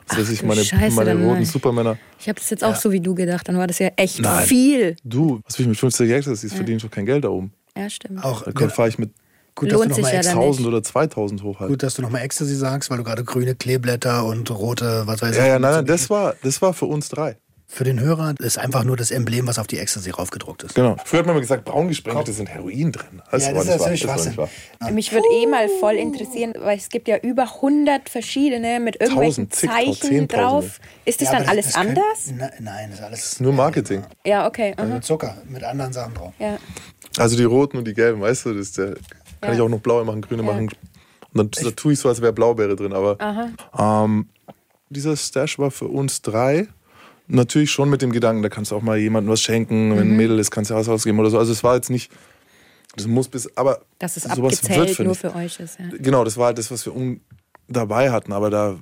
was 0.07 0.19
weiß 0.19 0.31
ich, 0.31 0.43
meine, 0.43 0.63
Scheiße, 0.63 0.95
meine 0.95 1.11
dann 1.15 1.23
roten 1.23 1.35
nein. 1.37 1.45
Supermänner. 1.47 1.97
Ich 2.21 2.29
habe 2.29 2.39
das 2.39 2.51
jetzt 2.51 2.63
auch 2.63 2.77
so 2.77 2.93
wie 2.93 3.01
du 3.01 3.15
gedacht. 3.15 3.49
Dann 3.49 3.57
war 3.57 3.67
das 3.67 3.79
ja 3.79 3.89
echt 3.97 4.21
Nein. 4.21 4.45
viel. 4.47 4.97
Du, 5.03 5.41
was 5.47 5.59
will 5.59 5.65
ich 5.65 5.69
mit 5.71 5.79
50 5.79 6.11
Ecstasy, 6.11 6.49
verdiene 6.51 6.77
ich 6.77 6.83
doch 6.83 6.91
kein 6.91 7.07
Geld 7.07 7.25
da 7.25 7.29
oben. 7.31 7.53
Ja, 7.77 7.89
stimmt. 7.89 8.23
Auch 8.23 8.43
Da 8.53 8.69
fahre 8.69 8.89
ich 8.91 8.99
mit 8.99 9.11
gut, 9.57 9.73
dass 9.73 9.79
Lohnt 9.79 9.91
du 9.91 9.95
sich 9.97 10.03
nochmal 10.05 10.13
ja 10.13 10.19
extra, 10.21 10.35
dann. 10.35 10.43
1000 10.45 10.69
oder 10.69 10.83
2000 10.85 11.43
hoch 11.43 11.59
halt. 11.61 11.71
gut, 11.71 11.83
dass 11.83 11.95
du 11.95 12.03
noch 12.03 12.11
mal 12.11 12.21
Ecstasy 12.21 12.55
sagst, 12.55 12.89
weil 12.91 12.99
du 12.99 13.05
gerade 13.05 13.25
grüne 13.25 13.57
Kleeblätter 13.57 14.25
und 14.25 14.49
rote, 14.53 15.03
was 15.07 15.21
weiß 15.23 15.33
ich. 15.33 15.39
Ja, 15.39 15.47
ja, 15.47 15.59
nein, 15.59 15.73
nein, 15.73 15.87
das 15.87 16.09
war, 16.09 16.35
das 16.45 16.63
war 16.63 16.73
für 16.73 16.87
uns 16.87 17.09
drei. 17.09 17.37
Für 17.69 17.83
den 17.83 17.99
Hörer 17.99 18.35
ist 18.39 18.59
einfach 18.59 18.85
nur 18.85 18.97
das 18.97 19.11
Emblem, 19.11 19.49
was 19.49 19.59
auf 19.59 19.67
die 19.67 19.79
Ecstasy 19.79 20.11
raufgedruckt 20.11 20.63
ist. 20.63 20.77
Genau. 20.77 20.95
Früher 21.05 21.19
hat 21.19 21.27
man 21.27 21.35
immer 21.35 21.41
gesagt, 21.41 21.65
braungesprenkelte 21.65 22.33
sind 22.33 22.49
Heroin 22.49 22.93
drin. 22.93 23.21
Das 23.33 23.45
Ja, 23.45 23.53
das 23.55 23.65
ist 23.65 23.81
natürlich 23.81 24.03
Das 24.03 24.33
Schwachsinn. 24.33 24.95
Mich 24.95 25.13
würde 25.13 25.27
eh 25.35 25.47
mal 25.49 25.69
voll 25.81 25.95
interessieren, 25.97 26.55
weil 26.61 26.79
es 26.79 26.89
gibt 26.91 27.09
ja 27.09 27.17
über 27.19 27.43
100 27.57 28.09
verschiedene 28.09 28.79
mit 28.79 29.01
irgendwelchen 29.01 29.51
Tausend, 29.51 29.73
Zeichen 29.73 30.29
drauf. 30.29 30.79
Ist 31.05 31.21
das 31.21 31.33
Ja, 31.33 31.39
dann 31.41 31.49
alles 31.49 31.73
können- 31.73 31.89
anders? 31.99 32.31
Ne- 32.31 32.53
nein, 32.61 32.91
das 32.91 33.01
ist 33.01 33.05
alles 33.05 33.41
Nur 33.41 33.53
Marketing. 33.53 34.05
Ja, 34.25 34.47
okay. 34.47 34.73
also 34.77 34.93
aha. 34.93 35.03
Zucker 35.03 35.37
mit 35.49 35.65
anderen 35.65 35.93
Sachen 35.93 36.15
drauf. 36.15 36.33
Ja. 36.39 36.59
Also 37.19 37.37
die 37.37 37.45
roten 37.45 37.79
und 37.79 37.89
die 37.89 37.95
gelben, 37.95 38.21
weißt 38.21 38.47
du, 38.47 38.53
das 38.55 38.69
ist 38.69 38.79
der, 38.79 38.95
kann 39.47 39.55
ich 39.55 39.61
auch 39.61 39.69
noch 39.69 39.81
blaue 39.81 40.05
machen, 40.05 40.21
grüne 40.21 40.43
machen. 40.43 40.71
Und 41.33 41.57
dann 41.57 41.65
da 41.65 41.71
tue 41.71 41.93
ich 41.93 41.99
so, 41.99 42.09
als 42.09 42.21
wäre 42.23 42.33
Blaubeere 42.33 42.77
drin. 42.77 42.93
Aber 42.93 43.17
ähm, 43.79 44.29
dieser 44.91 45.17
Stash 45.17 45.59
war 45.59 45.71
für 45.71 45.87
uns 45.87 46.23
drei. 46.23 46.69
Natürlich 47.29 47.73
schon 47.73 47.91
mit 47.91 48.03
dem 48.03 48.13
Gedanken, 48.13 48.43
da 48.43 48.49
kannst 48.49 48.71
du 48.71 48.77
auch 48.77 48.83
mal 48.83 48.97
jemandem 48.99 49.33
was 49.33 49.41
schenken. 49.41 49.91
Wenn 49.97 50.13
ein 50.13 50.17
Mädel 50.17 50.39
ist, 50.39 50.51
kannst 50.51 50.71
du 50.71 50.75
was 50.75 50.89
ausgeben 50.89 51.19
oder 51.19 51.31
so. 51.31 51.39
Also 51.39 51.53
es 51.53 51.65
war 51.65 51.75
jetzt 51.75 51.91
nicht, 51.91 52.11
das 52.95 53.07
muss 53.07 53.29
bis, 53.29 53.55
aber 53.57 53.81
Dass 53.99 54.17
es 54.17 54.23
sowas 54.23 54.63
abgezählt 54.63 54.99
nur 55.01 55.09
nicht. 55.09 55.21
für 55.21 55.35
euch 55.35 55.59
ist. 55.59 55.79
Ja. 55.79 55.87
Genau, 55.99 56.25
das 56.25 56.37
war 56.37 56.47
halt 56.47 56.59
das, 56.59 56.71
was 56.71 56.87
wir 56.87 56.95
un 56.95 57.21
dabei 57.69 58.13
hatten. 58.13 58.33
Aber 58.33 58.49
da, 58.49 58.77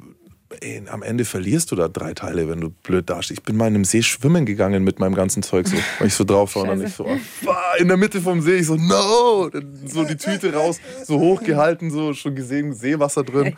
ey, 0.60 0.82
am 0.88 1.02
Ende 1.02 1.24
verlierst 1.24 1.70
du 1.70 1.76
da 1.76 1.88
drei 1.88 2.14
Teile, 2.14 2.48
wenn 2.48 2.60
du 2.60 2.70
blöd 2.70 3.08
dastehst. 3.08 3.40
Ich 3.40 3.44
bin 3.44 3.56
mal 3.56 3.68
in 3.68 3.74
einem 3.74 3.84
See 3.84 4.02
schwimmen 4.02 4.46
gegangen 4.46 4.84
mit 4.84 4.98
meinem 4.98 5.14
ganzen 5.14 5.42
Zeug 5.42 5.68
so, 5.68 5.76
weil 5.98 6.08
ich 6.08 6.14
so 6.14 6.24
drauf 6.24 6.54
war 6.56 6.62
und 6.62 6.68
dann 6.68 6.86
ich 6.86 6.94
so, 6.94 7.06
oh, 7.06 7.50
in 7.78 7.88
der 7.88 7.96
Mitte 7.96 8.20
vom 8.20 8.40
See, 8.40 8.56
ich 8.56 8.66
so, 8.66 8.76
no, 8.76 9.50
so 9.86 10.04
die 10.04 10.16
Tüte 10.16 10.52
raus, 10.54 10.80
so 11.04 11.18
hochgehalten, 11.18 11.90
so 11.90 12.12
schon 12.14 12.34
gesehen, 12.34 12.74
Seewasser 12.74 13.22
drin. 13.22 13.54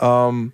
Ähm, 0.00 0.52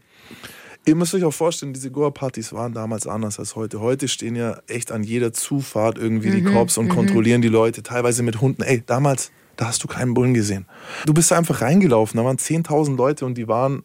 Ihr 0.86 0.96
müsst 0.96 1.14
euch 1.14 1.24
auch 1.24 1.32
vorstellen, 1.32 1.72
diese 1.72 1.90
Goa-Partys 1.90 2.52
waren 2.52 2.74
damals 2.74 3.06
anders 3.06 3.38
als 3.38 3.56
heute. 3.56 3.80
Heute 3.80 4.06
stehen 4.06 4.36
ja 4.36 4.58
echt 4.66 4.92
an 4.92 5.02
jeder 5.02 5.32
Zufahrt 5.32 5.96
irgendwie 5.96 6.30
die 6.30 6.42
Cops 6.42 6.76
und 6.76 6.90
kontrollieren 6.90 7.40
die 7.40 7.48
Leute, 7.48 7.82
teilweise 7.82 8.22
mit 8.22 8.42
Hunden. 8.42 8.62
Ey, 8.62 8.82
damals, 8.84 9.32
da 9.56 9.66
hast 9.66 9.82
du 9.82 9.88
keinen 9.88 10.12
Bullen 10.12 10.34
gesehen. 10.34 10.66
Du 11.06 11.14
bist 11.14 11.32
einfach 11.32 11.62
reingelaufen, 11.62 12.18
da 12.18 12.24
waren 12.26 12.36
10.000 12.36 12.96
Leute 12.96 13.24
und 13.24 13.38
die 13.38 13.48
waren 13.48 13.82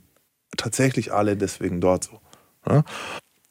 tatsächlich 0.58 1.14
alle 1.14 1.38
deswegen 1.38 1.82
dort 1.82 2.06
so. 2.06 2.20
Ja? 2.68 2.84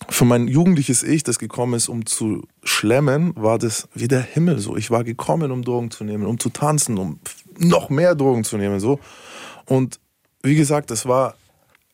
Für 0.08 0.24
mein 0.24 0.48
jugendliches 0.48 1.02
Ich, 1.02 1.22
das 1.22 1.38
gekommen 1.38 1.74
ist, 1.74 1.88
um 1.88 2.06
zu 2.06 2.46
schlemmen, 2.62 3.32
war 3.36 3.58
das 3.58 3.88
wie 3.94 4.08
der 4.08 4.22
Himmel 4.22 4.58
so. 4.58 4.76
Ich 4.76 4.90
war 4.90 5.04
gekommen, 5.04 5.50
um 5.50 5.62
Drogen 5.62 5.90
zu 5.90 6.04
nehmen, 6.04 6.24
um 6.26 6.38
zu 6.38 6.50
tanzen, 6.50 6.98
um 6.98 7.18
noch 7.58 7.90
mehr 7.90 8.14
Drogen 8.14 8.44
zu 8.44 8.56
nehmen 8.56 8.80
so. 8.80 9.00
Und 9.66 9.98
wie 10.42 10.54
gesagt, 10.54 10.90
das 10.90 11.06
war 11.06 11.34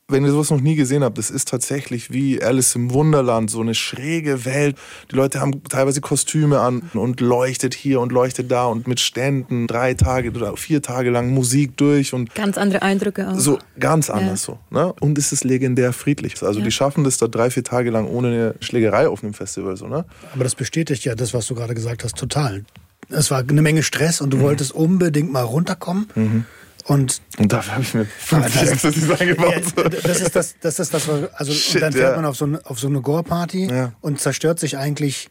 wenn 0.09 0.23
ihr 0.25 0.31
sowas 0.33 0.51
noch 0.51 0.61
nie 0.61 0.75
gesehen 0.75 1.03
habt, 1.03 1.17
das 1.17 1.31
ist 1.31 1.49
tatsächlich 1.49 2.13
wie 2.13 2.43
Alice 2.43 2.75
im 2.75 2.93
Wunderland, 2.93 3.51
so 3.51 3.63
eine 3.63 3.75
schräge 3.75 4.45
Welt. 4.45 4.77
Die 5.11 5.17
Leute 5.17 5.41
haben 5.41 5.63
teilweise 5.65 6.03
Kostüme 6.03 6.61
an 6.61 6.83
und 6.93 7.21
leuchtet 7.23 7.73
hier 7.73 8.01
und 8.01 8.13
leuchtet 8.13 8.51
da 8.51 8.67
und 8.67 8.87
mit 8.87 9.01
Ständen 9.01 9.67
drei 9.67 9.95
Tage 9.95 10.31
oder 10.33 10.57
vier 10.59 10.83
Tage 10.83 11.09
lang 11.09 11.31
Musik 11.31 11.79
durch 11.79 12.13
und 12.13 12.35
Ganz 12.35 12.59
andere 12.59 12.83
Eindrücke 12.83 13.31
auch. 13.31 13.39
so 13.39 13.59
ganz 13.81 14.11
anders 14.11 14.43
so. 14.43 14.59
Ne? 14.71 14.93
Und 15.01 15.17
es 15.17 15.33
ist 15.33 15.43
legendär 15.43 15.95
friedlich. 15.95 16.43
Also 16.43 16.61
die 16.61 16.71
schaffen 16.71 17.03
das 17.05 17.17
da 17.17 17.27
drei, 17.27 17.49
vier 17.51 17.65
Tage 17.65 17.91
lang 17.91 18.07
ohne 18.07 18.29
eine 18.29 18.55
Schlägerei 18.61 19.09
auf 19.09 19.23
einem 19.25 19.33
Festival. 19.33 19.77
So, 19.79 19.87
ne? 19.89 20.05
Aber 20.35 20.45
das 20.45 20.55
bestätigt 20.55 21.05
ja 21.07 21.15
das, 21.15 21.33
was 21.33 21.47
du 21.47 21.55
gerade 21.55 21.75
gesagt 21.75 22.05
hast, 22.05 22.17
total. 22.19 22.65
Es 23.09 23.31
war 23.31 23.39
eine 23.41 23.63
Menge 23.63 23.83
Stress 23.83 24.21
Mhm. 24.21 24.25
und 24.25 24.31
du 24.35 24.41
wolltest 24.41 24.73
unbedingt 24.73 25.33
mal 25.33 25.43
runterkommen. 25.45 26.45
Und 26.87 27.23
Und 27.39 27.53
dafür 27.53 27.73
habe 27.75 27.83
ich 27.83 27.95
mir 27.95 28.05
fünf 28.05 28.53
das- 28.53 28.71
Ecstasys 28.71 29.11
eingebaut. 29.11 29.55
Ja, 29.77 29.89
das 29.89 30.21
ist 30.21 30.37
das, 30.37 30.55
das 30.61 30.79
ist 30.79 30.93
das, 30.93 31.09
was- 31.09 31.33
also 31.35 31.53
Shit, 31.53 31.77
und 31.77 31.81
dann 31.83 31.93
fährt 31.93 32.11
ja. 32.11 32.17
man 32.17 32.27
auf 32.27 32.37
so 32.37 32.45
eine, 32.45 32.61
auf 32.67 32.79
so 32.79 32.89
eine 32.89 33.01
Gore-Party 33.01 33.69
Ja. 33.71 33.93
und 34.03 34.21
zerstört 34.21 34.59
sich 34.61 34.77
eigentlich 34.77 35.31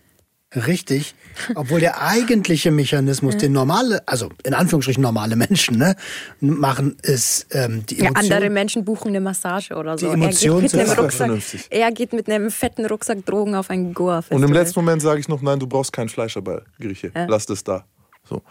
richtig, 0.55 1.15
obwohl 1.55 1.79
der 1.79 2.01
eigentliche 2.03 2.69
Mechanismus, 2.69 3.37
den 3.37 3.53
normale, 3.53 4.01
also 4.07 4.29
in 4.43 4.53
Anführungsstrichen 4.53 5.01
normale 5.01 5.35
Menschen 5.35 5.77
ne, 5.79 5.95
machen, 6.41 6.95
ist 7.01 7.47
ähm, 7.51 7.83
die 7.87 7.95
Ja, 7.97 8.05
Emotion. 8.09 8.31
andere 8.33 8.49
Menschen 8.51 8.85
buchen 8.85 9.07
eine 9.09 9.19
Massage 9.21 9.73
oder 9.75 9.97
so. 9.97 10.07
Die 10.07 10.13
Emotionen 10.13 10.65
er, 10.65 10.69
geht 10.69 10.73
mit 10.73 10.81
einem 10.81 10.99
Rucksack, 10.99 11.17
vernünftig. 11.27 11.67
er 11.71 11.91
geht 11.91 12.13
mit 12.13 12.29
einem 12.29 12.51
fetten 12.51 12.85
Rucksack 12.85 13.25
Drogen 13.25 13.55
auf 13.55 13.69
ein 13.71 13.93
Goa-Festival. 13.95 14.43
Und 14.43 14.47
im 14.47 14.53
letzten 14.53 14.79
Moment 14.79 15.01
sage 15.01 15.19
ich 15.19 15.27
noch, 15.27 15.41
nein, 15.41 15.59
du 15.59 15.65
brauchst 15.67 15.91
kein 15.93 16.07
Fleisch 16.09 16.35
dabei, 16.35 16.61
Grieche. 16.79 17.11
Lass 17.27 17.45
das 17.47 17.63
da. 17.63 17.85
So. 18.27 18.41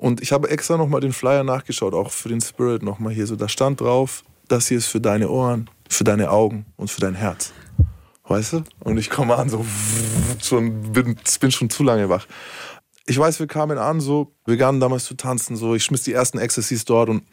Und 0.00 0.22
ich 0.22 0.32
habe 0.32 0.48
extra 0.48 0.78
nochmal 0.78 1.02
den 1.02 1.12
Flyer 1.12 1.44
nachgeschaut, 1.44 1.92
auch 1.92 2.10
für 2.10 2.30
den 2.30 2.40
Spirit 2.40 2.82
nochmal 2.82 3.12
hier. 3.12 3.26
So, 3.26 3.36
da 3.36 3.50
stand 3.50 3.82
drauf, 3.82 4.24
das 4.48 4.66
hier 4.66 4.78
ist 4.78 4.86
für 4.86 5.00
deine 5.00 5.28
Ohren, 5.28 5.68
für 5.90 6.04
deine 6.04 6.30
Augen 6.30 6.64
und 6.78 6.90
für 6.90 7.02
dein 7.02 7.14
Herz. 7.14 7.52
Weißt 8.24 8.54
du? 8.54 8.64
Und 8.78 8.96
ich 8.96 9.10
komme 9.10 9.36
an, 9.36 9.50
so, 9.50 9.66
schon, 10.42 10.92
bin, 10.92 11.16
bin 11.40 11.50
schon 11.50 11.68
zu 11.68 11.82
lange 11.82 12.08
wach. 12.08 12.26
Ich 13.04 13.18
weiß, 13.18 13.40
wir 13.40 13.46
kamen 13.46 13.76
an, 13.76 14.00
so, 14.00 14.32
wir 14.46 14.54
begannen 14.54 14.80
damals 14.80 15.04
zu 15.04 15.14
tanzen, 15.18 15.54
so, 15.56 15.74
ich 15.74 15.84
schmiss 15.84 16.02
die 16.04 16.14
ersten 16.14 16.38
Ecstasies 16.38 16.86
dort 16.86 17.10
und 17.10 17.24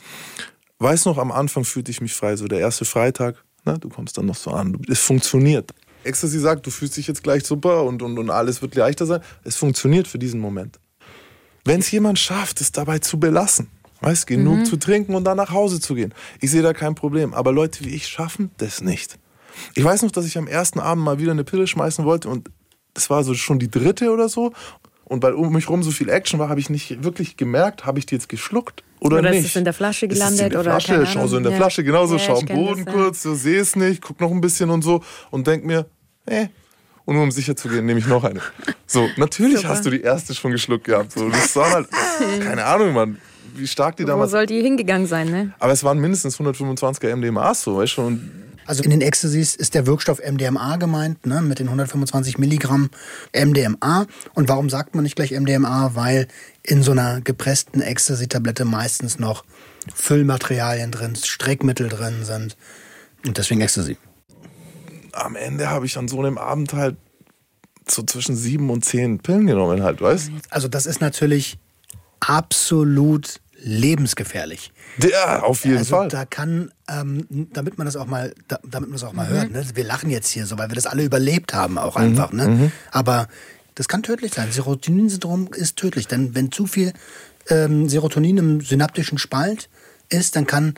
weiß 0.80 1.06
noch, 1.06 1.18
am 1.20 1.32
Anfang 1.32 1.64
fühlte 1.64 1.90
ich 1.92 2.02
mich 2.02 2.14
frei, 2.14 2.36
so 2.36 2.50
der 2.50 2.60
erste 2.60 2.84
Freitag, 2.84 3.46
ne, 3.64 3.80
du 3.80 3.88
kommst 3.88 4.18
dann 4.18 4.26
noch 4.26 4.36
so 4.36 4.52
an, 4.52 4.78
es 4.90 5.00
funktioniert. 5.00 5.72
Ecstasy 6.04 6.40
sagt, 6.40 6.66
du 6.68 6.72
fühlst 6.72 6.98
dich 6.98 7.08
jetzt 7.08 7.24
gleich 7.24 7.46
super 7.46 7.86
und, 7.86 8.02
und, 8.02 8.20
und 8.20 8.30
alles 8.30 8.62
wird 8.62 8.76
leichter 8.76 9.06
sein. 9.06 9.22
Es 9.46 9.56
funktioniert 9.56 10.08
für 10.08 10.20
diesen 10.20 10.42
Moment. 10.42 10.80
Wenn 11.68 11.82
es 11.82 11.92
jemand 11.92 12.18
schafft, 12.18 12.62
es 12.62 12.72
dabei 12.72 13.00
zu 13.00 13.20
belassen, 13.20 13.68
weißt, 14.00 14.26
genug 14.26 14.66
zu 14.66 14.78
trinken 14.78 15.16
und 15.16 15.26
dann 15.26 15.36
nach 15.36 15.52
Hause 15.52 15.82
zu 15.82 15.96
gehen, 15.96 16.14
ich 16.40 16.50
sehe 16.52 16.62
da 16.62 16.72
kein 16.72 16.96
Problem. 16.96 17.34
Aber 17.34 17.52
Leute 17.52 17.84
wie 17.84 17.90
ich 17.90 18.08
schaffen 18.08 18.52
das 18.58 18.82
nicht. 18.82 19.20
Ich 19.76 19.84
weiß 19.84 20.04
noch, 20.04 20.12
dass 20.12 20.26
ich 20.26 20.38
am 20.38 20.48
ersten 20.48 20.80
Abend 20.80 21.04
mal 21.04 21.20
wieder 21.20 21.32
eine 21.32 21.44
Pille 21.44 21.68
schmeißen 21.68 22.06
wollte 22.06 22.30
und 22.30 22.50
das 22.94 23.10
war 23.10 23.24
so 23.24 23.34
schon 23.34 23.60
die 23.60 23.70
dritte 23.70 24.12
oder 24.12 24.30
so. 24.30 24.54
Und 25.04 25.24
weil 25.24 25.34
um 25.34 25.52
mich 25.52 25.68
rum 25.70 25.84
so 25.84 25.92
viel 25.92 26.10
Action 26.10 26.40
war, 26.40 26.48
habe 26.48 26.60
ich 26.60 26.70
nicht 26.70 27.04
wirklich 27.04 27.38
gemerkt, 27.38 27.86
habe 27.86 28.00
ich 28.00 28.06
die 28.06 28.16
jetzt 28.16 28.30
geschluckt 28.30 28.84
oder, 29.00 29.20
Oder 29.20 29.30
ist 29.30 29.36
nicht. 29.36 29.46
es 29.48 29.56
in 29.56 29.64
der 29.64 29.74
Flasche 29.74 30.06
Ist 30.06 30.14
es 30.14 30.20
gelandet 30.20 30.46
in 30.46 30.50
der 30.52 30.60
oder 30.62 30.80
Flasche, 30.80 31.06
schau 31.06 31.28
so 31.28 31.38
in 31.38 31.44
der 31.44 31.52
ja. 31.52 31.58
Flasche, 31.58 31.84
genauso, 31.84 32.16
Ja, 32.16 32.20
schau 32.20 32.40
am 32.40 32.46
Boden 32.46 32.86
das, 32.86 32.94
ja. 32.94 33.02
kurz, 33.02 33.24
so 33.24 33.36
sehe 33.36 33.60
es 33.60 33.76
nicht, 33.76 34.02
guck 34.02 34.20
noch 34.22 34.32
ein 34.32 34.42
bisschen 34.42 34.70
und 34.70 34.84
so 34.84 35.04
und 35.32 35.48
denk 35.48 35.66
mir, 35.66 35.86
eh. 36.26 36.48
Und 37.08 37.16
nur 37.16 37.24
um 37.24 37.32
sicher 37.32 37.56
zu 37.56 37.70
gehen, 37.70 37.86
nehme 37.86 38.00
ich 38.02 38.06
noch 38.06 38.26
eine. 38.26 38.42
So, 38.86 39.08
natürlich 39.16 39.58
Super. 39.62 39.70
hast 39.70 39.86
du 39.86 39.90
die 39.90 40.02
erste 40.02 40.36
schon 40.36 40.52
geschluckt 40.52 40.84
gehabt. 40.84 41.14
So, 41.14 41.30
das 41.30 41.56
waren 41.56 41.72
halt, 41.72 41.88
keine 42.44 42.66
Ahnung, 42.66 42.94
Mann, 42.94 43.18
wie 43.56 43.66
stark 43.66 43.96
die 43.96 44.04
Wo 44.04 44.08
damals. 44.08 44.32
soll 44.32 44.46
die 44.46 44.62
hingegangen 44.62 45.08
sein, 45.08 45.30
ne? 45.32 45.54
Aber 45.60 45.72
es 45.72 45.86
waren 45.86 46.00
mindestens 46.00 46.38
125er 46.38 47.16
MDMAs, 47.16 47.62
so, 47.64 47.78
weißt 47.78 47.96
du? 47.98 48.02
Und 48.02 48.30
Also 48.66 48.84
in 48.84 48.90
den 48.90 49.00
Ecstasies 49.00 49.56
ist 49.56 49.74
der 49.74 49.88
Wirkstoff 49.88 50.20
MDMA 50.20 50.76
gemeint, 50.76 51.26
ne, 51.26 51.42
mit 51.42 51.60
den 51.60 51.68
125 51.68 52.40
Milligramm 52.40 52.90
MDMA. 53.34 54.06
Und 54.34 54.50
warum 54.50 54.70
sagt 54.70 54.94
man 54.94 55.04
nicht 55.06 55.16
gleich 55.16 55.32
MDMA? 55.32 55.92
Weil 55.96 56.28
in 56.64 56.84
so 56.84 56.92
einer 56.92 57.22
gepressten 57.22 57.82
Ecstasy-Tablette 57.82 58.66
meistens 58.66 59.18
noch 59.18 59.46
Füllmaterialien 59.96 60.92
drin, 60.92 61.16
Streckmittel 61.16 61.88
drin 61.88 62.26
sind. 62.26 62.58
Und 63.26 63.38
deswegen 63.38 63.62
Ecstasy. 63.62 63.96
Am 65.18 65.36
Ende 65.36 65.70
habe 65.70 65.86
ich 65.86 65.98
an 65.98 66.08
so 66.08 66.20
einem 66.20 66.38
Abend 66.38 66.74
halt 66.74 66.98
so 67.90 68.04
zwischen 68.04 68.36
sieben 68.36 68.70
und 68.70 68.84
zehn 68.84 69.20
Pillen 69.20 69.48
genommen, 69.48 69.84
halt, 69.84 70.02
weißt 70.02 70.32
Also 70.50 70.68
das 70.68 70.86
ist 70.86 71.02
natürlich 71.02 71.58
absolut 72.20 73.40
lebensgefährlich. 73.60 74.72
Ja, 75.02 75.42
auf 75.42 75.66
jeden 75.66 75.78
also 75.78 75.96
Fall. 75.96 76.08
Da 76.10 76.26
kann, 76.26 76.72
ähm, 76.90 77.26
damit 77.54 77.78
man 77.78 77.86
das 77.86 77.96
auch 77.96 78.06
mal, 78.06 78.34
da, 78.48 78.60
damit 78.64 78.90
man 78.90 79.00
das 79.00 79.04
auch 79.04 79.14
mal 79.14 79.28
hört, 79.28 79.52
ne? 79.52 79.66
wir 79.74 79.84
lachen 79.84 80.10
jetzt 80.10 80.30
hier 80.30 80.46
so, 80.46 80.58
weil 80.58 80.70
wir 80.70 80.76
das 80.76 80.86
alle 80.86 81.04
überlebt 81.04 81.54
haben, 81.54 81.78
auch 81.78 81.96
einfach. 81.96 82.32
Ne? 82.32 82.72
Aber 82.92 83.28
das 83.76 83.88
kann 83.88 84.04
tödlich 84.04 84.34
sein. 84.34 84.52
Serotonin-Syndrom 84.52 85.50
ist 85.54 85.76
tödlich, 85.76 86.08
denn 86.08 86.36
wenn 86.36 86.52
zu 86.52 86.68
viel 86.68 86.94
ähm, 87.50 87.90
Serotonin 87.90 88.38
im 88.38 88.62
synaptischen 88.62 89.18
Spalt 89.18 89.70
ist, 90.10 90.36
dann 90.36 90.46
kann 90.46 90.76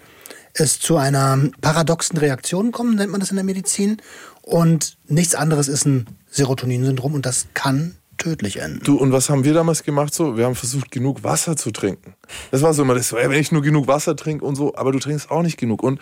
es 0.60 0.80
zu 0.80 0.98
einer 0.98 1.40
paradoxen 1.62 2.18
Reaktion 2.18 2.72
kommen, 2.72 2.96
nennt 2.96 3.12
man 3.12 3.20
das 3.20 3.30
in 3.32 3.36
der 3.36 3.46
Medizin. 3.46 3.98
Und 4.42 4.98
nichts 5.08 5.36
anderes 5.36 5.68
ist 5.68 5.86
ein 5.86 6.08
Serotonin-Syndrom 6.30 7.14
und 7.14 7.26
das 7.26 7.48
kann 7.54 7.96
tödlich 8.18 8.58
enden. 8.58 8.82
Du, 8.84 8.98
und 8.98 9.12
was 9.12 9.30
haben 9.30 9.44
wir 9.44 9.54
damals 9.54 9.84
gemacht? 9.84 10.14
So, 10.14 10.38
wir 10.38 10.46
haben 10.46 10.56
versucht, 10.56 10.92
genug 10.92 11.24
Wasser 11.24 11.56
zu 11.56 11.72
trinken. 11.72 12.16
Das 12.52 12.62
war 12.62 12.74
so 12.74 12.84
immer 12.84 12.96
das, 12.96 13.14
wenn 13.14 13.32
ich 13.32 13.52
nur 13.52 13.62
genug 13.62 13.88
Wasser 13.88 14.16
trinke 14.16 14.46
und 14.46 14.56
so, 14.56 14.76
aber 14.76 14.92
du 14.92 15.00
trinkst 15.00 15.32
auch 15.32 15.42
nicht 15.42 15.58
genug. 15.58 15.82
Und 15.82 16.00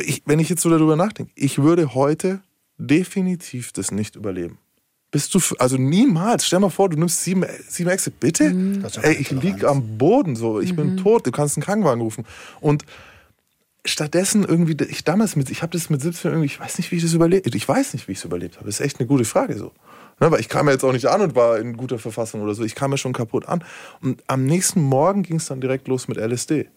ich, 0.00 0.22
wenn 0.26 0.38
ich 0.38 0.48
jetzt 0.48 0.62
so 0.62 0.70
darüber 0.70 0.96
nachdenke, 0.96 1.32
ich 1.34 1.58
würde 1.58 1.94
heute 1.94 2.40
definitiv 2.78 3.72
das 3.72 3.90
nicht 3.90 4.16
überleben. 4.16 4.58
Bist 5.10 5.34
du, 5.34 5.40
also 5.58 5.76
niemals, 5.76 6.46
stell 6.46 6.60
mal 6.60 6.70
vor, 6.70 6.88
du 6.88 6.98
nimmst 6.98 7.22
sieben, 7.22 7.44
sieben 7.68 7.90
Äxte, 7.90 8.10
bitte? 8.10 8.44
Ja 8.44 9.02
Ey, 9.02 9.14
ich 9.14 9.30
lieg 9.30 9.60
Toleranz. 9.60 9.64
am 9.64 9.98
Boden 9.98 10.36
so, 10.36 10.58
ich 10.58 10.74
bin 10.74 10.96
tot, 10.96 11.26
du 11.26 11.30
kannst 11.30 11.56
einen 11.56 11.64
Krankenwagen 11.64 12.00
rufen. 12.00 12.24
Und 12.60 12.84
stattdessen 13.84 14.44
irgendwie, 14.44 14.76
ich 14.84 15.04
damals 15.04 15.34
mit, 15.36 15.50
ich 15.50 15.62
habe 15.62 15.72
das 15.72 15.90
mit 15.90 16.00
17 16.00 16.30
irgendwie, 16.30 16.46
ich 16.46 16.60
weiß 16.60 16.78
nicht, 16.78 16.90
wie 16.92 16.96
ich 16.96 17.02
das 17.02 17.14
überlebt, 17.14 17.52
ich 17.54 17.68
weiß 17.68 17.94
nicht, 17.94 18.06
wie 18.08 18.12
ich 18.12 18.18
es 18.18 18.24
überlebt 18.24 18.56
habe. 18.56 18.66
Das 18.66 18.78
ist 18.80 18.86
echt 18.86 19.00
eine 19.00 19.06
gute 19.08 19.24
Frage 19.24 19.56
so. 19.56 19.72
Ne, 20.20 20.30
weil 20.30 20.40
ich 20.40 20.48
kam 20.48 20.66
ja 20.66 20.72
jetzt 20.72 20.84
auch 20.84 20.92
nicht 20.92 21.06
an 21.06 21.20
und 21.20 21.34
war 21.34 21.58
in 21.58 21.76
guter 21.76 21.98
Verfassung 21.98 22.42
oder 22.42 22.54
so. 22.54 22.62
Ich 22.62 22.74
kam 22.76 22.92
ja 22.92 22.96
schon 22.96 23.12
kaputt 23.12 23.48
an. 23.48 23.64
Und 24.02 24.22
am 24.28 24.44
nächsten 24.44 24.80
Morgen 24.82 25.22
ging 25.22 25.36
es 25.36 25.46
dann 25.46 25.60
direkt 25.60 25.88
los 25.88 26.06
mit 26.06 26.16
LSD. 26.18 26.68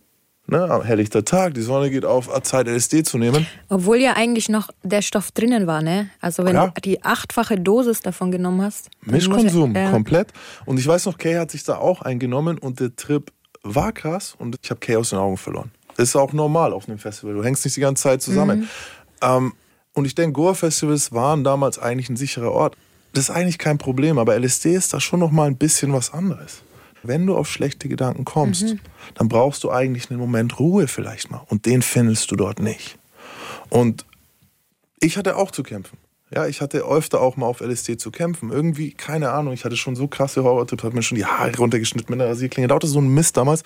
Ne, 0.48 0.64
am 0.70 0.84
helllichter 0.84 1.26
Tag, 1.26 1.54
die 1.54 1.62
Sonne 1.62 1.90
geht 1.92 2.06
auf, 2.06 2.30
Zeit 2.44 2.68
LSD 2.68 3.04
zu 3.04 3.18
nehmen. 3.18 3.46
Obwohl 3.70 3.98
ja 3.98 4.14
eigentlich 4.14 4.48
noch 4.50 4.70
der 4.84 5.02
Stoff 5.02 5.32
drinnen 5.32 5.68
war, 5.68 5.82
ne? 5.82 6.10
Also 6.22 6.44
wenn 6.46 6.56
Ja. 6.56 6.68
du 6.68 6.82
die 6.82 7.04
achtfache 7.04 7.60
Dosis 7.60 8.02
davon 8.02 8.32
genommen 8.32 8.62
hast. 8.62 8.90
Mischkonsum, 9.02 9.76
ja- 9.76 9.82
ja. 9.86 9.92
komplett. 9.92 10.32
Und 10.66 10.80
ich 10.80 10.88
weiß 10.88 11.06
noch, 11.06 11.18
Kay 11.18 11.36
hat 11.36 11.52
sich 11.52 11.64
da 11.64 11.78
auch 11.78 12.02
eingenommen 12.04 12.58
und 12.58 12.80
der 12.80 12.96
Trip 12.96 13.32
war 13.64 13.92
krass 13.92 14.36
und 14.38 14.56
ich 14.64 14.70
habe 14.70 14.80
Kay 14.80 14.96
aus 14.96 15.10
den 15.10 15.20
Augen 15.20 15.38
verloren. 15.38 15.72
Ist 15.98 16.16
auch 16.16 16.34
normal 16.34 16.74
auf 16.74 16.88
einem 16.88 16.98
Festival. 16.98 17.36
Du 17.36 17.44
hängst 17.44 17.64
nicht 17.64 17.78
die 17.78 17.82
ganze 17.82 18.04
Zeit 18.04 18.22
zusammen. 18.22 18.70
Ähm, 19.22 19.54
und 19.94 20.06
ich 20.06 20.16
denke, 20.16 20.34
Goa-Festivals 20.34 21.14
waren 21.14 21.44
damals 21.44 21.80
eigentlich 21.80 22.10
ein 22.10 22.18
sicherer 22.18 22.52
Ort. 22.52 22.76
Das 23.14 23.30
ist 23.30 23.30
eigentlich 23.30 23.58
kein 23.58 23.78
Problem, 23.78 24.18
aber 24.18 24.38
LSD 24.38 24.74
ist 24.74 24.94
da 24.94 25.00
schon 25.00 25.22
noch 25.22 25.32
mal 25.32 25.48
ein 25.48 25.56
bisschen 25.56 25.94
was 25.94 26.12
anderes. 26.12 26.64
Wenn 27.02 27.26
du 27.26 27.38
auf 27.38 27.48
schlechte 27.50 27.88
Gedanken 27.88 28.26
kommst, 28.26 28.76
dann 29.14 29.30
brauchst 29.30 29.64
du 29.64 29.72
eigentlich 29.72 30.10
einen 30.10 30.20
Moment 30.20 30.60
Ruhe 30.60 30.88
vielleicht 30.88 31.32
mal. 31.32 31.42
Und 31.48 31.66
den 31.66 31.82
findest 31.82 32.30
du 32.32 32.36
dort 32.36 32.60
nicht. 32.60 32.98
Und 33.70 34.06
ich 35.00 35.16
hatte 35.16 35.38
auch 35.38 35.52
zu 35.52 35.64
kämpfen. 35.64 35.98
Ja, 36.34 36.48
ich 36.48 36.60
hatte 36.60 36.80
öfter 36.80 37.22
auch 37.22 37.38
mal 37.38 37.46
auf 37.46 37.62
LSD 37.62 37.98
zu 37.98 38.12
kämpfen. 38.12 38.52
Irgendwie, 38.52 38.92
keine 38.92 39.32
Ahnung, 39.32 39.54
ich 39.54 39.64
hatte 39.64 39.78
schon 39.78 39.96
so 39.96 40.08
krasse 40.08 40.44
Horrortipps, 40.44 40.84
habe 40.84 40.96
mir 40.96 41.04
schon 41.04 41.18
die 41.18 41.26
Haare 41.26 41.56
runtergeschnitten 41.56 42.14
mit 42.14 42.20
einer 42.20 42.32
Rasierklinge. 42.32 42.68
Lauter 42.68 42.88
so 42.88 43.00
ein 43.00 43.08
Mist 43.08 43.38
damals. 43.38 43.64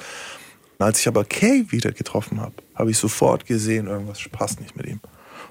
Als 0.79 0.99
ich 1.01 1.07
aber 1.07 1.25
Kay 1.25 1.65
wieder 1.69 1.91
getroffen 1.91 2.39
habe, 2.39 2.53
habe 2.73 2.89
ich 2.91 2.97
sofort 2.97 3.45
gesehen, 3.45 3.87
irgendwas 3.87 4.19
passt 4.31 4.61
nicht 4.61 4.75
mit 4.77 4.87
ihm. 4.87 5.01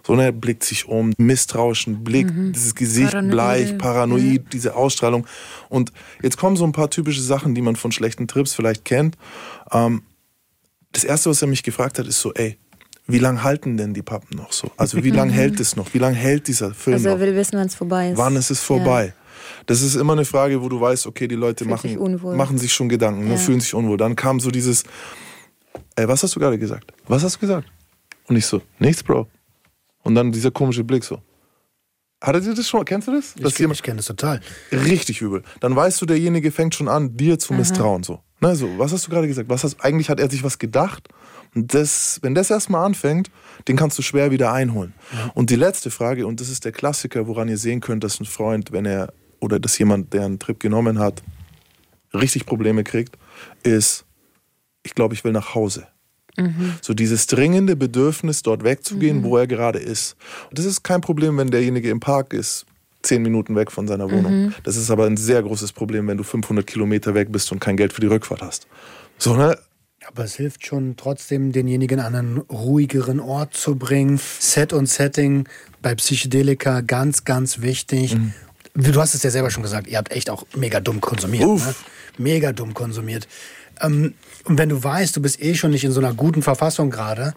So, 0.06 0.14
ne, 0.14 0.24
er 0.24 0.32
blickt 0.32 0.64
sich 0.64 0.88
um, 0.88 1.12
misstrauischen 1.18 2.02
Blick, 2.02 2.28
dieses 2.54 2.74
Gesicht 2.74 3.10
Paranoide. 3.12 3.34
bleich, 3.34 3.78
paranoid, 3.78 4.52
diese 4.52 4.74
Ausstrahlung. 4.74 5.26
Und 5.68 5.92
jetzt 6.22 6.38
kommen 6.38 6.56
so 6.56 6.64
ein 6.64 6.72
paar 6.72 6.88
typische 6.88 7.20
Sachen, 7.20 7.54
die 7.54 7.60
man 7.60 7.76
von 7.76 7.92
schlechten 7.92 8.26
Trips 8.26 8.54
vielleicht 8.54 8.84
kennt. 8.84 9.16
Ähm, 9.70 10.02
das 10.92 11.04
erste, 11.04 11.28
was 11.28 11.42
er 11.42 11.48
mich 11.48 11.62
gefragt 11.62 11.98
hat, 11.98 12.06
ist 12.06 12.20
so, 12.20 12.32
ey, 12.32 12.56
wie 13.06 13.18
lange 13.18 13.42
halten 13.42 13.76
denn 13.76 13.92
die 13.92 14.02
Pappen 14.02 14.36
noch 14.36 14.52
so? 14.52 14.70
Also 14.76 15.02
wie 15.04 15.10
lange 15.18 15.32
hält 15.32 15.60
es 15.60 15.76
noch? 15.76 15.92
Wie 15.92 15.98
lange 15.98 16.16
hält 16.16 16.48
dieser 16.48 16.72
Film 16.72 16.94
Also 16.94 17.08
er 17.08 17.14
noch? 17.16 17.20
will 17.20 17.34
wissen, 17.34 17.58
wann 17.58 17.66
es 17.66 17.74
vorbei 17.74 18.10
ist. 18.10 18.18
Wann 18.18 18.36
ist 18.36 18.50
es 18.50 18.60
vorbei? 18.60 19.12
Das 19.68 19.82
ist 19.82 19.94
immer 19.96 20.14
eine 20.14 20.24
Frage, 20.24 20.62
wo 20.62 20.68
du 20.70 20.80
weißt, 20.80 21.06
okay, 21.06 21.28
die 21.28 21.34
Leute 21.34 21.64
Fühlt 21.66 21.80
sich 21.80 21.96
machen, 21.98 22.36
machen 22.36 22.56
sich 22.58 22.72
schon 22.72 22.88
Gedanken, 22.88 23.24
ne, 23.26 23.32
Ja. 23.32 23.36
fühlen 23.36 23.60
sich 23.60 23.74
unwohl. 23.74 23.98
Dann 23.98 24.16
kam 24.16 24.40
so 24.40 24.50
dieses, 24.50 24.84
ey, 25.94 26.08
was 26.08 26.22
hast 26.22 26.34
du 26.34 26.40
gerade 26.40 26.58
gesagt? 26.58 26.92
Was 27.06 27.22
hast 27.22 27.36
du 27.36 27.40
gesagt? 27.40 27.68
Und 28.28 28.36
ich 28.36 28.46
so, 28.46 28.62
nichts, 28.78 29.02
Bro. 29.02 29.26
Und 30.02 30.14
dann 30.14 30.32
dieser 30.32 30.50
komische 30.50 30.84
Blick 30.84 31.04
so. 31.04 31.20
Hattet 32.22 32.46
ihr 32.46 32.54
das 32.54 32.66
schon? 32.68 32.84
Kennst 32.84 33.08
du 33.08 33.12
das? 33.12 33.34
Dass 33.34 33.52
Ich, 33.52 33.58
jemand 33.58 33.76
ich 33.76 33.82
kenne 33.82 33.98
das 33.98 34.06
total. 34.06 34.40
richtig 34.72 35.20
übel. 35.20 35.42
Dann 35.60 35.76
weißt 35.76 36.00
du, 36.00 36.06
derjenige 36.06 36.50
fängt 36.50 36.74
schon 36.74 36.88
an, 36.88 37.16
dir 37.16 37.38
zu 37.38 37.52
misstrauen. 37.52 38.02
So. 38.02 38.20
Ne, 38.40 38.56
so, 38.56 38.68
was 38.78 38.92
hast 38.92 39.06
du 39.06 39.10
gerade 39.10 39.28
gesagt? 39.28 39.48
Was 39.50 39.64
hast, 39.64 39.80
eigentlich 39.84 40.08
hat 40.10 40.18
er 40.18 40.30
sich 40.30 40.42
was 40.42 40.58
gedacht. 40.58 41.08
Und 41.54 41.74
das, 41.74 42.18
wenn 42.22 42.34
das 42.34 42.50
erstmal 42.50 42.84
anfängt, 42.86 43.30
den 43.68 43.76
kannst 43.76 43.98
du 43.98 44.02
schwer 44.02 44.30
wieder 44.30 44.52
einholen. 44.52 44.94
Und 45.34 45.50
die 45.50 45.56
letzte 45.56 45.90
Frage, 45.90 46.26
und 46.26 46.40
das 46.40 46.48
ist 46.48 46.64
der 46.64 46.72
Klassiker, 46.72 47.26
woran 47.26 47.48
ihr 47.48 47.58
sehen 47.58 47.80
könnt, 47.80 48.02
dass 48.02 48.18
ein 48.18 48.24
Freund, 48.26 48.72
wenn 48.72 48.84
er 48.86 49.12
oder 49.40 49.58
dass 49.58 49.78
jemand, 49.78 50.12
der 50.12 50.24
einen 50.24 50.38
Trip 50.38 50.58
genommen 50.58 50.98
hat, 50.98 51.22
richtig 52.14 52.46
Probleme 52.46 52.84
kriegt, 52.84 53.16
ist, 53.62 54.04
ich 54.82 54.94
glaube, 54.94 55.14
ich 55.14 55.24
will 55.24 55.32
nach 55.32 55.54
Hause. 55.54 55.86
So 56.82 56.94
dieses 56.94 57.26
dringende 57.26 57.74
Bedürfnis, 57.74 58.42
dort 58.42 58.62
wegzugehen, 58.62 59.24
wo 59.24 59.36
er 59.36 59.48
gerade 59.48 59.80
ist. 59.80 60.16
Das 60.52 60.66
ist 60.66 60.84
kein 60.84 61.00
Problem, 61.00 61.36
wenn 61.36 61.50
derjenige 61.50 61.90
im 61.90 61.98
Park 61.98 62.32
ist, 62.32 62.64
zehn 63.02 63.22
Minuten 63.22 63.56
weg 63.56 63.72
von 63.72 63.88
seiner 63.88 64.08
Wohnung. 64.10 64.52
Das 64.62 64.76
ist 64.76 64.90
aber 64.90 65.06
ein 65.06 65.16
sehr 65.16 65.42
großes 65.42 65.72
Problem, 65.72 66.06
wenn 66.06 66.16
du 66.16 66.22
500 66.22 66.64
Kilometer 66.64 67.14
weg 67.14 67.32
bist 67.32 67.50
und 67.50 67.58
kein 67.58 67.76
Geld 67.76 67.92
für 67.92 68.00
die 68.00 68.06
Rückfahrt 68.06 68.42
hast. 68.42 68.68
So, 69.18 69.34
ne? 69.34 69.58
Aber 70.06 70.24
es 70.24 70.36
hilft 70.36 70.64
schon 70.64 70.96
trotzdem, 70.96 71.50
denjenigen 71.52 72.00
an 72.00 72.14
einen 72.14 72.38
ruhigeren 72.38 73.18
Ort 73.18 73.54
zu 73.54 73.74
bringen. 73.74 74.18
Set 74.38 74.72
und 74.72 74.86
Setting 74.86 75.48
bei 75.82 75.94
Psychedelika 75.96 76.82
ganz, 76.82 77.24
ganz 77.24 77.60
wichtig. 77.60 78.16
Du 78.80 79.00
hast 79.00 79.14
es 79.14 79.22
ja 79.22 79.30
selber 79.30 79.50
schon 79.50 79.62
gesagt, 79.62 79.88
ihr 79.88 79.98
habt 79.98 80.12
echt 80.12 80.30
auch 80.30 80.46
mega 80.56 80.78
dumm 80.80 81.00
konsumiert. 81.00 81.44
Uff. 81.44 81.66
Ne? 81.66 81.74
Mega 82.18 82.52
dumm 82.52 82.74
konsumiert. 82.74 83.26
Ähm, 83.80 84.14
und 84.44 84.58
wenn 84.58 84.68
du 84.68 84.82
weißt, 84.82 85.16
du 85.16 85.22
bist 85.22 85.42
eh 85.42 85.54
schon 85.54 85.70
nicht 85.72 85.84
in 85.84 85.92
so 85.92 86.00
einer 86.00 86.14
guten 86.14 86.42
Verfassung 86.42 86.90
gerade, 86.90 87.34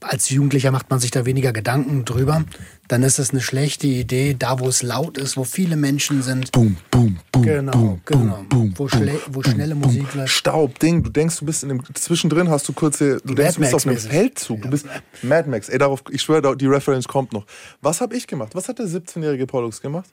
als 0.00 0.28
Jugendlicher 0.28 0.70
macht 0.70 0.90
man 0.90 1.00
sich 1.00 1.10
da 1.10 1.24
weniger 1.24 1.52
Gedanken 1.52 2.04
drüber, 2.04 2.44
dann 2.88 3.02
ist 3.02 3.18
es 3.18 3.30
eine 3.30 3.40
schlechte 3.40 3.86
Idee, 3.86 4.36
da 4.38 4.60
wo 4.60 4.68
es 4.68 4.82
laut 4.82 5.16
ist, 5.16 5.36
wo 5.36 5.44
viele 5.44 5.76
Menschen 5.76 6.22
sind. 6.22 6.52
Boom, 6.52 6.76
boom, 6.90 7.18
boom. 7.32 7.42
Genau, 7.42 7.72
boom, 7.72 8.00
genau. 8.04 8.36
Boom, 8.36 8.48
boom, 8.48 8.74
Wo 8.76 8.84
schle- 8.86 9.18
wo 9.28 9.40
boom, 9.40 9.44
schnelle 9.52 9.74
boom. 9.74 9.92
Musik 9.94 10.14
läuft. 10.14 10.28
Staub, 10.34 10.78
Ding. 10.78 11.02
Du 11.02 11.10
denkst, 11.10 11.38
du 11.38 11.46
bist 11.46 11.62
in 11.62 11.70
dem. 11.70 11.82
Zwischendrin 11.94 12.50
hast 12.50 12.68
du 12.68 12.72
kurze. 12.74 13.18
Du 13.24 13.34
denkst, 13.34 13.54
du 13.54 13.60
bist 13.62 13.74
auf 13.74 13.86
einem. 13.86 13.96
Feldzug. 13.96 14.62
Du 14.62 14.68
bist 14.70 14.86
Mad 15.22 15.48
Max. 15.48 15.68
Ey, 15.70 15.78
darauf, 15.78 16.02
ich 16.10 16.20
schwöre, 16.20 16.54
die 16.56 16.66
Reference 16.66 17.08
kommt 17.08 17.32
noch. 17.32 17.46
Was 17.80 18.00
habe 18.02 18.14
ich 18.16 18.26
gemacht? 18.26 18.54
Was 18.54 18.68
hat 18.68 18.78
der 18.78 18.86
17-jährige 18.86 19.46
Pollux 19.46 19.80
gemacht? 19.80 20.10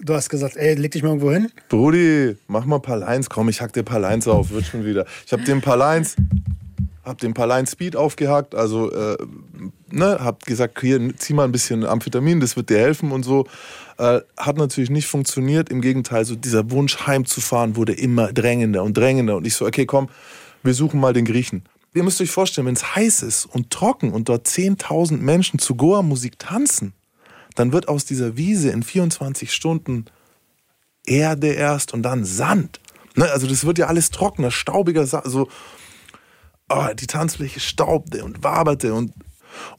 Du 0.00 0.14
hast 0.14 0.30
gesagt, 0.30 0.56
ey, 0.56 0.74
leg 0.74 0.92
dich 0.92 1.02
mal 1.02 1.10
irgendwo 1.10 1.32
hin. 1.32 1.50
Brudi, 1.68 2.36
mach 2.46 2.64
mal 2.64 2.76
ein 2.76 2.82
paar 2.82 2.96
Lines. 2.96 3.28
Komm, 3.28 3.48
ich 3.48 3.60
hack 3.60 3.72
dir 3.72 3.82
ein 3.82 3.84
paar 3.84 4.00
Lines 4.00 4.26
auf. 4.26 4.50
Wird 4.50 4.64
schon 4.64 4.84
wieder. 4.84 5.06
Ich 5.26 5.32
habe 5.32 5.42
dir 5.42 5.54
ein 5.54 5.60
paar 5.60 5.76
Lines. 5.76 6.16
Hab 7.04 7.18
den 7.18 7.34
paar 7.34 7.48
Lines 7.48 7.72
Speed 7.72 7.96
aufgehackt, 7.96 8.54
also 8.54 8.92
äh, 8.92 9.16
ne, 9.90 10.18
hab 10.20 10.46
gesagt, 10.46 10.80
hier 10.80 11.00
zieh 11.16 11.34
mal 11.34 11.42
ein 11.42 11.50
bisschen 11.50 11.84
Amphetamin, 11.84 12.38
das 12.38 12.54
wird 12.54 12.70
dir 12.70 12.78
helfen 12.78 13.10
und 13.10 13.24
so. 13.24 13.44
Äh, 13.98 14.20
hat 14.36 14.56
natürlich 14.56 14.88
nicht 14.88 15.08
funktioniert. 15.08 15.68
Im 15.68 15.80
Gegenteil, 15.80 16.24
so 16.24 16.36
dieser 16.36 16.70
Wunsch 16.70 17.04
heimzufahren 17.04 17.74
wurde 17.74 17.92
immer 17.92 18.32
drängender 18.32 18.84
und 18.84 18.96
drängender. 18.96 19.36
Und 19.36 19.48
ich 19.48 19.56
so, 19.56 19.66
okay, 19.66 19.84
komm, 19.84 20.10
wir 20.62 20.74
suchen 20.74 21.00
mal 21.00 21.12
den 21.12 21.24
Griechen. 21.24 21.64
Ihr 21.92 22.04
müsst 22.04 22.20
euch 22.20 22.30
vorstellen, 22.30 22.68
wenn 22.68 22.74
es 22.74 22.94
heiß 22.94 23.22
ist 23.22 23.46
und 23.46 23.70
trocken 23.70 24.12
und 24.12 24.28
dort 24.28 24.46
10.000 24.46 25.16
Menschen 25.18 25.58
zu 25.58 25.74
Goa-Musik 25.74 26.38
tanzen, 26.38 26.94
dann 27.54 27.72
wird 27.72 27.88
aus 27.88 28.04
dieser 28.04 28.36
Wiese 28.36 28.70
in 28.70 28.82
24 28.82 29.52
Stunden 29.52 30.06
Erde 31.04 31.48
erst 31.48 31.92
und 31.94 32.02
dann 32.02 32.24
Sand. 32.24 32.80
Ne, 33.16 33.30
also 33.30 33.46
das 33.46 33.64
wird 33.64 33.78
ja 33.78 33.86
alles 33.86 34.10
trockener, 34.10 34.50
staubiger, 34.50 35.06
Sa- 35.06 35.22
so 35.24 35.48
oh, 36.68 36.86
die 36.94 37.06
Tanzfläche 37.06 37.60
staubte 37.60 38.24
und 38.24 38.42
waberte 38.42 38.94
und, 38.94 39.12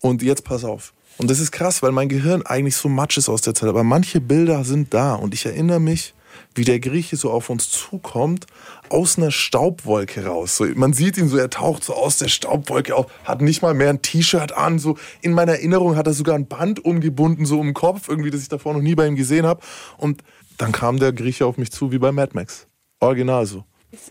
und 0.02 0.22
jetzt 0.22 0.44
pass 0.44 0.64
auf. 0.64 0.94
Und 1.18 1.30
das 1.30 1.40
ist 1.40 1.52
krass, 1.52 1.82
weil 1.84 1.92
mein 1.92 2.10
Gehirn 2.10 2.44
eigentlich 2.46 2.76
so 2.76 2.90
matsch 2.90 3.18
ist 3.18 3.30
aus 3.30 3.42
der 3.42 3.54
Zeit. 3.54 3.70
Aber 3.70 3.84
manche 3.84 4.20
Bilder 4.20 4.64
sind 4.64 4.94
da 4.94 5.14
und 5.16 5.34
ich 5.34 5.46
erinnere 5.46 5.80
mich, 5.80 6.14
wie 6.56 6.64
der 6.64 6.80
Grieche 6.80 7.18
so 7.18 7.32
auf 7.32 7.50
uns 7.50 7.70
zukommt, 7.70 8.46
aus 8.90 9.18
einer 9.18 9.32
Staubwolke 9.32 10.26
raus. 10.26 10.58
So, 10.58 10.66
man 10.76 10.94
sieht 10.94 11.18
ihn 11.18 11.28
so, 11.28 11.38
er 11.38 11.50
taucht 11.50 11.84
so 11.84 11.94
aus 11.94 12.18
der 12.18 12.28
Staubwolke 12.28 12.96
auf, 12.96 13.08
hat 13.24 13.42
nicht 13.42 13.62
mal 13.62 13.74
mehr 13.74 13.90
ein 13.90 14.02
T-Shirt 14.02 14.52
an. 14.52 14.80
So 14.80 14.98
in 15.22 15.34
meiner 15.34 15.54
Erinnerung 15.54 15.96
hat 15.96 16.08
er 16.08 16.14
sogar 16.14 16.36
ein 16.36 16.48
Band 16.48 16.84
umgebunden, 16.84 17.46
so 17.46 17.60
um 17.60 17.68
den 17.68 17.74
Kopf, 17.74 18.08
irgendwie, 18.08 18.32
das 18.32 18.42
ich 18.42 18.50
davor 18.50 18.74
noch 18.74 18.82
nie 18.82 18.96
bei 18.96 19.08
ihm 19.08 19.16
gesehen 19.16 19.46
habe. 19.46 19.62
Und 19.98 20.24
dann 20.58 20.72
kam 20.72 21.00
der 21.00 21.14
Grieche 21.14 21.46
auf 21.46 21.58
mich 21.58 21.72
zu, 21.72 21.92
wie 21.92 21.98
bei 21.98 22.12
Mad 22.12 22.32
Max. 22.34 22.68
Original 23.00 23.46
so. 23.46 23.64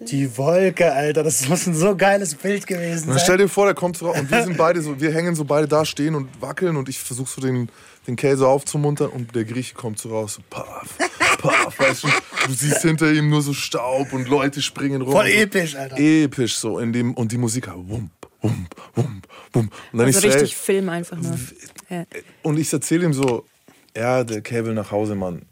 Die 0.02 0.36
Wolke, 0.38 0.92
Alter, 0.92 1.22
das 1.22 1.48
muss 1.48 1.66
ein 1.66 1.74
so 1.74 1.96
geiles 1.96 2.34
Bild 2.34 2.66
gewesen 2.66 3.08
sein. 3.08 3.18
stell 3.18 3.38
dir 3.38 3.48
vor, 3.48 3.66
der 3.66 3.74
kommt 3.74 3.96
so 3.96 4.06
raus 4.06 4.18
und 4.20 4.30
wir 4.30 4.42
sind 4.42 4.56
beide 4.56 4.80
so, 4.80 5.00
wir 5.00 5.12
hängen 5.12 5.34
so 5.34 5.44
beide 5.44 5.66
da 5.66 5.84
stehen 5.84 6.14
und 6.14 6.28
wackeln 6.40 6.76
und 6.76 6.88
ich 6.88 6.98
versuche 6.98 7.28
so 7.28 7.40
den, 7.40 7.68
den 8.06 8.16
Käse 8.16 8.46
aufzumuntern 8.46 9.10
und 9.10 9.34
der 9.34 9.44
Grieche 9.44 9.74
kommt 9.74 9.98
so 9.98 10.10
raus, 10.10 10.34
so 10.34 10.42
paff. 10.50 10.96
paff, 11.38 11.78
weißt 11.78 12.04
du, 12.04 12.08
du 12.46 12.52
siehst 12.52 12.82
hinter 12.82 13.12
ihm 13.12 13.28
nur 13.28 13.42
so 13.42 13.52
Staub 13.52 14.12
und 14.12 14.28
Leute 14.28 14.62
springen 14.62 15.02
rum. 15.02 15.12
Voll 15.12 15.28
episch, 15.28 15.74
Alter. 15.74 15.98
Episch 15.98 16.56
so 16.56 16.78
in 16.78 16.92
dem 16.92 17.14
und 17.14 17.32
die 17.32 17.38
Musik 17.38 17.68
wump, 17.68 18.10
wump, 18.40 18.74
wump, 18.94 19.26
wump. 19.52 19.72
Und 19.92 19.98
dann 19.98 20.06
Also 20.06 20.18
ich 20.18 20.22
so, 20.22 20.28
ey, 20.28 20.34
richtig 20.34 20.56
Film 20.56 20.88
einfach 20.88 21.16
nur. 21.16 21.36
Und 22.42 22.58
ich 22.58 22.72
erzähle 22.72 23.06
ihm 23.06 23.12
so, 23.12 23.44
ja, 23.96 24.22
der 24.22 24.44
will 24.64 24.74
nach 24.74 24.90
Hause, 24.90 25.14
Mann. 25.14 25.42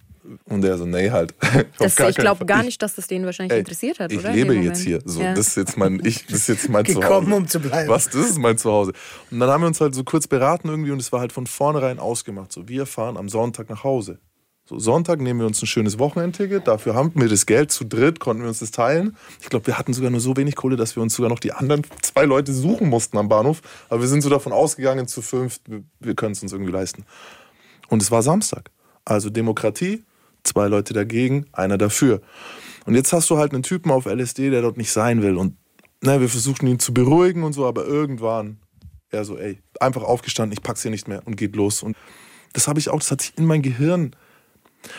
Und 0.44 0.64
er 0.64 0.78
so, 0.78 0.86
nee, 0.86 1.10
halt. 1.10 1.34
Das, 1.78 1.98
ich 1.98 2.16
glaube 2.16 2.46
gar 2.46 2.60
Ich- 2.60 2.66
nicht, 2.66 2.82
dass 2.82 2.94
das 2.94 3.06
den 3.06 3.24
wahrscheinlich 3.24 3.52
Ey, 3.52 3.58
interessiert 3.60 3.98
hat, 4.00 4.12
ich 4.12 4.18
oder? 4.18 4.32
lebe 4.32 4.54
jetzt 4.54 4.82
hier. 4.82 5.00
So, 5.04 5.20
ja. 5.20 5.34
das 5.34 5.48
ist 5.48 5.56
jetzt 5.56 5.76
mein, 5.76 6.00
ich, 6.04 6.26
das 6.26 6.40
ist 6.40 6.48
jetzt 6.48 6.68
mein 6.68 6.84
Gekommen, 6.84 7.02
Zuhause. 7.26 7.34
um 7.34 7.48
zu 7.48 7.60
bleiben. 7.60 7.88
Was? 7.88 8.04
Das 8.06 8.14
ist 8.30 8.38
mein 8.38 8.58
Zuhause. 8.58 8.92
Und 9.30 9.40
dann 9.40 9.48
haben 9.50 9.62
wir 9.62 9.66
uns 9.68 9.80
halt 9.80 9.94
so 9.94 10.04
kurz 10.04 10.26
beraten 10.26 10.68
irgendwie 10.68 10.90
und 10.92 11.00
es 11.00 11.12
war 11.12 11.20
halt 11.20 11.32
von 11.32 11.46
vornherein 11.46 11.98
ausgemacht. 11.98 12.52
So, 12.52 12.68
wir 12.68 12.86
fahren 12.86 13.16
am 13.16 13.28
Sonntag 13.28 13.68
nach 13.70 13.84
Hause. 13.84 14.18
So, 14.68 14.78
Sonntag 14.78 15.20
nehmen 15.20 15.40
wir 15.40 15.46
uns 15.48 15.60
ein 15.60 15.66
schönes 15.66 15.98
Wochenendticket. 15.98 16.68
Dafür 16.68 16.94
haben 16.94 17.10
wir 17.16 17.28
das 17.28 17.44
Geld 17.46 17.72
zu 17.72 17.84
dritt, 17.84 18.20
konnten 18.20 18.42
wir 18.42 18.48
uns 18.48 18.60
das 18.60 18.70
teilen. 18.70 19.16
Ich 19.40 19.48
glaube, 19.48 19.66
wir 19.66 19.76
hatten 19.78 19.92
sogar 19.92 20.10
nur 20.12 20.20
so 20.20 20.36
wenig 20.36 20.54
Kohle, 20.54 20.76
dass 20.76 20.94
wir 20.94 21.02
uns 21.02 21.14
sogar 21.14 21.28
noch 21.28 21.40
die 21.40 21.50
anderen 21.52 21.82
zwei 22.02 22.24
Leute 22.24 22.52
suchen 22.52 22.88
mussten 22.88 23.18
am 23.18 23.28
Bahnhof. 23.28 23.62
Aber 23.88 24.00
wir 24.00 24.06
sind 24.08 24.20
so 24.22 24.28
davon 24.30 24.52
ausgegangen, 24.52 25.08
zu 25.08 25.22
fünft, 25.22 25.62
wir, 25.68 25.82
wir 25.98 26.14
können 26.14 26.32
es 26.32 26.42
uns 26.42 26.52
irgendwie 26.52 26.70
leisten. 26.70 27.04
Und 27.88 28.00
es 28.00 28.12
war 28.12 28.22
Samstag. 28.22 28.70
Also 29.04 29.28
Demokratie, 29.30 30.04
zwei 30.44 30.68
Leute 30.68 30.94
dagegen, 30.94 31.46
einer 31.52 31.78
dafür. 31.78 32.20
Und 32.86 32.94
jetzt 32.94 33.12
hast 33.12 33.30
du 33.30 33.38
halt 33.38 33.52
einen 33.52 33.62
Typen 33.62 33.90
auf 33.90 34.06
LSD, 34.06 34.50
der 34.50 34.62
dort 34.62 34.76
nicht 34.76 34.92
sein 34.92 35.22
will. 35.22 35.36
Und 35.36 35.56
na, 36.02 36.20
wir 36.20 36.28
versuchen 36.28 36.66
ihn 36.66 36.78
zu 36.78 36.94
beruhigen 36.94 37.42
und 37.42 37.52
so, 37.52 37.66
aber 37.66 37.84
irgendwann 37.84 38.58
er 39.10 39.24
so, 39.24 39.36
ey, 39.36 39.58
einfach 39.80 40.02
aufgestanden, 40.02 40.52
ich 40.52 40.62
pack's 40.62 40.82
hier 40.82 40.90
nicht 40.90 41.08
mehr 41.08 41.26
und 41.26 41.36
geht 41.36 41.56
los. 41.56 41.82
Und 41.82 41.96
das 42.52 42.68
habe 42.68 42.78
ich 42.78 42.88
auch, 42.88 42.98
das 42.98 43.10
hat 43.10 43.20
sich 43.22 43.36
in 43.36 43.44
mein 43.44 43.62
Gehirn, 43.62 44.14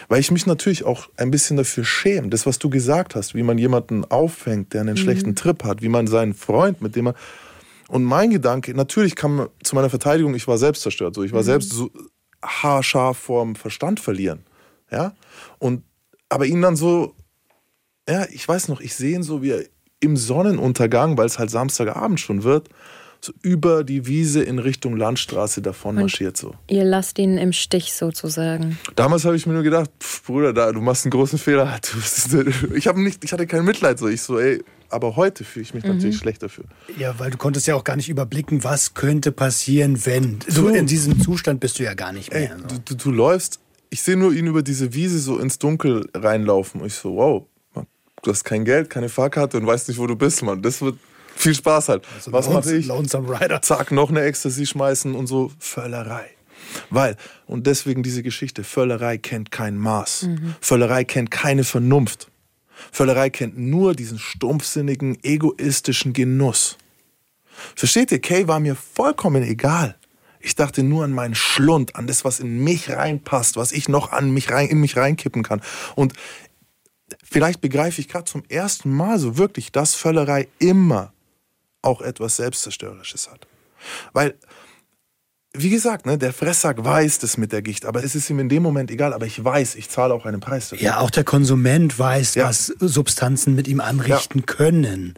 weil 0.09 0.19
ich 0.19 0.31
mich 0.31 0.45
natürlich 0.45 0.83
auch 0.83 1.09
ein 1.17 1.31
bisschen 1.31 1.57
dafür 1.57 1.83
schäme, 1.83 2.29
das, 2.29 2.45
was 2.45 2.59
du 2.59 2.69
gesagt 2.69 3.15
hast, 3.15 3.33
wie 3.33 3.43
man 3.43 3.57
jemanden 3.57 4.05
auffängt, 4.05 4.73
der 4.73 4.81
einen 4.81 4.97
schlechten 4.97 5.35
Trip 5.35 5.63
hat, 5.63 5.81
wie 5.81 5.89
man 5.89 6.07
seinen 6.07 6.33
Freund, 6.33 6.81
mit 6.81 6.95
dem 6.95 7.07
er. 7.07 7.15
Und 7.87 8.03
mein 8.03 8.29
Gedanke, 8.29 8.73
natürlich 8.73 9.21
man 9.23 9.49
zu 9.63 9.75
meiner 9.75 9.89
Verteidigung, 9.89 10.35
ich 10.35 10.47
war 10.47 10.57
selbst 10.57 10.83
zerstört, 10.83 11.15
so, 11.15 11.23
ich 11.23 11.33
war 11.33 11.43
selbst 11.43 11.71
so 11.71 11.89
haarscharf 12.43 13.17
vorm 13.17 13.55
Verstand 13.55 13.99
verlieren. 13.99 14.43
Ja? 14.91 15.13
Und, 15.59 15.83
aber 16.29 16.45
ihn 16.45 16.61
dann 16.61 16.75
so, 16.75 17.15
ja, 18.07 18.25
ich 18.31 18.47
weiß 18.47 18.67
noch, 18.67 18.81
ich 18.81 18.95
sehe 18.95 19.15
ihn 19.15 19.23
so, 19.23 19.41
wie 19.41 19.51
er 19.51 19.63
im 19.99 20.17
Sonnenuntergang, 20.17 21.17
weil 21.17 21.27
es 21.27 21.39
halt 21.39 21.49
Samstagabend 21.49 22.19
schon 22.19 22.43
wird, 22.43 22.69
so 23.23 23.33
über 23.43 23.83
die 23.83 24.07
Wiese 24.07 24.41
in 24.41 24.57
Richtung 24.57 24.97
Landstraße 24.97 25.61
davon 25.61 25.93
marschiert 25.95 26.37
so. 26.37 26.55
Ihr 26.67 26.83
lasst 26.83 27.19
ihn 27.19 27.37
im 27.37 27.53
Stich 27.53 27.93
sozusagen. 27.93 28.79
Damals 28.95 29.25
habe 29.25 29.35
ich 29.35 29.45
mir 29.45 29.53
nur 29.53 29.61
gedacht, 29.61 29.91
pff, 30.01 30.23
Bruder, 30.23 30.53
da, 30.53 30.71
du 30.71 30.81
machst 30.81 31.05
einen 31.05 31.11
großen 31.11 31.37
Fehler. 31.37 31.79
Ich, 32.73 32.87
hab 32.87 32.97
nicht, 32.97 33.23
ich 33.23 33.31
hatte 33.31 33.45
kein 33.45 33.63
Mitleid. 33.63 33.99
So. 33.99 34.07
Ich 34.07 34.23
so, 34.23 34.39
ey, 34.39 34.63
aber 34.89 35.15
heute 35.15 35.43
fühle 35.43 35.63
ich 35.63 35.73
mich 35.73 35.83
natürlich 35.83 36.17
schlecht 36.17 36.41
dafür. 36.41 36.65
Ja, 36.97 37.19
weil 37.19 37.29
du 37.29 37.37
konntest 37.37 37.67
ja 37.67 37.75
auch 37.75 37.83
gar 37.83 37.95
nicht 37.95 38.09
überblicken, 38.09 38.63
was 38.63 38.93
könnte 38.95 39.31
passieren, 39.31 40.03
wenn. 40.05 40.39
Du, 40.39 40.63
True. 40.63 40.77
in 40.77 40.87
diesem 40.87 41.21
Zustand 41.21 41.59
bist 41.59 41.77
du 41.77 41.83
ja 41.83 41.93
gar 41.93 42.11
nicht 42.11 42.31
Ey, 42.31 42.47
mehr. 42.47 42.57
so. 42.57 42.75
du, 42.75 42.81
du, 42.85 42.95
du 42.95 43.11
läufst, 43.11 43.59
ich 43.91 44.01
sehe 44.01 44.17
nur 44.17 44.33
ihn 44.33 44.47
über 44.47 44.63
diese 44.63 44.93
Wiese 44.95 45.19
so 45.19 45.37
ins 45.37 45.59
Dunkel 45.59 46.09
reinlaufen. 46.15 46.81
Und 46.81 46.87
ich 46.87 46.95
so, 46.95 47.15
wow, 47.17 47.43
Mann, 47.75 47.85
du 48.23 48.31
hast 48.31 48.43
kein 48.43 48.65
Geld, 48.65 48.89
keine 48.89 49.09
Fahrkarte 49.09 49.57
und 49.57 49.67
weißt 49.67 49.87
nicht, 49.89 49.99
wo 49.99 50.07
du 50.07 50.15
bist, 50.15 50.41
Mann. 50.41 50.61
Das 50.63 50.81
wird 50.81 50.97
viel 51.35 51.53
Spaß 51.53 51.89
halt. 51.89 52.07
Was 52.27 52.47
Lone- 52.47 52.55
mache 52.57 52.75
ich? 52.75 52.87
Lonesome 52.87 53.29
Rider. 53.39 53.61
Zack, 53.61 53.91
noch 53.91 54.09
eine 54.09 54.21
Ecstasy 54.23 54.65
schmeißen 54.65 55.13
und 55.13 55.27
so. 55.27 55.51
Völlerei. 55.59 56.25
Weil, 56.89 57.17
und 57.47 57.67
deswegen 57.67 58.01
diese 58.01 58.23
Geschichte, 58.23 58.63
Völlerei 58.63 59.17
kennt 59.17 59.51
kein 59.51 59.77
Maß. 59.77 60.27
Völlerei 60.61 61.03
kennt 61.03 61.29
keine 61.29 61.63
Vernunft. 61.65 62.29
Völlerei 62.91 63.29
kennt 63.29 63.57
nur 63.57 63.93
diesen 63.93 64.17
stumpfsinnigen, 64.19 65.17
egoistischen 65.23 66.13
Genuss. 66.13 66.77
Versteht 67.75 68.11
ihr? 68.11 68.19
Kay 68.19 68.47
war 68.47 68.59
mir 68.59 68.75
vollkommen 68.75 69.43
egal. 69.43 69.97
Ich 70.43 70.55
dachte 70.55 70.83
nur 70.83 71.03
an 71.03 71.11
meinen 71.13 71.35
Schlund, 71.35 71.95
an 71.95 72.07
das, 72.07 72.25
was 72.25 72.39
in 72.39 72.63
mich 72.63 72.89
reinpasst, 72.89 73.55
was 73.57 73.71
ich 73.71 73.87
noch 73.89 74.11
an 74.11 74.31
mich 74.31 74.51
rein, 74.51 74.67
in 74.69 74.79
mich 74.79 74.97
reinkippen 74.97 75.43
kann. 75.43 75.61
Und 75.95 76.13
vielleicht 77.23 77.61
begreife 77.61 78.01
ich 78.01 78.07
gerade 78.07 78.25
zum 78.25 78.43
ersten 78.49 78.91
Mal 78.93 79.19
so 79.19 79.37
wirklich, 79.37 79.71
dass 79.71 79.95
Völlerei 79.95 80.47
immer 80.59 81.13
auch 81.81 82.01
etwas 82.01 82.35
Selbstzerstörerisches 82.37 83.29
hat. 83.31 83.47
Weil, 84.13 84.35
wie 85.53 85.69
gesagt, 85.69 86.05
ne, 86.05 86.17
der 86.17 86.31
Fresssack 86.33 86.83
weiß 86.83 87.19
das 87.19 87.37
mit 87.37 87.51
der 87.51 87.61
Gicht, 87.61 87.85
aber 87.85 88.03
es 88.03 88.15
ist 88.15 88.29
ihm 88.29 88.39
in 88.39 88.49
dem 88.49 88.63
Moment 88.63 88.91
egal. 88.91 89.13
Aber 89.13 89.25
ich 89.25 89.43
weiß, 89.43 89.75
ich 89.75 89.89
zahle 89.89 90.13
auch 90.13 90.25
einen 90.25 90.39
Preis 90.39 90.69
dafür. 90.69 90.85
Ja, 90.85 90.99
auch 90.99 91.09
der 91.09 91.23
Konsument 91.23 91.97
weiß, 91.97 92.35
Ja. 92.35 92.47
was 92.47 92.67
Substanzen 92.79 93.55
mit 93.55 93.67
ihm 93.67 93.79
anrichten 93.81 94.45
können. 94.45 95.15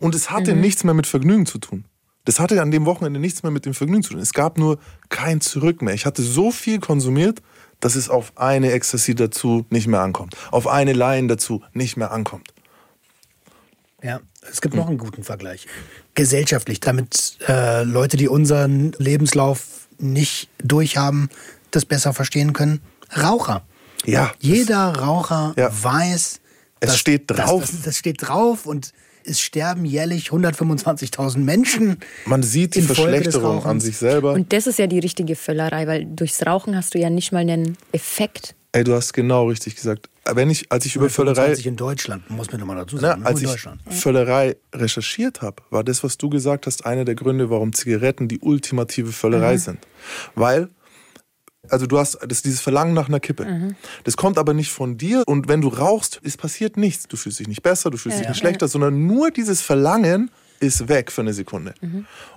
Und 0.00 0.14
es 0.14 0.30
hatte 0.30 0.54
nichts 0.54 0.84
mehr 0.84 0.94
mit 0.94 1.06
Vergnügen 1.06 1.46
zu 1.46 1.58
tun. 1.58 1.84
Das 2.26 2.38
hatte 2.40 2.60
an 2.60 2.70
dem 2.70 2.84
Wochenende 2.84 3.18
nichts 3.18 3.42
mehr 3.42 3.50
mit 3.52 3.64
dem 3.64 3.72
Vergnügen 3.74 4.02
zu 4.02 4.10
tun. 4.12 4.20
Es 4.20 4.34
gab 4.34 4.58
nur 4.58 4.78
kein 5.08 5.40
Zurück 5.40 5.80
mehr. 5.80 5.94
Ich 5.94 6.04
hatte 6.06 6.22
so 6.22 6.50
viel 6.50 6.78
konsumiert, 6.80 7.40
dass 7.80 7.94
es 7.94 8.08
auf 8.10 8.32
eine 8.36 8.72
Ecstasy 8.72 9.14
dazu 9.14 9.64
nicht 9.70 9.86
mehr 9.86 10.00
ankommt. 10.00 10.36
Auf 10.50 10.66
eine 10.66 10.92
Line 10.92 11.28
dazu 11.28 11.62
nicht 11.72 11.96
mehr 11.96 12.10
ankommt. 12.10 12.52
Ja, 14.02 14.20
es 14.50 14.60
gibt 14.60 14.74
noch 14.74 14.88
einen 14.88 14.98
guten 14.98 15.24
Vergleich. 15.24 15.66
Gesellschaftlich, 16.14 16.80
damit 16.80 17.38
äh, 17.48 17.82
Leute, 17.82 18.16
die 18.16 18.28
unseren 18.28 18.92
Lebenslauf 18.98 19.88
nicht 19.98 20.48
durchhaben, 20.62 21.30
das 21.70 21.84
besser 21.84 22.12
verstehen 22.12 22.52
können. 22.52 22.80
Raucher. 23.16 23.62
Ja. 24.04 24.32
Jeder 24.38 24.96
Raucher 24.98 25.54
Ja. 25.56 25.70
weiß, 25.72 26.40
Es 26.80 26.96
steht 26.98 27.30
das- 27.30 27.38
drauf. 27.38 27.62
Das, 27.62 27.82
das 27.82 27.96
steht 27.96 28.26
drauf 28.26 28.66
und 28.66 28.92
es 29.26 29.40
sterben 29.40 29.84
jährlich 29.84 30.30
125.000 30.30 31.38
Menschen. 31.38 31.98
Man 32.24 32.42
sieht 32.42 32.74
die 32.74 32.82
Verschlechterung 32.82 33.64
an 33.64 33.80
sich 33.80 33.96
selber. 33.96 34.32
Und 34.32 34.52
das 34.52 34.66
ist 34.66 34.78
ja 34.78 34.86
die 34.86 34.98
richtige 34.98 35.36
Völlerei, 35.36 35.86
weil 35.86 36.06
durchs 36.06 36.46
Rauchen 36.46 36.76
hast 36.76 36.94
du 36.94 36.98
ja 36.98 37.10
nicht 37.10 37.32
mal 37.32 37.40
einen 37.40 37.76
Effekt. 37.92 38.54
Ey, 38.72 38.84
du 38.84 38.94
hast 38.94 39.12
genau 39.12 39.48
richtig 39.48 39.76
gesagt. 39.76 40.10
Wenn 40.30 40.50
ich, 40.50 40.70
als 40.70 40.84
ich 40.86 40.96
über 40.96 41.08
Völlerei, 41.08 41.44
125 41.44 41.66
in 41.66 41.76
Deutschland, 41.76 42.30
muss 42.30 42.50
man 42.50 42.60
nochmal 42.60 42.76
dazu 42.76 42.96
na, 42.96 43.08
sagen. 43.08 43.20
nur 43.20 43.28
als 43.30 43.38
in 43.38 43.44
ich 43.44 43.50
Deutschland. 43.52 43.80
Völlerei 43.88 44.56
recherchiert 44.74 45.40
habe, 45.40 45.62
war 45.70 45.84
das, 45.84 46.04
was 46.04 46.18
du 46.18 46.28
gesagt 46.28 46.66
hast, 46.66 46.84
einer 46.84 47.04
der 47.04 47.14
Gründe, 47.14 47.48
warum 47.48 47.72
Zigaretten 47.72 48.28
die 48.28 48.40
ultimative 48.40 49.12
Völlerei 49.12 49.56
sind. 49.56 49.78
Weil, 50.34 50.68
also 51.70 51.86
du 51.86 51.98
hast 51.98 52.18
das, 52.26 52.42
dieses 52.42 52.60
Verlangen 52.60 52.94
nach 52.94 53.08
einer 53.08 53.20
Kippe. 53.20 53.74
Das 54.04 54.16
kommt 54.16 54.38
aber 54.38 54.54
nicht 54.54 54.70
von 54.70 54.96
dir 54.98 55.22
und 55.26 55.48
wenn 55.48 55.60
du 55.60 55.68
rauchst, 55.68 56.20
es 56.22 56.36
passiert 56.36 56.76
nichts. 56.76 57.08
Du 57.08 57.16
fühlst 57.16 57.38
dich 57.40 57.48
nicht 57.48 57.62
besser, 57.62 57.90
du 57.90 57.96
fühlst 57.98 58.20
dich 58.20 58.28
nicht 58.28 58.38
schlechter, 58.38 58.68
sondern 58.68 59.06
nur 59.06 59.30
dieses 59.30 59.62
Verlangen 59.62 60.30
ist 60.60 60.88
weg 60.88 61.12
für 61.12 61.20
eine 61.22 61.34
Sekunde. 61.34 61.74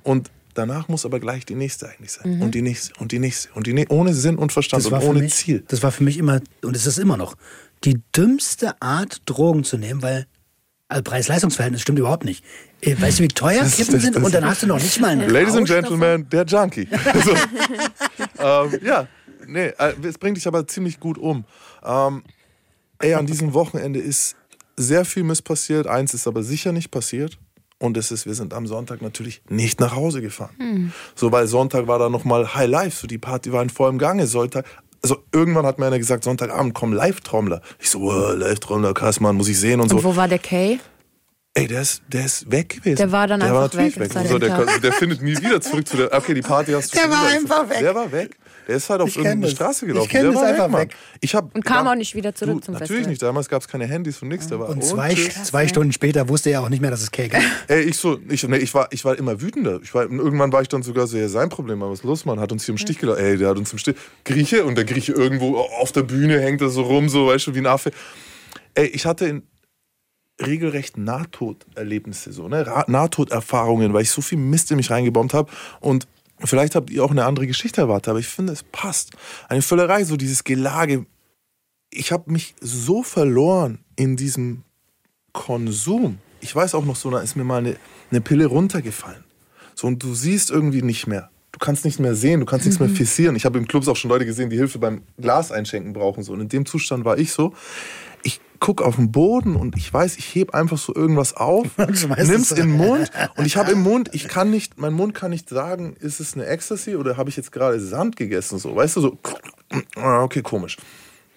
Und 0.03 0.29
danach 0.53 0.87
muss 0.89 1.05
aber 1.05 1.19
gleich 1.19 1.45
die 1.45 1.55
nächste 1.55 1.87
eigentlich 1.89 2.11
sein. 2.11 2.41
Und 2.41 2.53
die 2.55 2.61
nächste 2.61 2.93
und 2.99 3.11
die 3.11 3.19
nächste 3.19 3.49
und 3.53 3.65
die 3.67 3.73
nächste, 3.73 3.93
ohne 3.95 4.13
Sinn 4.13 4.37
und 4.37 4.51
Verstand 4.51 4.85
und 4.85 4.93
ohne 5.03 5.19
mich, 5.21 5.33
Ziel. 5.33 5.63
das 5.67 5.81
war 5.83 5.91
für 5.91 6.03
mich 6.03 6.17
immer, 6.17 6.41
und 6.63 6.75
es 6.75 6.85
ist 6.85 6.97
immer 6.99 7.17
noch, 7.17 7.35
die 7.85 8.01
dümmste 8.15 8.81
Art, 8.81 9.21
Drogen 9.25 9.63
zu 9.63 9.77
nehmen, 9.77 10.01
weil 10.01 10.25
also 10.91 11.03
Preis-Leistungs-Verhältnis 11.03 11.81
stimmt 11.83 11.99
überhaupt 11.99 12.25
nicht. 12.25 12.43
Äh, 12.81 12.99
Weißt 12.99 13.19
du, 13.19 13.23
wie 13.23 13.27
teuer 13.27 13.61
Das 13.61 13.75
Kippen 13.75 13.93
das- 13.93 14.01
sind? 14.01 14.15
das- 14.15 14.23
Und 14.23 14.33
dann 14.33 14.43
hast 14.43 14.63
du 14.63 14.67
noch 14.67 14.81
nicht 14.81 14.99
mal 14.99 15.09
einen 15.11 15.29
Ladies 15.29 15.55
and 15.55 15.67
Gentlemen, 15.67 16.27
der 16.29 16.45
Junkie. 16.45 16.87
so. 17.23 17.31
ähm, 18.43 18.79
ja, 18.83 19.07
nee, 19.51 19.67
äh, 19.77 19.93
es 20.03 20.17
bringt 20.17 20.37
dich 20.37 20.47
aber 20.47 20.67
ziemlich 20.67 20.99
gut 20.99 21.17
um. 21.17 21.45
Ähm, 21.83 22.23
ey, 22.99 23.13
an 23.13 23.25
diesem 23.25 23.53
Wochenende 23.53 23.99
ist 23.99 24.35
sehr 24.77 25.05
viel 25.05 25.23
misspassiert. 25.23 25.87
Eins 25.87 26.13
ist 26.13 26.27
aber 26.27 26.43
sicher 26.43 26.71
nicht 26.71 26.91
passiert. 26.91 27.37
Und 27.81 27.95
es 27.95 28.11
ist, 28.11 28.25
wir 28.25 28.33
sind 28.33 28.53
am 28.53 28.67
Sonntag 28.67 29.01
natürlich 29.01 29.41
nicht 29.47 29.79
nach 29.79 29.95
Hause 29.95 30.21
gefahren. 30.21 30.93
So, 31.15 31.31
weil 31.31 31.47
Sonntag 31.47 31.87
war 31.87 31.97
da 31.97 32.09
nochmal 32.09 32.53
High 32.53 32.69
Life. 32.69 33.01
So, 33.01 33.07
die 33.07 33.17
Party 33.17 33.53
war 33.53 33.63
in 33.63 33.69
vollem 33.69 33.97
Gange. 33.97 34.27
Sonntag, 34.27 34.65
also 35.01 35.23
irgendwann 35.33 35.65
hat 35.65 35.79
mir 35.79 35.85
einer 35.85 35.97
gesagt, 35.97 36.25
Sonntagabend 36.25 36.73
kommen 36.73 36.91
Live-Trommler. 36.93 37.61
Ich 37.79 37.89
so, 37.89 37.99
oh, 37.99 38.31
Live-Trommler, 38.33 38.93
krass, 38.93 39.21
Mann, 39.21 39.37
muss 39.37 39.47
ich 39.47 39.57
sehen 39.57 39.79
und 39.79 39.87
so. 39.89 39.95
Und 39.95 40.03
wo 40.03 40.15
war 40.15 40.27
der 40.27 40.39
Kay? 40.39 40.79
Ey, 41.53 41.67
der 41.67 41.81
ist, 41.81 42.03
der 42.09 42.25
ist 42.25 42.51
weg 42.51 42.69
gewesen. 42.69 42.97
Der 42.97 43.11
war 43.11 43.27
dann 43.27 43.39
der 43.39 43.49
einfach 43.49 43.61
war 43.61 43.81
natürlich 43.81 43.99
weg, 43.99 44.13
weg. 44.13 44.27
So, 44.27 44.37
der 44.37 44.79
der, 44.79 44.93
findet 44.93 45.21
nie 45.21 45.37
wieder 45.37 45.61
zurück 45.61 45.87
zu 45.87 45.97
der. 45.97 46.13
Okay, 46.13 46.33
die 46.33 46.41
Party 46.41 46.73
hast 46.73 46.93
du 46.93 46.97
Der 46.97 47.03
schon 47.03 47.11
war 47.11 47.27
einfach 47.27 47.69
weg. 47.69 47.79
Der 47.79 47.95
war 47.95 48.11
weg. 48.11 48.37
Der 48.69 48.77
ist 48.77 48.87
halt 48.89 49.01
auf 49.01 49.09
Ich 49.09 49.15
irgendeine 49.17 49.41
das. 49.47 49.51
Straße 49.53 49.85
Ich 49.85 49.91
gelaufen. 49.91 50.09
kenn 50.09 50.21
der 50.25 50.31
das 50.31 50.43
einfach 50.43 50.65
weg, 50.65 50.71
Mann. 50.71 50.81
weg. 50.81 50.95
Ich 51.21 51.33
hab, 51.33 51.55
Und 51.55 51.65
kam 51.65 51.85
da- 51.85 51.91
auch 51.91 51.95
nicht 51.95 52.13
wieder 52.13 52.35
zurück 52.35 52.53
du, 52.57 52.59
zum 52.59 52.73
Natürlich 52.75 52.89
Festival. 52.89 53.09
nicht. 53.09 53.21
Damals 53.23 53.49
gab 53.49 53.63
es 53.63 53.67
keine 53.67 53.87
Handys 53.87 54.21
und 54.21 54.27
nichts. 54.27 54.45
Der 54.47 54.59
war 54.59 54.69
Und 54.69 54.83
zwei, 54.83 55.15
zwei 55.15 55.67
Stunden 55.67 55.91
später 55.91 56.29
wusste 56.29 56.51
er 56.51 56.61
auch 56.61 56.69
nicht 56.69 56.79
mehr, 56.79 56.91
dass 56.91 57.01
es 57.01 57.09
Cake 57.09 57.35
ist. 57.35 57.43
Ey, 57.67 57.81
ich 57.81 57.97
so, 57.97 58.19
ich, 58.29 58.47
nee, 58.47 58.57
ich 58.57 58.71
war, 58.75 58.87
ich 58.91 59.03
war 59.03 59.17
immer 59.17 59.41
wütender. 59.41 59.79
Ich 59.81 59.93
war, 59.95 60.03
irgendwann 60.03 60.53
war 60.53 60.61
ich 60.61 60.67
dann 60.67 60.83
sogar 60.83 61.07
so, 61.07 61.17
ja, 61.17 61.27
sein 61.29 61.49
Problem, 61.49 61.81
was 61.81 61.99
ist 61.99 62.03
los, 62.05 62.25
Mann? 62.25 62.39
Hat 62.39 62.51
uns 62.51 62.63
hier 62.63 62.73
im 62.73 62.77
Stich 62.77 62.99
gelassen. 62.99 63.23
Ey, 63.25 63.37
der 63.37 63.49
hat 63.49 63.57
uns 63.57 63.71
im 63.73 63.79
Stich. 63.79 63.95
Grieche 64.23 64.63
und 64.63 64.75
der 64.75 64.85
Grieche 64.85 65.13
irgendwo 65.13 65.57
auf 65.57 65.91
der 65.91 66.03
Bühne 66.03 66.39
hängt 66.39 66.61
er 66.61 66.69
so 66.69 66.83
rum, 66.83 67.09
so, 67.09 67.25
weißt 67.27 67.47
du, 67.47 67.55
wie 67.55 67.59
ein 67.59 67.65
Affe. 67.65 67.89
Ey, 68.75 68.85
ich 68.85 69.07
hatte 69.07 69.25
in 69.25 69.43
regelrecht 70.41 70.97
Nahtoderlebnisse, 70.97 72.31
so, 72.31 72.47
ne? 72.47 72.65
Nahtoderfahrungen, 72.87 73.93
weil 73.93 74.03
ich 74.03 74.11
so 74.11 74.21
viel 74.21 74.37
Mist 74.37 74.71
in 74.71 74.77
mich 74.77 74.89
reingebombt 74.91 75.33
habe. 75.33 75.51
Und 75.81 76.07
vielleicht 76.47 76.75
habt 76.75 76.89
ihr 76.89 77.03
auch 77.03 77.11
eine 77.11 77.25
andere 77.25 77.47
Geschichte 77.47 77.81
erwartet, 77.81 78.09
aber 78.09 78.19
ich 78.19 78.27
finde, 78.27 78.53
es 78.53 78.63
passt. 78.63 79.11
Eine 79.47 79.61
Völlerei, 79.61 80.03
so 80.03 80.15
dieses 80.17 80.43
Gelage 80.43 81.05
ich 81.91 82.11
habe 82.11 82.31
mich 82.31 82.55
so 82.61 83.03
verloren 83.03 83.79
in 83.95 84.15
diesem 84.15 84.63
Konsum. 85.33 86.19
Ich 86.41 86.55
weiß 86.55 86.75
auch 86.75 86.85
noch 86.85 86.95
so, 86.95 87.09
da 87.09 87.19
ist 87.19 87.35
mir 87.35 87.43
mal 87.43 87.57
eine, 87.57 87.75
eine 88.11 88.21
Pille 88.21 88.45
runtergefallen. 88.45 89.23
So, 89.75 89.87
und 89.87 90.01
du 90.03 90.13
siehst 90.13 90.51
irgendwie 90.51 90.81
nicht 90.81 91.07
mehr. 91.07 91.29
Du 91.51 91.59
kannst 91.59 91.83
nicht 91.83 91.99
mehr 91.99 92.15
sehen, 92.15 92.39
du 92.39 92.45
kannst 92.45 92.65
nichts 92.65 92.79
mehr 92.79 92.89
fixieren. 92.89 93.35
Ich 93.35 93.45
habe 93.45 93.57
im 93.57 93.67
Clubs 93.67 93.87
auch 93.87 93.95
schon 93.95 94.09
Leute 94.09 94.25
gesehen, 94.25 94.49
die 94.49 94.57
Hilfe 94.57 94.77
beim 94.77 95.01
Glas 95.17 95.51
einschenken 95.51 95.93
brauchen. 95.93 96.23
So. 96.23 96.33
Und 96.33 96.41
in 96.41 96.49
dem 96.49 96.65
Zustand 96.65 97.05
war 97.05 97.17
ich 97.17 97.31
so. 97.31 97.53
Ich 98.23 98.39
gucke 98.59 98.85
auf 98.85 98.95
den 98.95 99.11
Boden 99.11 99.55
und 99.55 99.77
ich 99.77 99.93
weiß, 99.93 100.17
ich 100.17 100.35
heb 100.35 100.53
einfach 100.53 100.77
so 100.77 100.93
irgendwas 100.93 101.33
auf, 101.35 101.67
nimm's 101.77 102.03
es 102.03 102.51
in 102.51 102.57
den 102.57 102.71
Mund 102.71 103.11
und 103.35 103.45
ich 103.45 103.57
habe 103.57 103.71
im 103.71 103.81
Mund, 103.81 104.09
ich 104.13 104.27
kann 104.27 104.51
nicht, 104.51 104.79
mein 104.79 104.93
Mund 104.93 105.13
kann 105.13 105.31
nicht 105.31 105.49
sagen, 105.49 105.95
ist 105.99 106.19
es 106.19 106.33
eine 106.33 106.45
Ecstasy 106.45 106.95
oder 106.95 107.17
habe 107.17 107.29
ich 107.29 107.37
jetzt 107.37 107.51
gerade 107.51 107.79
Sand 107.79 108.15
gegessen? 108.15 108.59
So, 108.59 108.75
weißt 108.75 108.97
du, 108.97 109.01
so, 109.01 109.17
ah, 109.95 110.23
okay, 110.23 110.41
komisch. 110.41 110.77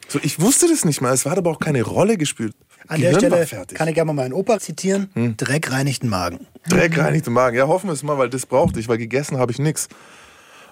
So, 0.09 0.19
ich 0.23 0.41
wusste 0.41 0.69
das 0.69 0.85
nicht 0.85 1.01
mehr, 1.01 1.13
es 1.13 1.25
hat 1.25 1.39
aber 1.39 1.51
auch 1.51 1.61
keine 1.61 1.83
Rolle 1.83 2.19
gespielt. 2.19 2.55
An 2.89 3.01
der 3.01 3.13
Gehirn 3.13 3.33
war 3.33 3.47
Stelle 3.47 3.67
kann 3.67 3.89
ich 3.89 3.95
gerne 3.95 4.13
mal 4.13 4.23
meinen 4.25 4.33
Opa 4.33 4.59
zitieren. 4.59 5.09
Dreck 5.37 5.71
reinigt 5.71 6.03
den 6.03 6.11
Magen. 6.11 6.47
Dreck 6.69 6.99
reinigt 6.99 7.27
den 7.27 7.33
Magen. 7.33 7.57
Ja, 7.57 7.69
hoffen 7.69 7.89
wir 7.89 7.95
es 7.95 8.03
mal, 8.03 8.19
weil 8.19 8.29
das 8.29 8.45
brauchte 8.45 8.81
ich, 8.81 8.89
weil 8.89 8.99
gegessen 8.99 9.39
habe 9.39 9.53
ich 9.53 9.59
nichts. 9.59 9.89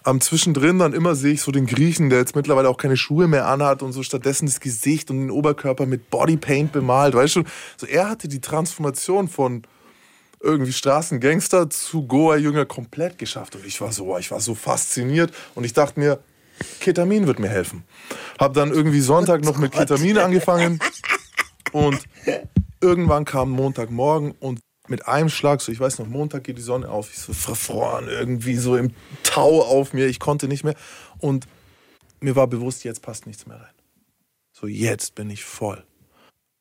Am 0.03 0.21
Zwischendrin 0.21 0.79
dann 0.79 0.95
immer 0.95 1.15
sehe 1.15 1.35
ich 1.35 1.43
so 1.43 1.53
den 1.53 1.67
Griechen, 1.67 2.11
der 2.11 2.21
jetzt 2.21 2.35
mittlerweile 2.35 2.69
auch 2.69 2.79
keine 2.79 2.97
Schuhe 2.97 3.29
mehr 3.29 3.47
anhat 3.47 3.83
und 3.83 3.93
so 3.93 4.03
stattdessen 4.03 4.47
das 4.47 4.61
Gesicht 4.61 5.11
und 5.11 5.19
den 5.19 5.31
Oberkörper 5.31 5.87
mit 5.87 6.11
Bodypaint 6.11 6.73
bemalt. 6.73 7.15
Weißt 7.15 7.37
du, 7.37 7.45
so 7.77 7.87
er 7.87 8.09
hatte 8.09 8.29
die 8.29 8.41
Transformation 8.41 9.29
von 9.29 9.63
irgendwie 10.43 10.73
Straßengangster 10.73 11.69
zu 11.69 12.07
Goa-Jünger 12.07 12.65
komplett 12.65 13.19
geschafft. 13.19 13.57
Und 13.57 13.67
ich 13.67 13.81
war 13.81 13.93
so, 13.93 14.17
ich 14.17 14.31
war 14.31 14.41
so 14.41 14.55
fasziniert 14.55 15.33
und 15.55 15.65
ich 15.65 15.75
dachte 15.75 16.01
mir, 16.01 16.21
Ketamin 16.81 17.27
wird 17.27 17.39
mir 17.39 17.49
helfen. 17.49 17.85
Hab 18.39 18.55
dann 18.55 18.71
irgendwie 18.71 19.01
Sonntag 19.01 19.45
noch 19.45 19.59
mit 19.59 19.73
Ketamin 19.77 20.19
angefangen 20.19 20.81
und 21.73 22.01
irgendwann 22.81 23.27
kam 23.27 23.51
Montagmorgen 23.51 24.33
und 24.33 24.61
mit 24.91 25.07
einem 25.09 25.29
Schlag, 25.29 25.61
so 25.61 25.73
ich 25.73 25.81
weiß 25.81 25.99
noch, 25.99 26.07
Montag 26.07 26.45
geht 26.45 26.59
die 26.59 26.63
Sonne 26.63 26.89
auf, 26.89 27.11
ich 27.11 27.19
so 27.19 27.33
verfroren, 27.33 28.09
irgendwie 28.09 28.57
so 28.57 28.77
im 28.77 28.93
Tau 29.23 29.63
auf 29.63 29.93
mir, 29.93 30.07
ich 30.07 30.21
konnte 30.21 30.49
nicht 30.49 30.65
mehr. 30.65 30.75
Und 31.19 31.47
mir 32.21 32.37
war 32.37 32.47
bewusst, 32.47 32.85
jetzt 32.85 33.03
passt 33.03 33.27
nichts 33.27 33.47
mehr 33.47 33.57
rein. 33.57 33.75
So, 34.53 34.67
jetzt 34.67 35.15
bin 35.15 35.31
ich 35.31 35.45
voll. 35.45 35.83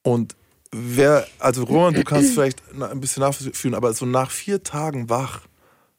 Und 0.04 0.36
wer, 0.72 1.28
also 1.40 1.64
Roman, 1.64 1.94
du 1.94 2.04
kannst 2.04 2.34
vielleicht 2.34 2.62
ein 2.80 3.02
bisschen 3.02 3.22
nachfühlen, 3.22 3.76
aber 3.76 3.94
so 3.94 4.06
nach 4.06 4.32
vier 4.32 4.64
Tagen 4.64 5.10
wach, 5.10 5.42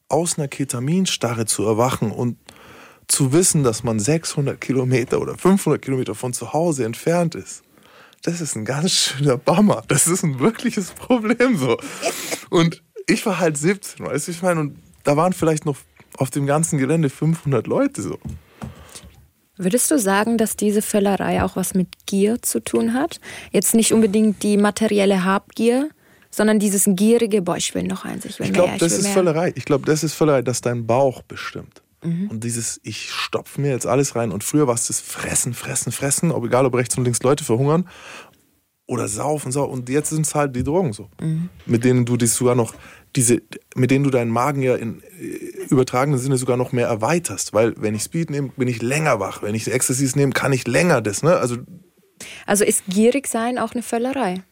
aus 0.09 0.39
einer 0.39 0.49
Ketaminstarre 0.49 1.47
zu 1.47 1.65
erwachen 1.65 2.11
und 2.11 2.37
zu 3.07 3.33
wissen, 3.33 3.63
dass 3.63 3.83
man 3.83 3.99
600 3.99 4.61
Kilometer 4.61 5.21
oder 5.21 5.37
500 5.37 5.81
Kilometer 5.83 6.15
von 6.15 6.33
zu 6.33 6.53
Hause 6.53 6.85
entfernt 6.85 7.35
ist, 7.35 7.63
das 8.23 8.41
ist 8.41 8.57
ein 8.57 8.65
ganz 8.65 8.93
schöner 8.93 9.37
Bummer. 9.37 9.83
Das 9.89 10.07
ist 10.07 10.23
ein 10.23 10.39
wirkliches 10.41 10.91
Problem 10.93 11.57
so. 11.57 11.79
Und 12.51 12.83
ich 13.07 13.25
war 13.27 13.39
halt 13.39 13.57
17, 13.57 14.07
weißt 14.07 14.29
du, 14.29 14.33
ich 14.33 14.43
meine, 14.43 14.61
und 14.61 14.79
da 15.05 15.17
waren 15.17 15.33
vielleicht 15.33 15.65
noch 15.67 15.77
auf 16.19 16.31
dem 16.31 16.47
ganzen 16.47 16.79
Gelände 16.79 17.09
500 17.09 17.67
Leute 17.67 18.03
so. 18.03 18.19
Würdest 19.57 19.91
du 19.91 19.99
sagen, 19.99 20.39
dass 20.39 20.57
diese 20.57 20.81
Völlerei 20.81 21.43
auch 21.43 21.57
was 21.57 21.75
mit 21.75 21.89
Gier 22.07 22.41
zu 22.41 22.61
tun 22.61 22.95
hat? 22.95 23.21
Jetzt 23.53 23.75
nicht 23.75 23.93
unbedingt 23.93 24.43
die 24.43 24.57
materielle 24.57 25.25
Habgier, 25.25 25.91
sondern 26.31 26.59
dieses 26.59 26.85
gierige, 26.87 27.43
boah, 27.43 27.57
ich 27.57 27.75
will 27.75 27.83
noch 27.83 28.05
eins, 28.05 28.25
ich 28.25 28.39
will 28.39 28.47
Ich 28.47 28.53
mehr, 28.53 28.63
glaube, 28.63 28.79
das 28.79 28.93
ist 28.93 29.03
mehr. 29.03 29.13
Völlerei. 29.13 29.53
Ich 29.57 29.65
glaube, 29.65 29.85
das 29.85 30.03
ist 30.03 30.15
Völlerei, 30.15 30.43
dass 30.43 30.61
dein 30.61 30.87
Bauch 30.87 31.23
bestimmt. 31.23 31.83
Und 32.03 32.45
dieses, 32.45 32.81
ich 32.83 33.11
stopfe 33.11 33.61
mir 33.61 33.71
jetzt 33.71 33.87
alles 33.87 34.17
rein. 34.17 34.33
Und 34.33 34.43
früher 34.43 34.67
war 34.67 34.75
es 34.75 34.87
das 34.87 35.01
Fressen, 35.01 35.53
Fressen, 35.53 35.93
Fressen, 35.93 36.31
ob 36.31 36.45
egal 36.45 36.65
ob 36.65 36.75
rechts 36.75 36.97
und 36.97 37.05
links 37.05 37.23
Leute 37.23 37.45
verhungern 37.45 37.89
oder 38.87 39.07
saufen, 39.07 39.53
saufen. 39.53 39.73
Und 39.73 39.89
jetzt 39.89 40.11
sind 40.11 40.27
es 40.27 40.35
halt 40.35 40.57
die 40.57 40.65
Drogen 40.65 40.93
so, 40.93 41.09
mit 41.67 41.85
denen 41.85 42.07
du 42.07 42.17
dich 42.17 42.33
sogar 42.33 42.55
noch 42.55 42.75
diese, 43.15 43.43
mit 43.75 43.91
denen 43.91 44.05
du 44.05 44.11
deinen 44.11 44.31
Magen 44.31 44.63
ja 44.63 44.77
in 44.77 45.03
äh, 45.21 45.67
übertragenen 45.69 46.19
Sinne 46.19 46.37
sogar 46.37 46.57
noch 46.57 46.73
mehr 46.73 46.87
erweiterst. 46.87 47.53
Weil 47.53 47.75
wenn 47.77 47.95
ich 47.95 48.03
Speed 48.03 48.31
nehme, 48.31 48.49
bin 48.57 48.67
ich 48.69 48.83
länger 48.83 49.21
wach. 49.21 49.43
Wenn 49.43 49.55
ich 49.55 49.71
Ecstasy 49.71 50.11
nehme, 50.17 50.33
kann 50.33 50.53
ich 50.53 50.67
länger 50.67 51.03
das. 51.03 51.23
Ne? 51.23 51.37
Also 51.37 51.59
Also 52.47 52.65
ist 52.65 52.85
gierig 52.89 53.27
sein 53.27 53.59
auch 53.59 53.73
eine 53.73 53.83
Völlerei? 53.83 54.43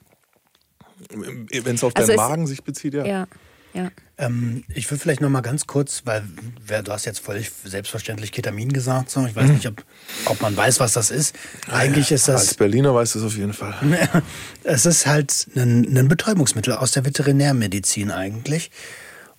wenn 1.10 1.74
es 1.76 1.84
auf 1.84 1.94
Also 1.96 2.08
deinen 2.08 2.16
Magen 2.16 2.46
sich 2.46 2.62
bezieht, 2.62 2.94
ja. 2.94 3.04
Ja, 3.06 3.26
ja. 3.72 3.90
Ähm, 4.18 4.64
ich 4.74 4.90
will 4.90 4.98
vielleicht 4.98 5.20
noch 5.20 5.30
mal 5.30 5.42
ganz 5.42 5.66
kurz, 5.68 6.02
weil 6.04 6.24
wer, 6.66 6.82
du 6.82 6.90
hast 6.92 7.04
jetzt 7.04 7.20
völlig 7.20 7.52
selbstverständlich 7.64 8.32
Ketamin 8.32 8.72
gesagt. 8.72 9.10
So. 9.10 9.24
Ich 9.26 9.34
Mhm. 9.34 9.40
weiß 9.40 9.48
nicht, 9.50 9.66
ob, 9.68 9.84
ob 10.26 10.40
man 10.42 10.56
weiß, 10.56 10.80
was 10.80 10.92
das 10.94 11.10
ist. 11.10 11.36
Eigentlich 11.70 12.10
ist 12.10 12.28
Als 12.28 12.46
das, 12.46 12.54
Berliner 12.54 12.94
weißt 12.94 13.14
du 13.14 13.20
es 13.20 13.24
auf 13.24 13.36
jeden 13.36 13.52
Fall. 13.52 13.74
es 14.64 14.86
ist 14.86 15.06
halt 15.06 15.46
ein, 15.54 15.96
ein 15.96 16.08
Betäubungsmittel 16.08 16.74
aus 16.74 16.92
der 16.92 17.04
Veterinärmedizin 17.04 18.10
eigentlich. 18.10 18.70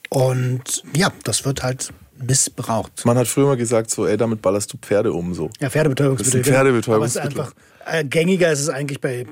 Und 0.09 0.83
ja, 0.95 1.11
das 1.23 1.43
wird 1.45 1.61
halt 1.61 1.91
missbraucht. 2.21 3.05
Man 3.05 3.17
hat 3.17 3.27
früher 3.27 3.45
mal 3.47 3.57
gesagt, 3.57 3.89
so, 3.91 4.05
ey, 4.05 4.17
damit 4.17 4.41
ballerst 4.41 4.71
du 4.73 4.77
Pferde 4.77 5.11
um. 5.13 5.33
So. 5.33 5.49
Ja, 5.59 5.69
Pferdebetäubungsmittel. 5.69 6.39
Das 6.41 6.47
ist 6.47 6.53
Pferdebetäubungsmittel. 6.53 7.31
Aber 7.39 7.41
es 7.41 7.49
ist 7.49 7.57
einfach 7.87 7.99
äh, 7.99 8.03
gängiger 8.05 8.51
ist 8.51 8.59
es 8.59 8.69
eigentlich 8.69 9.01
bei, 9.01 9.25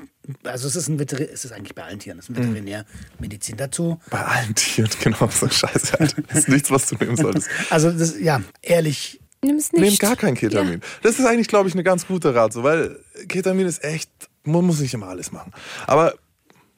also 0.44 0.68
es 0.68 0.76
ist, 0.76 0.88
ein 0.88 0.98
Veterin, 1.00 1.28
es 1.32 1.46
ist 1.46 1.52
eigentlich 1.52 1.76
bei 1.76 1.84
allen 1.84 2.00
Tieren, 2.00 2.18
es 2.20 2.26
ist 2.30 2.30
Mhm. 2.38 2.38
ein 2.44 2.54
Veterinärmedizin 2.56 3.58
dazu. 3.58 4.00
Bei 4.10 4.24
allen 4.24 4.56
Tieren, 4.56 4.90
genau, 5.04 5.28
so 5.30 5.48
Scheiße. 5.48 6.00
Alter. 6.00 6.22
Das 6.28 6.38
ist 6.40 6.50
nichts, 6.50 6.72
was 6.72 6.88
du 6.88 6.96
nehmen 6.96 7.18
solltest. 7.18 7.48
Also 7.70 7.92
das, 7.92 8.20
ja, 8.20 8.42
ehrlich, 8.62 9.20
Nimm 9.44 9.58
es 9.58 9.72
nicht. 9.72 9.82
Nimm 9.82 9.98
gar 10.00 10.16
kein 10.16 10.34
Ketamin. 10.34 10.82
Das 11.04 11.20
ist 11.20 11.26
eigentlich, 11.28 11.48
glaube 11.48 11.70
ich, 11.70 11.76
eine 11.76 11.84
ganz 11.84 12.08
gute 12.08 12.34
Rat, 12.34 12.54
so, 12.54 12.64
weil 12.64 13.00
Ketamin 13.28 13.68
ist 13.68 13.84
echt, 13.84 14.10
man 14.44 14.66
muss 14.66 14.80
nicht 14.80 14.96
immer 14.96 15.08
alles 15.10 15.32
machen. 15.32 15.54
Aber 15.86 16.16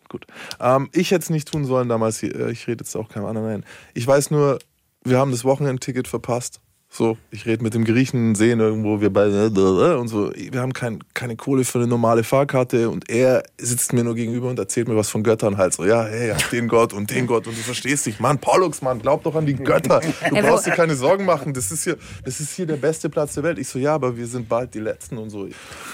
gut, 0.10 0.26
ähm, 0.60 0.89
ich 0.91 1.12
hätte 1.12 1.24
es 1.24 1.30
nicht 1.30 1.49
tun 1.49 1.64
sollen 1.64 1.88
damals. 1.88 2.20
hier. 2.20 2.36
Äh, 2.36 2.51
Ich 2.51 2.68
rede 2.68 2.84
jetzt 2.84 2.93
auch 2.97 3.07
keinem 3.07 3.26
anderen 3.28 3.47
ein. 3.47 3.66
Ich 3.93 4.05
weiß 4.05 4.32
nur, 4.32 4.60
wir 5.04 5.18
haben 5.18 5.32
das 5.32 5.43
Wochenendticket 5.43 6.08
verpasst. 6.08 6.62
So, 6.91 7.18
ich 7.30 7.45
rede 7.45 7.62
mit 7.62 7.76
dem 7.76 7.86
Griechen, 7.86 8.34
sehen 8.34 8.60
irgendwo, 8.60 9.00
wir 9.00 9.14
beide 9.14 10.00
und 10.00 10.08
so. 10.08 10.34
Wir 10.34 10.60
haben 10.60 10.74
kein, 10.74 11.04
keine 11.14 11.36
Kohle 11.36 11.64
für 11.64 11.78
eine 11.78 11.88
normale 11.88 12.24
Fahrkarte 12.24 12.89
und 12.89 13.12
er 13.12 13.43
sitzt 13.60 13.93
mir 13.93 14.04
nur 14.04 14.16
gegenüber 14.16 14.50
und 14.50 14.58
erzählt 14.58 14.88
mir 14.88 14.95
was 14.95 15.08
von 15.08 15.22
Göttern 15.22 15.58
halt 15.58 15.74
so. 15.74 15.86
Ja, 15.86 16.04
hey, 16.04 16.34
den 16.52 16.68
Gott 16.68 16.91
und 16.91 17.12
den 17.12 17.28
Gott 17.28 17.45
und 17.45 17.56
du 17.56 17.62
verstehst 17.62 18.08
dich. 18.08 18.20
Mann, 18.20 18.39
Pollux, 18.39 18.82
Mann, 18.82 19.00
glaub 19.00 19.22
doch 19.22 19.36
an 19.36 19.45
die 19.45 19.54
Götter. 19.54 20.00
Du 20.00 20.36
brauchst 20.41 20.66
dir 20.66 20.72
keine 20.72 20.95
Sorgen 20.95 21.26
machen. 21.26 21.54
Das 21.54 21.72
ist 21.72 21.84
hier, 21.84 21.95
das 22.26 22.39
ist 22.39 22.56
hier 22.56 22.66
der 22.66 22.78
beste 22.78 23.08
Platz 23.08 23.36
der 23.36 23.43
Welt. 23.43 23.60
Ich 23.60 23.68
so, 23.68 23.78
ja, 23.78 23.93
aber 23.93 24.18
wir 24.18 24.26
sind 24.26 24.50
bald 24.50 24.74
die 24.74 24.80
Letzten 24.80 25.20
und 25.20 25.30
so. 25.30 25.47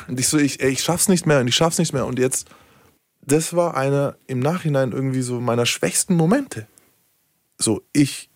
Und 0.07 0.17
ich 0.17 0.29
so, 0.29 0.37
ich, 0.37 0.61
ey, 0.63 0.71
ich 0.71 0.81
schaff's 0.81 1.09
nicht 1.09 1.25
mehr 1.25 1.41
und 1.41 1.47
ich 1.49 1.55
schaff's 1.55 1.77
nicht 1.77 1.91
mehr. 1.91 2.05
Und 2.05 2.19
jetzt, 2.19 2.47
das 3.21 3.53
war 3.53 3.75
einer 3.75 4.15
im 4.27 4.39
Nachhinein 4.39 4.93
irgendwie 4.93 5.21
so 5.21 5.41
meiner 5.41 5.65
schwächsten 5.65 6.15
Momente. 6.15 6.67
So, 7.57 7.81
ich 7.91 8.29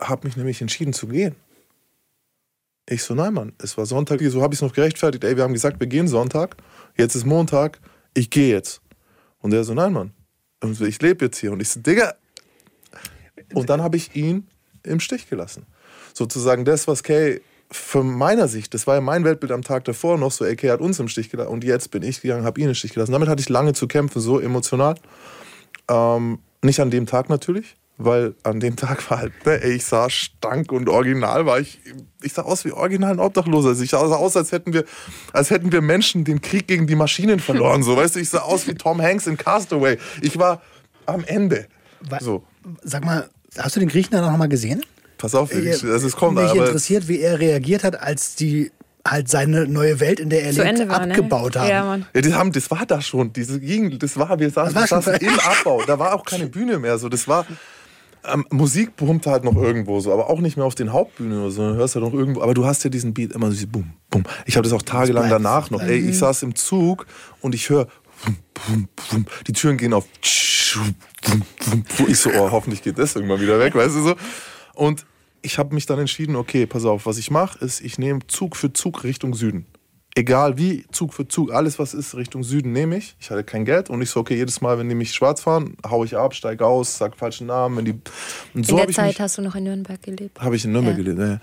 habe 0.00 0.26
mich 0.26 0.36
nämlich 0.36 0.60
entschieden 0.60 0.92
zu 0.92 1.06
gehen. 1.06 1.36
Ich 2.88 3.04
so, 3.04 3.14
nein, 3.14 3.34
Mann, 3.34 3.52
es 3.58 3.78
war 3.78 3.86
Sonntag, 3.86 4.20
so 4.20 4.42
habe 4.42 4.52
ich 4.54 4.58
es 4.58 4.62
noch 4.62 4.72
gerechtfertigt. 4.72 5.22
Ey, 5.22 5.36
wir 5.36 5.44
haben 5.44 5.52
gesagt, 5.52 5.78
wir 5.78 5.86
gehen 5.86 6.08
Sonntag, 6.08 6.56
jetzt 6.96 7.14
ist 7.14 7.24
Montag, 7.24 7.78
ich 8.14 8.30
gehe 8.30 8.52
jetzt. 8.52 8.80
Und 9.38 9.54
er 9.54 9.64
so, 9.64 9.74
nein, 9.74 9.92
Mann, 9.92 10.12
ich 10.62 11.00
lebe 11.00 11.26
jetzt 11.26 11.38
hier. 11.38 11.52
Und 11.52 11.60
ich 11.60 11.68
so, 11.68 11.80
Digga. 11.80 12.14
Und 13.54 13.70
dann 13.70 13.82
habe 13.82 13.96
ich 13.96 14.14
ihn 14.16 14.48
im 14.82 15.00
Stich 15.00 15.28
gelassen. 15.28 15.66
Sozusagen 16.14 16.64
das, 16.64 16.88
was 16.88 17.02
Kay 17.02 17.40
von 17.70 18.10
meiner 18.10 18.48
Sicht, 18.48 18.74
das 18.74 18.86
war 18.86 18.96
ja 18.96 19.00
mein 19.00 19.24
Weltbild 19.24 19.52
am 19.52 19.62
Tag 19.62 19.84
davor 19.84 20.18
noch 20.18 20.32
so, 20.32 20.44
ey, 20.44 20.56
Kay 20.56 20.70
hat 20.70 20.80
uns 20.80 20.98
im 20.98 21.08
Stich 21.08 21.30
gelassen. 21.30 21.50
Und 21.50 21.64
jetzt 21.64 21.90
bin 21.90 22.02
ich 22.02 22.20
gegangen, 22.20 22.44
habe 22.44 22.60
ihn 22.60 22.68
im 22.68 22.74
Stich 22.74 22.92
gelassen. 22.92 23.12
Damit 23.12 23.28
hatte 23.28 23.40
ich 23.40 23.48
lange 23.48 23.72
zu 23.72 23.86
kämpfen, 23.86 24.20
so 24.20 24.40
emotional. 24.40 24.96
Ähm, 25.88 26.40
nicht 26.62 26.80
an 26.80 26.90
dem 26.90 27.06
Tag 27.06 27.28
natürlich, 27.28 27.76
weil 28.04 28.34
an 28.42 28.60
dem 28.60 28.76
Tag 28.76 29.08
war 29.10 29.18
halt, 29.18 29.32
ne, 29.46 29.62
ey, 29.62 29.72
ich 29.72 29.84
sah 29.84 30.10
stank 30.10 30.72
und 30.72 30.88
original 30.88 31.46
war 31.46 31.60
ich, 31.60 31.80
ich 32.22 32.32
sah 32.32 32.42
aus 32.42 32.64
wie 32.64 32.72
original 32.72 33.12
ein 33.12 33.20
Obdachloser. 33.20 33.70
Also 33.70 33.82
ich 33.82 33.90
sah 33.90 33.98
aus, 33.98 34.36
als 34.36 34.52
hätten 34.52 34.72
wir, 34.72 34.84
als 35.32 35.50
hätten 35.50 35.72
wir 35.72 35.80
Menschen 35.80 36.24
den 36.24 36.40
Krieg 36.40 36.66
gegen 36.66 36.86
die 36.86 36.96
Maschinen 36.96 37.40
verloren, 37.40 37.82
so, 37.82 37.96
weißt 37.96 38.16
du, 38.16 38.20
ich 38.20 38.30
sah 38.30 38.40
aus 38.40 38.66
wie 38.66 38.74
Tom 38.74 39.00
Hanks 39.00 39.26
in 39.26 39.36
Castaway. 39.36 39.98
Ich 40.22 40.38
war 40.38 40.62
am 41.06 41.24
Ende. 41.24 41.66
So, 42.20 42.44
sag 42.82 43.04
mal, 43.04 43.28
hast 43.58 43.76
du 43.76 43.80
den 43.80 43.88
Griechen 43.88 44.12
dann 44.12 44.24
noch 44.24 44.36
mal 44.36 44.48
gesehen? 44.48 44.82
pass 45.20 45.34
auf, 45.34 45.54
ich, 45.54 45.84
also 45.84 46.06
es 46.06 46.16
kommt, 46.16 46.36
Mich 46.36 46.50
aber 46.50 46.66
interessiert, 46.66 47.06
wie 47.06 47.20
er 47.20 47.38
reagiert 47.38 47.84
hat, 47.84 48.00
als 48.00 48.34
die 48.34 48.72
halt 49.06 49.28
seine 49.28 49.66
neue 49.66 50.00
Welt, 50.00 50.20
in 50.20 50.30
der 50.30 50.42
er 50.44 50.52
lebt, 50.52 50.88
war, 50.88 51.06
ne? 51.06 51.14
abgebaut 51.14 51.56
haben. 51.56 51.68
Ja, 51.68 51.84
Mann. 51.84 52.06
Ja, 52.14 52.20
die 52.20 52.34
haben, 52.34 52.52
das 52.52 52.70
war 52.70 52.84
da 52.86 53.00
schon, 53.00 53.32
diese 53.32 53.60
Gegend, 53.60 54.02
das 54.02 54.18
war, 54.18 54.38
wir 54.38 54.50
saßen, 54.50 54.74
war 54.74 54.82
wir 54.82 54.88
schon 54.88 55.02
saßen 55.02 55.20
im 55.26 55.38
Abbau, 55.40 55.82
da 55.86 55.98
war 55.98 56.14
auch 56.14 56.24
keine 56.24 56.46
Bühne 56.46 56.78
mehr, 56.78 56.98
so, 56.98 57.08
das 57.08 57.28
war, 57.28 57.46
ähm, 58.24 58.46
Musik 58.50 58.96
pumpte 58.96 59.30
halt 59.30 59.44
noch 59.44 59.56
irgendwo 59.56 60.00
so, 60.00 60.12
aber 60.12 60.28
auch 60.28 60.40
nicht 60.40 60.56
mehr 60.56 60.66
auf 60.66 60.74
den 60.74 60.92
Hauptbühnen 60.92 61.40
oder 61.40 61.50
so, 61.50 61.68
du 61.68 61.74
hörst 61.74 61.94
ja 61.94 62.00
noch 62.00 62.12
irgendwo, 62.12 62.42
aber 62.42 62.54
du 62.54 62.66
hast 62.66 62.84
ja 62.84 62.90
diesen 62.90 63.14
Beat 63.14 63.32
immer 63.32 63.50
so, 63.50 63.66
bum, 63.66 63.92
bum. 64.10 64.24
Ich 64.46 64.56
habe 64.56 64.64
das 64.64 64.72
auch 64.72 64.82
tagelang 64.82 65.28
bleibt, 65.28 65.44
danach 65.44 65.70
noch, 65.70 65.82
ey, 65.82 65.98
ich 65.98 66.18
saß 66.18 66.42
im 66.42 66.54
Zug 66.54 67.06
und 67.40 67.54
ich 67.54 67.70
höre, 67.70 67.86
die 69.46 69.52
Türen 69.52 69.76
gehen 69.76 69.94
auf, 69.94 70.06
bum. 71.24 71.44
ich 72.08 72.18
so, 72.18 72.30
oh, 72.30 72.50
hoffentlich 72.50 72.82
geht 72.82 72.98
das 72.98 73.16
irgendwann 73.16 73.40
wieder 73.40 73.58
weg, 73.58 73.74
weißt 73.74 73.96
du 73.96 74.02
so, 74.02 74.14
und 74.74 75.06
ich 75.42 75.58
habe 75.58 75.74
mich 75.74 75.86
dann 75.86 75.98
entschieden, 75.98 76.36
okay, 76.36 76.66
pass 76.66 76.84
auf, 76.84 77.06
was 77.06 77.18
ich 77.18 77.30
mache, 77.30 77.64
ist, 77.64 77.80
ich 77.80 77.98
nehme 77.98 78.20
Zug 78.26 78.56
für 78.56 78.72
Zug 78.72 79.04
Richtung 79.04 79.34
Süden. 79.34 79.66
Egal 80.14 80.58
wie, 80.58 80.84
Zug 80.92 81.14
für 81.14 81.26
Zug, 81.28 81.52
alles 81.52 81.78
was 81.78 81.94
ist 81.94 82.14
Richtung 82.14 82.42
Süden 82.42 82.72
nehme 82.72 82.96
ich. 82.96 83.16
Ich 83.20 83.30
hatte 83.30 83.44
kein 83.44 83.64
Geld 83.64 83.90
und 83.90 84.02
ich 84.02 84.10
so, 84.10 84.20
okay, 84.20 84.36
jedes 84.36 84.60
Mal, 84.60 84.78
wenn 84.78 84.88
die 84.88 84.94
mich 84.94 85.12
schwarz 85.12 85.40
fahren, 85.42 85.76
hau 85.88 86.04
ich 86.04 86.16
ab, 86.16 86.34
steige 86.34 86.66
aus, 86.66 86.98
sag 86.98 87.16
falschen 87.16 87.46
Namen. 87.46 87.76
Wenn 87.78 87.84
die, 87.84 87.94
und 88.54 88.66
so 88.66 88.72
in 88.72 88.76
der 88.78 88.88
ich 88.88 88.96
Zeit 88.96 89.06
mich- 89.08 89.20
hast 89.20 89.38
du 89.38 89.42
noch 89.42 89.54
in 89.54 89.64
Nürnberg 89.64 90.02
gelebt. 90.02 90.40
habe 90.40 90.56
ich 90.56 90.64
in 90.64 90.72
Nürnberg 90.72 90.96
Ja. 90.98 91.02
gelebt. 91.04 91.18
Ja. 91.20 91.40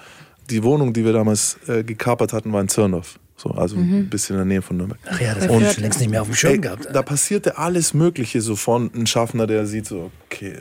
Die 0.50 0.64
Wohnung, 0.64 0.94
die 0.94 1.04
wir 1.04 1.14
damals 1.14 1.58
äh, 1.68 1.84
gekapert 1.84 2.32
hatten, 2.34 2.54
war 2.54 2.62
in 2.62 2.70
Zirndorf. 2.70 3.20
So, 3.36 3.50
also 3.52 3.76
Mhm. 3.76 3.94
ein 4.00 4.10
bisschen 4.10 4.36
in 4.36 4.40
der 4.40 4.46
Nähe 4.46 4.62
von 4.62 4.78
Nürnberg. 4.78 5.00
Ach 5.06 5.20
ja, 5.22 5.36
das 5.36 5.48
habe 5.48 5.62
ich 5.62 5.72
schon 5.74 5.84
längst 5.84 6.00
nicht 6.00 6.10
mehr 6.10 6.22
auf 6.22 6.28
dem 6.28 6.36
Schirm 6.36 6.54
Ey, 6.54 6.60
gehabt. 6.60 6.88
da 6.92 7.02
passierte 7.04 7.58
alles 7.58 7.94
Mögliche 7.94 8.42
so 8.42 8.56
von 8.56 8.90
ein 8.96 9.06
Schaffner, 9.06 9.46
der 9.46 9.66
sieht 9.68 9.86
so, 9.86 10.10
okay, 10.26 10.56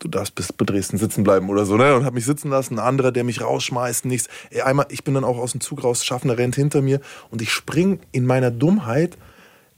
du 0.00 0.08
darfst 0.08 0.34
bis 0.34 0.52
bei 0.52 0.64
Dresden 0.64 0.98
sitzen 0.98 1.22
bleiben 1.22 1.48
oder 1.48 1.64
so, 1.64 1.76
ne? 1.76 1.94
Und 1.94 2.04
hat 2.04 2.14
mich 2.14 2.24
sitzen 2.24 2.50
lassen, 2.50 2.74
ein 2.74 2.84
anderer, 2.84 3.12
der 3.12 3.24
mich 3.24 3.40
rausschmeißt, 3.40 4.04
nichts. 4.06 4.28
Ey, 4.50 4.62
einmal, 4.62 4.86
ich 4.88 5.04
bin 5.04 5.14
dann 5.14 5.24
auch 5.24 5.38
aus 5.38 5.52
dem 5.52 5.60
Zug 5.60 5.84
raus, 5.84 6.04
Schaffner 6.04 6.36
rennt 6.36 6.56
hinter 6.56 6.82
mir 6.82 7.00
und 7.30 7.40
ich 7.42 7.52
spring 7.52 8.00
in 8.10 8.26
meiner 8.26 8.50
Dummheit, 8.50 9.16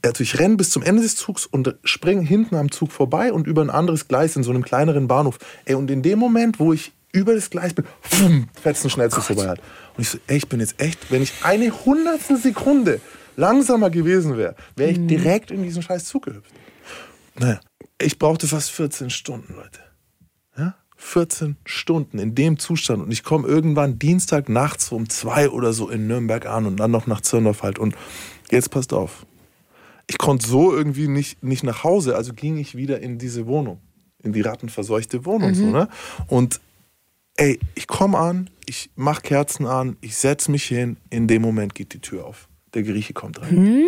also 0.01 0.23
ich 0.23 0.39
renne 0.39 0.57
bis 0.57 0.69
zum 0.69 0.83
Ende 0.83 1.01
des 1.01 1.15
Zugs 1.15 1.45
und 1.45 1.75
spring 1.83 2.21
hinten 2.21 2.55
am 2.55 2.71
Zug 2.71 2.91
vorbei 2.91 3.31
und 3.31 3.47
über 3.47 3.61
ein 3.61 3.69
anderes 3.69 4.07
Gleis 4.07 4.35
in 4.35 4.43
so 4.43 4.51
einem 4.51 4.63
kleineren 4.63 5.07
Bahnhof. 5.07 5.37
Ey, 5.65 5.75
und 5.75 5.89
in 5.91 6.01
dem 6.01 6.19
Moment, 6.19 6.59
wo 6.59 6.73
ich 6.73 6.91
über 7.13 7.35
das 7.35 7.49
Gleis 7.49 7.73
bin, 7.73 7.85
fumm, 8.01 8.49
fetzt 8.61 8.83
ein 8.83 8.89
Schnellzug 8.89 9.23
vorbei 9.23 9.47
hat. 9.47 9.59
Und 9.95 10.01
ich 10.01 10.09
so, 10.09 10.17
ey, 10.27 10.37
ich 10.37 10.49
bin 10.49 10.59
jetzt 10.59 10.81
echt, 10.81 11.11
wenn 11.11 11.21
ich 11.21 11.31
eine 11.43 11.71
hundertstel 11.85 12.37
Sekunde 12.37 12.99
langsamer 13.37 13.89
gewesen 13.89 14.35
wäre, 14.37 14.55
wäre 14.75 14.91
ich 14.91 15.05
direkt 15.07 15.51
in 15.51 15.63
diesen 15.63 15.81
scheiß 15.81 16.05
Zug 16.05 16.25
gehüpft. 16.25 16.51
Naja, 17.35 17.59
ich 17.99 18.19
brauchte 18.19 18.47
fast 18.47 18.71
14 18.71 19.09
Stunden, 19.09 19.55
Leute. 19.55 19.79
Ja? 21.03 21.09
14 21.13 21.57
Stunden 21.65 22.17
in 22.17 22.33
dem 22.33 22.57
Zustand 22.57 23.03
und 23.03 23.11
ich 23.11 23.23
komme 23.23 23.47
irgendwann 23.47 23.99
Dienstag 23.99 24.49
nachts 24.49 24.91
um 24.91 25.09
zwei 25.09 25.49
oder 25.49 25.73
so 25.73 25.89
in 25.89 26.07
Nürnberg 26.07 26.45
an 26.45 26.65
und 26.65 26.77
dann 26.77 26.91
noch 26.91 27.07
nach 27.07 27.21
Zirndorf 27.21 27.61
halt. 27.61 27.77
Und 27.77 27.95
jetzt 28.49 28.71
passt 28.71 28.93
auf. 28.93 29.25
Ich 30.07 30.17
konnte 30.17 30.47
so 30.47 30.73
irgendwie 30.73 31.07
nicht, 31.07 31.43
nicht 31.43 31.63
nach 31.63 31.83
Hause, 31.83 32.15
also 32.15 32.33
ging 32.33 32.57
ich 32.57 32.75
wieder 32.75 32.99
in 33.01 33.17
diese 33.17 33.47
Wohnung, 33.47 33.79
in 34.23 34.33
die 34.33 34.41
rattenverseuchte 34.41 35.25
Wohnung. 35.25 35.53
So, 35.53 35.65
ne? 35.65 35.87
Und 36.27 36.59
ey, 37.35 37.59
ich 37.75 37.87
komme 37.87 38.17
an, 38.17 38.49
ich 38.65 38.89
mache 38.95 39.21
Kerzen 39.21 39.65
an, 39.65 39.97
ich 40.01 40.15
setze 40.15 40.51
mich 40.51 40.65
hin, 40.65 40.97
in 41.09 41.27
dem 41.27 41.41
Moment 41.41 41.75
geht 41.75 41.93
die 41.93 41.99
Tür 41.99 42.25
auf. 42.25 42.47
Der 42.73 42.83
Grieche 42.83 43.13
kommt 43.13 43.41
rein. 43.41 43.85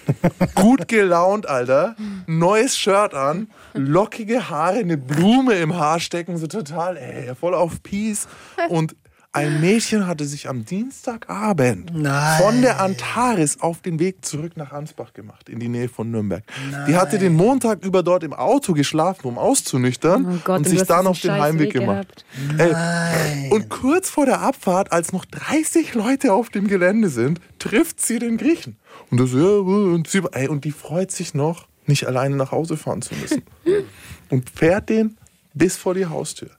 Gut 0.54 0.88
gelaunt, 0.88 1.48
Alter. 1.48 1.96
Neues 2.26 2.76
Shirt 2.76 3.14
an, 3.14 3.48
lockige 3.74 4.48
Haare, 4.50 4.78
eine 4.78 4.96
Blume 4.96 5.54
im 5.54 5.76
Haar 5.76 6.00
stecken, 6.00 6.36
so 6.36 6.46
total, 6.46 6.96
ey, 6.96 7.34
voll 7.34 7.54
auf 7.54 7.82
Peace. 7.82 8.28
Und 8.68 8.94
ein 9.34 9.62
Mädchen 9.62 10.06
hatte 10.06 10.26
sich 10.26 10.48
am 10.48 10.66
Dienstagabend 10.66 11.90
Nein. 11.94 12.42
von 12.42 12.60
der 12.60 12.80
Antares 12.80 13.60
auf 13.62 13.80
den 13.80 13.98
Weg 13.98 14.24
zurück 14.24 14.56
nach 14.56 14.72
Ansbach 14.72 15.14
gemacht, 15.14 15.48
in 15.48 15.58
die 15.58 15.68
Nähe 15.68 15.88
von 15.88 16.10
Nürnberg. 16.10 16.44
Die 16.86 16.96
hatte 16.96 17.18
den 17.18 17.34
Montag 17.34 17.82
über 17.82 18.02
dort 18.02 18.24
im 18.24 18.34
Auto 18.34 18.74
geschlafen, 18.74 19.26
um 19.26 19.38
auszunüchtern 19.38 20.26
Oh 20.26 20.38
Gott, 20.44 20.58
und 20.58 20.68
sich 20.68 20.82
dann 20.82 21.06
auf 21.06 21.18
den 21.20 21.32
Heimweg 21.32 21.68
Weg 21.68 21.72
gemacht. 21.72 22.26
Ey, 22.58 23.50
und 23.50 23.70
kurz 23.70 24.10
vor 24.10 24.26
der 24.26 24.40
Abfahrt, 24.40 24.92
als 24.92 25.12
noch 25.12 25.24
30 25.24 25.94
Leute 25.94 26.34
auf 26.34 26.50
dem 26.50 26.68
Gelände 26.68 27.08
sind, 27.08 27.40
trifft 27.58 28.04
sie 28.04 28.18
den 28.18 28.36
Griechen. 28.36 28.76
Und, 29.10 29.18
das, 29.18 29.32
ja, 29.32 29.40
und, 29.40 30.08
sie, 30.08 30.20
ey, 30.32 30.48
und 30.48 30.64
die 30.64 30.72
freut 30.72 31.10
sich 31.10 31.32
noch, 31.32 31.68
nicht 31.86 32.06
alleine 32.06 32.36
nach 32.36 32.52
Hause 32.52 32.76
fahren 32.76 33.00
zu 33.00 33.14
müssen. 33.14 33.42
und 34.28 34.50
fährt 34.50 34.90
den 34.90 35.16
bis 35.54 35.76
vor 35.76 35.94
die 35.94 36.06
Haustür. 36.06 36.50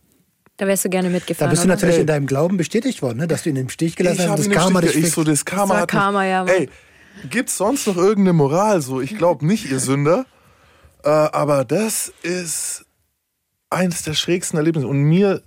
Da 0.57 0.67
wärst 0.67 0.85
du 0.85 0.89
gerne 0.89 1.07
Da 1.09 1.13
mitgefahren. 1.13 1.49
bist 1.49 1.63
du 1.63 1.67
oder? 1.67 1.75
natürlich 1.75 1.95
Ey. 1.95 2.01
in 2.01 2.07
deinem 2.07 2.27
Glauben 2.27 2.57
bestätigt 2.57 3.01
worden, 3.01 3.17
ne? 3.17 3.27
dass 3.27 3.43
du 3.43 3.49
ihn 3.49 3.55
im 3.55 3.69
Stich 3.69 3.95
gelassen 3.95 4.15
Ich 4.21 4.21
hast. 4.27 4.31
habe 4.31 4.43
Das 4.43 4.51
Karma 4.51 4.81
Stich, 4.83 4.95
ich 5.03 5.11
so, 5.11 5.23
das 5.23 5.45
Karma 5.45 5.73
war 5.75 5.81
hat 5.81 5.91
mich- 5.93 5.99
Karma, 6.01 6.25
ja, 6.25 6.43
Mann. 6.43 6.53
Ey, 6.53 6.69
gibt's 7.29 7.57
sonst 7.57 7.87
noch 7.87 7.97
irgendeine 7.97 8.33
Moral? 8.33 8.81
So, 8.81 9.01
ich 9.01 9.17
glaube 9.17 9.45
nicht, 9.45 9.69
ihr 9.71 9.79
Sünder. 9.79 10.25
Äh, 11.03 11.09
aber 11.09 11.65
das 11.65 12.13
ist 12.21 12.85
eines 13.69 14.03
der 14.03 14.13
schrägsten 14.13 14.57
Erlebnisse. 14.57 14.87
Und 14.87 15.01
mir, 15.01 15.41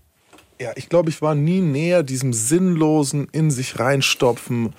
ja, 0.60 0.72
ich 0.74 0.88
glaube, 0.88 1.10
ich 1.10 1.22
war 1.22 1.34
nie 1.36 1.60
näher 1.60 2.02
diesem 2.02 2.32
sinnlosen 2.32 3.28
in 3.30 3.50
sich 3.52 3.78
reinstopfen 3.78 4.74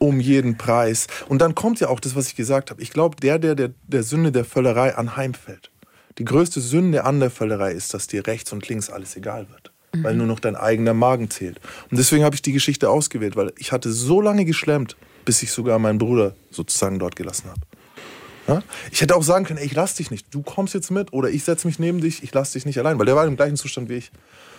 um 0.00 0.18
jeden 0.20 0.56
Preis. 0.56 1.08
Und 1.28 1.42
dann 1.42 1.54
kommt 1.54 1.80
ja 1.80 1.88
auch 1.88 2.00
das, 2.00 2.14
was 2.16 2.28
ich 2.28 2.36
gesagt 2.36 2.70
habe. 2.70 2.80
Ich 2.80 2.90
glaube, 2.92 3.16
der, 3.16 3.38
der, 3.38 3.54
der 3.56 3.70
der 3.86 4.02
Sünde 4.04 4.30
der 4.32 4.44
Völlerei 4.44 4.94
anheimfällt. 4.96 5.70
Die 6.18 6.24
größte 6.24 6.60
Sünde 6.60 7.04
an 7.04 7.20
der 7.20 7.30
Völlerei 7.30 7.72
ist, 7.72 7.94
dass 7.94 8.06
dir 8.06 8.26
rechts 8.26 8.52
und 8.52 8.68
links 8.68 8.90
alles 8.90 9.16
egal 9.16 9.48
wird. 9.50 9.72
Weil 10.02 10.14
nur 10.16 10.26
noch 10.26 10.40
dein 10.40 10.56
eigener 10.56 10.92
Magen 10.92 11.30
zählt. 11.30 11.60
Und 11.90 11.98
deswegen 11.98 12.24
habe 12.24 12.34
ich 12.34 12.42
die 12.42 12.52
Geschichte 12.52 12.90
ausgewählt, 12.90 13.36
weil 13.36 13.52
ich 13.56 13.72
hatte 13.72 13.90
so 13.90 14.20
lange 14.20 14.44
geschlemmt, 14.44 14.96
bis 15.24 15.42
ich 15.42 15.50
sogar 15.50 15.78
meinen 15.78 15.98
Bruder 15.98 16.34
sozusagen 16.50 16.98
dort 16.98 17.16
gelassen 17.16 17.48
habe. 17.48 17.60
Ja? 18.48 18.62
Ich 18.90 19.00
hätte 19.00 19.16
auch 19.16 19.22
sagen 19.22 19.44
können, 19.44 19.58
ey, 19.58 19.66
ich 19.66 19.74
lass 19.74 19.94
dich 19.94 20.10
nicht. 20.10 20.26
Du 20.34 20.42
kommst 20.42 20.74
jetzt 20.74 20.90
mit 20.90 21.12
oder 21.12 21.30
ich 21.30 21.44
setze 21.44 21.66
mich 21.66 21.78
neben 21.78 22.00
dich, 22.00 22.22
ich 22.22 22.34
lass 22.34 22.52
dich 22.52 22.66
nicht 22.66 22.78
allein, 22.78 22.98
weil 22.98 23.06
der 23.06 23.16
war 23.16 23.26
im 23.26 23.36
gleichen 23.36 23.56
Zustand 23.56 23.88
wie 23.88 23.94
ich. 23.94 24.10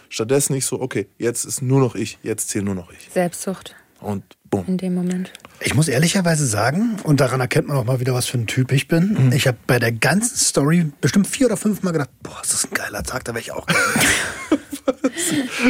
Stattdessen 0.10 0.56
ich 0.56 0.66
so, 0.66 0.82
okay, 0.82 1.08
jetzt 1.18 1.46
ist 1.46 1.62
nur 1.62 1.80
noch 1.80 1.94
ich, 1.94 2.18
jetzt 2.24 2.50
zähle 2.50 2.66
nur 2.66 2.76
noch 2.76 2.92
ich. 2.92 3.10
Selbstsucht 3.14 3.76
Und 4.02 4.24
bumm. 4.50 4.66
in 4.68 4.78
dem 4.78 4.94
Moment. 4.96 5.32
Ich 5.62 5.74
muss 5.76 5.88
ehrlicherweise 5.90 6.46
sagen, 6.46 6.98
und 7.04 7.20
daran 7.20 7.42
erkennt 7.42 7.68
man 7.68 7.78
auch 7.78 7.84
mal 7.84 8.00
wieder, 8.00 8.14
was 8.14 8.28
für 8.28 8.38
ein 8.38 8.48
Typ 8.48 8.72
ich 8.72 8.88
bin. 8.88 9.26
Mhm. 9.28 9.32
Ich 9.34 9.46
habe 9.48 9.58
bei 9.68 9.78
der 9.78 9.92
ganzen 9.92 10.38
Story 10.38 10.90
bestimmt 11.02 11.28
vier 11.28 11.48
oder 11.48 11.58
fünf 11.58 11.84
Mal 11.84 11.92
gedacht, 11.92 12.10
boah, 12.24 12.40
ist 12.42 12.54
das 12.54 12.66
ein 12.66 12.74
geiler 12.74 13.04
Tag, 13.04 13.26
da 13.26 13.34
wäre 13.34 13.42
ich 13.42 13.52
auch. 13.52 13.68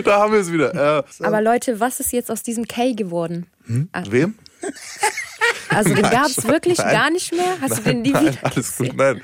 Da 0.05 0.21
haben 0.21 0.34
wir 0.34 0.39
es 0.39 0.51
wieder. 0.51 0.99
Äh, 0.99 1.23
Aber 1.23 1.41
Leute, 1.41 1.80
was 1.80 1.99
ist 1.99 2.13
jetzt 2.13 2.32
aus 2.32 2.43
diesem 2.43 2.67
Kay 2.67 2.93
geworden? 2.93 3.47
wem? 3.65 4.36
Also 5.69 5.93
den 5.93 6.01
Nein, 6.01 6.11
gab 6.11 6.27
es 6.27 6.43
wirklich 6.47 6.77
nein. 6.77 6.91
gar 6.93 7.09
nicht 7.11 7.32
mehr? 7.34 7.57
Hast 7.61 7.80
du 7.80 7.82
den 7.84 8.01
nie 8.01 8.11
Nein, 8.11 8.27
wieder 8.27 8.38
alles 8.43 8.77
gut, 8.77 8.89
gesehen? 8.89 8.95
nein. 8.97 9.21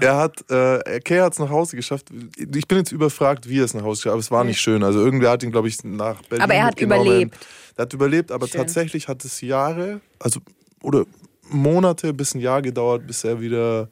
Er 0.00 0.16
hat, 0.16 0.50
äh, 0.50 1.00
Kay 1.00 1.18
hat 1.20 1.32
es 1.32 1.38
nach 1.38 1.50
Hause 1.50 1.76
geschafft. 1.76 2.06
Ich 2.36 2.68
bin 2.68 2.78
jetzt 2.78 2.92
überfragt, 2.92 3.48
wie 3.48 3.60
er 3.60 3.64
es 3.64 3.74
nach 3.74 3.82
Hause 3.82 4.00
geschafft 4.00 4.06
hat, 4.06 4.12
aber 4.12 4.20
es 4.20 4.30
war 4.30 4.44
nicht 4.44 4.60
schön. 4.60 4.82
Also 4.82 5.00
irgendwer 5.00 5.30
hat 5.30 5.42
ihn, 5.42 5.50
glaube 5.50 5.68
ich, 5.68 5.82
nach 5.84 6.22
Berlin 6.22 6.42
Aber 6.42 6.54
er 6.54 6.64
hat 6.64 6.80
überlebt. 6.80 7.36
Er 7.76 7.82
hat 7.82 7.92
überlebt, 7.92 8.30
aber 8.32 8.46
Schön. 8.48 8.58
tatsächlich 8.60 9.08
hat 9.08 9.24
es 9.24 9.40
Jahre, 9.40 10.00
also 10.18 10.40
oder 10.82 11.04
Monate 11.48 12.12
bis 12.12 12.34
ein 12.34 12.40
Jahr 12.40 12.62
gedauert, 12.62 13.06
bis 13.06 13.24
er 13.24 13.40
wieder 13.40 13.88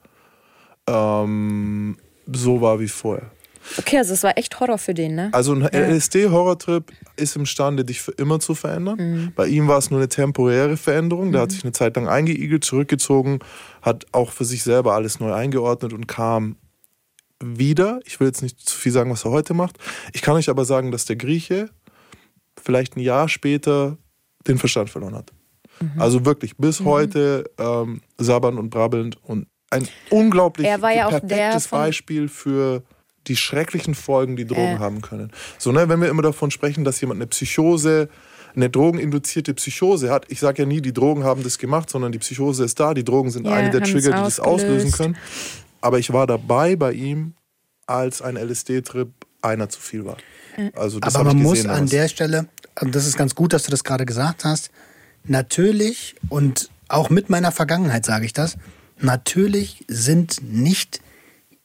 ähm, 0.87 1.97
so 2.31 2.61
war 2.61 2.79
wie 2.81 2.89
vorher. 2.89 3.31
Okay, 3.79 3.99
also 3.99 4.15
es 4.15 4.23
war 4.23 4.37
echt 4.39 4.59
Horror 4.59 4.79
für 4.79 4.95
den, 4.95 5.15
ne? 5.15 5.29
Also 5.33 5.53
ein 5.53 5.63
LSD-Horrortrip 5.63 6.93
ist 7.17 7.37
imstande, 7.37 7.85
dich 7.85 8.01
für 8.01 8.13
immer 8.13 8.41
zu 8.41 8.55
verändern. 8.55 8.99
Mhm. 8.99 9.33
Bei 9.37 9.47
ihm 9.47 9.69
war 9.69 9.79
es 9.79 9.91
nur 9.91 10.01
eine 10.01 10.09
temporäre 10.09 10.77
Veränderung. 10.77 11.31
Der 11.31 11.43
hat 11.43 11.53
sich 11.53 11.63
eine 11.63 11.73
Zeit 11.73 11.95
lang 11.97 12.09
eingeigelt, 12.09 12.65
zurückgezogen, 12.65 13.41
hat 13.83 14.07
auch 14.13 14.31
für 14.33 14.45
sich 14.45 14.63
selber 14.63 14.95
alles 14.95 15.21
neu 15.21 15.33
eingeordnet 15.33 15.93
und 15.93 16.07
kam 16.07 16.57
wieder. 17.43 18.01
Ich 18.05 18.21
will 18.21 18.27
jetzt 18.27 18.43
nicht 18.43 18.61
zu 18.61 18.77
viel 18.77 18.93
sagen, 18.93 19.11
was 19.11 19.25
er 19.25 19.31
heute 19.31 19.55
macht. 19.55 19.79
Ich 20.13 20.23
kann 20.23 20.37
euch 20.37 20.51
aber 20.51 20.65
sagen, 20.65 20.93
dass 20.93 21.07
der 21.07 21.17
Grieche 21.17 21.71
vielleicht 22.63 22.97
ein 22.97 23.01
Jahr 23.01 23.29
später 23.29 23.97
den 24.47 24.59
Verstand 24.59 24.91
verloren 24.91 25.15
hat. 25.15 25.33
Mhm. 25.81 26.01
Also 26.01 26.25
wirklich 26.25 26.57
bis 26.57 26.81
heute 26.81 27.51
ähm, 27.59 28.03
sabbernd 28.19 28.59
und 28.59 28.71
brabbelnd 28.71 29.17
und 29.25 29.47
ein 29.71 29.89
unglaublich 30.11 30.67
Er 30.67 30.83
war 30.83 30.95
ja 30.95 31.09
perfektes 31.09 31.69
Beispiel 31.69 32.29
für 32.29 32.83
die 33.27 33.37
schrecklichen 33.37 33.95
Folgen, 33.95 34.37
die 34.37 34.47
Drogen 34.47 34.77
Äh. 34.77 34.79
haben 34.79 35.01
können. 35.01 35.31
So, 35.59 35.73
ne, 35.73 35.89
wenn 35.89 36.01
wir 36.01 36.09
immer 36.09 36.23
davon 36.23 36.51
sprechen, 36.51 36.85
dass 36.85 37.01
jemand 37.01 37.19
eine 37.19 37.27
Psychose, 37.29 38.09
eine 38.55 38.71
drogeninduzierte 38.71 39.55
Psychose 39.55 40.11
hat, 40.11 40.27
ich 40.29 40.41
sage 40.41 40.63
ja 40.63 40.67
nie, 40.67 40.81
die 40.81 40.93
Drogen 40.93 41.25
haben 41.25 41.43
das 41.43 41.59
gemacht, 41.59 41.91
sondern 41.91 42.13
die 42.13 42.19
Psychose 42.19 42.65
ist 42.65 42.79
da, 42.81 42.95
die 42.95 43.05
Drogen 43.05 43.31
sind 43.31 43.47
Ja, 43.47 43.55
eine 43.55 43.71
der 43.71 43.83
Trigger, 43.83 44.11
die 44.11 44.23
das 44.23 44.41
auslösen 44.41 44.93
können. 44.93 45.17
Aber 45.81 45.99
ich 45.99 46.13
war 46.13 46.27
dabei 46.27 46.77
bei 46.77 46.93
ihm, 46.93 47.35
als 47.87 48.23
ein 48.23 48.37
LSD-Trip 48.37 49.09
einer 49.43 49.69
zu 49.69 49.81
viel 49.81 50.05
war. 50.05 50.17
Also 50.75 51.01
das 51.01 51.15
Aber 51.15 51.25
man 51.25 51.39
ich 51.39 51.43
muss 51.43 51.53
gesehen 51.55 51.71
an 51.71 51.87
der 51.89 52.09
Stelle, 52.09 52.47
und 52.81 52.95
das 52.95 53.07
ist 53.07 53.17
ganz 53.17 53.35
gut, 53.35 53.53
dass 53.53 53.63
du 53.63 53.71
das 53.71 53.85
gerade 53.85 54.05
gesagt 54.05 54.45
hast, 54.45 54.71
natürlich 55.25 56.17
und 56.29 56.71
auch 56.89 57.11
mit 57.11 57.31
meiner 57.31 57.53
Vergangenheit 57.53 58.05
sage 58.05 58.27
ich 58.27 58.33
das, 58.33 58.57
natürlich 58.99 59.85
sind 59.89 60.41
nicht 60.43 61.01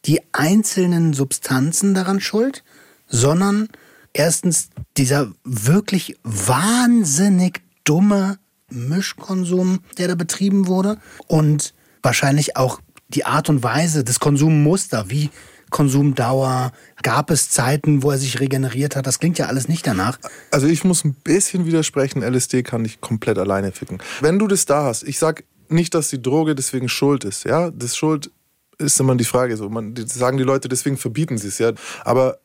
die 0.06 0.22
einzelnen 0.32 1.14
Substanzen 1.14 1.94
daran 1.94 2.20
schuld, 2.22 2.64
sondern 3.08 3.70
erstens 4.16 4.70
dieser 4.98 5.32
wirklich 5.44 6.18
wahnsinnig 6.24 7.62
dumme 7.84 8.40
Mischkonsum, 8.72 9.82
der 9.98 10.08
da 10.08 10.16
betrieben 10.16 10.68
wurde 10.68 10.98
und 11.28 11.74
wahrscheinlich 12.02 12.58
auch 12.58 12.80
die 13.10 13.26
Art 13.26 13.50
und 13.50 13.62
Weise, 13.62 14.04
das 14.04 14.20
Konsummuster, 14.20 15.10
wie 15.10 15.30
Konsumdauer, 15.70 16.72
gab 17.04 17.30
es 17.30 17.50
Zeiten, 17.50 18.02
wo 18.02 18.12
er 18.12 18.18
sich 18.18 18.40
regeneriert 18.40 18.96
hat, 18.96 19.06
das 19.06 19.20
klingt 19.20 19.38
ja 19.38 19.48
alles 19.48 19.68
nicht 19.68 19.86
danach. 19.86 20.18
Also 20.52 20.68
ich 20.68 20.84
muss 20.84 21.04
ein 21.04 21.14
bisschen 21.14 21.66
widersprechen, 21.66 22.24
LSD 22.24 22.64
kann 22.64 22.84
dich 22.84 23.02
komplett 23.02 23.38
alleine 23.38 23.72
ficken. 23.72 24.00
Wenn 24.22 24.40
du 24.40 24.48
das 24.48 24.66
da 24.66 24.86
hast, 24.86 25.04
ich 25.04 25.20
sag 25.20 25.44
nicht, 25.68 25.94
dass 25.94 26.10
die 26.10 26.22
Droge 26.22 26.56
deswegen 26.56 26.90
schuld 26.90 27.24
ist, 27.26 27.44
ja, 27.44 27.72
das 27.72 27.98
Schuld 27.98 28.32
ist 28.78 29.00
immer 29.00 29.16
die 29.16 29.26
Frage 29.26 29.58
so, 29.58 29.70
man 29.70 29.96
sagen 30.08 30.38
die 30.38 30.44
Leute, 30.44 30.70
deswegen 30.70 30.98
verbieten 30.98 31.38
sie 31.38 31.48
es, 31.48 31.58
ja, 31.58 31.74
aber 32.04 32.40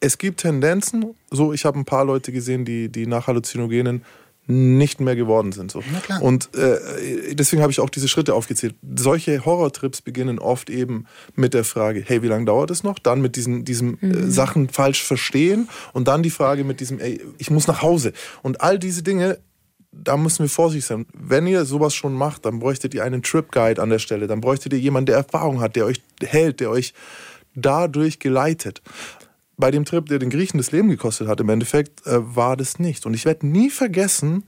es 0.00 0.18
gibt 0.18 0.40
Tendenzen, 0.40 1.14
so 1.30 1.52
ich 1.52 1.64
habe 1.64 1.78
ein 1.78 1.84
paar 1.84 2.04
Leute 2.04 2.32
gesehen, 2.32 2.64
die 2.64 2.88
die 2.88 3.06
nach 3.06 3.26
Halluzinogenen 3.26 4.04
nicht 4.50 4.98
mehr 4.98 5.14
geworden 5.14 5.52
sind. 5.52 5.70
So. 5.70 5.82
Und 6.20 6.54
äh, 6.54 7.34
deswegen 7.34 7.60
habe 7.60 7.70
ich 7.70 7.80
auch 7.80 7.90
diese 7.90 8.08
Schritte 8.08 8.32
aufgezählt. 8.32 8.74
Solche 8.96 9.44
Horrortrips 9.44 10.00
beginnen 10.00 10.38
oft 10.38 10.70
eben 10.70 11.04
mit 11.34 11.52
der 11.52 11.64
Frage, 11.64 12.02
hey, 12.04 12.22
wie 12.22 12.28
lange 12.28 12.46
dauert 12.46 12.70
es 12.70 12.82
noch? 12.82 12.98
Dann 12.98 13.20
mit 13.20 13.36
diesen, 13.36 13.66
diesen 13.66 14.00
äh, 14.00 14.30
Sachen 14.30 14.70
falsch 14.70 15.04
verstehen 15.04 15.68
und 15.92 16.08
dann 16.08 16.22
die 16.22 16.30
Frage 16.30 16.64
mit 16.64 16.80
diesem, 16.80 16.98
ey, 16.98 17.20
ich 17.36 17.50
muss 17.50 17.66
nach 17.66 17.82
Hause. 17.82 18.14
Und 18.42 18.62
all 18.62 18.78
diese 18.78 19.02
Dinge, 19.02 19.38
da 19.92 20.16
müssen 20.16 20.44
wir 20.44 20.48
vorsichtig 20.48 20.86
sein. 20.86 21.04
Wenn 21.12 21.46
ihr 21.46 21.66
sowas 21.66 21.94
schon 21.94 22.14
macht, 22.14 22.46
dann 22.46 22.58
bräuchtet 22.58 22.94
ihr 22.94 23.04
einen 23.04 23.22
Trip 23.22 23.52
Guide 23.52 23.82
an 23.82 23.90
der 23.90 23.98
Stelle. 23.98 24.28
Dann 24.28 24.40
bräuchtet 24.40 24.72
ihr 24.72 24.78
jemanden, 24.78 25.06
der 25.06 25.16
Erfahrung 25.16 25.60
hat, 25.60 25.76
der 25.76 25.84
euch 25.84 26.00
hält, 26.22 26.60
der 26.60 26.70
euch 26.70 26.94
dadurch 27.54 28.18
geleitet. 28.18 28.80
Bei 29.58 29.70
dem 29.70 29.84
Trip, 29.84 30.06
der 30.06 30.18
den 30.18 30.30
Griechen 30.30 30.56
das 30.58 30.70
Leben 30.72 30.88
gekostet 30.88 31.28
hat, 31.28 31.40
im 31.40 31.48
Endeffekt, 31.48 32.06
äh, 32.06 32.34
war 32.34 32.56
das 32.56 32.78
nicht. 32.78 33.04
Und 33.06 33.14
ich 33.14 33.24
werde 33.24 33.46
nie 33.46 33.70
vergessen, 33.70 34.44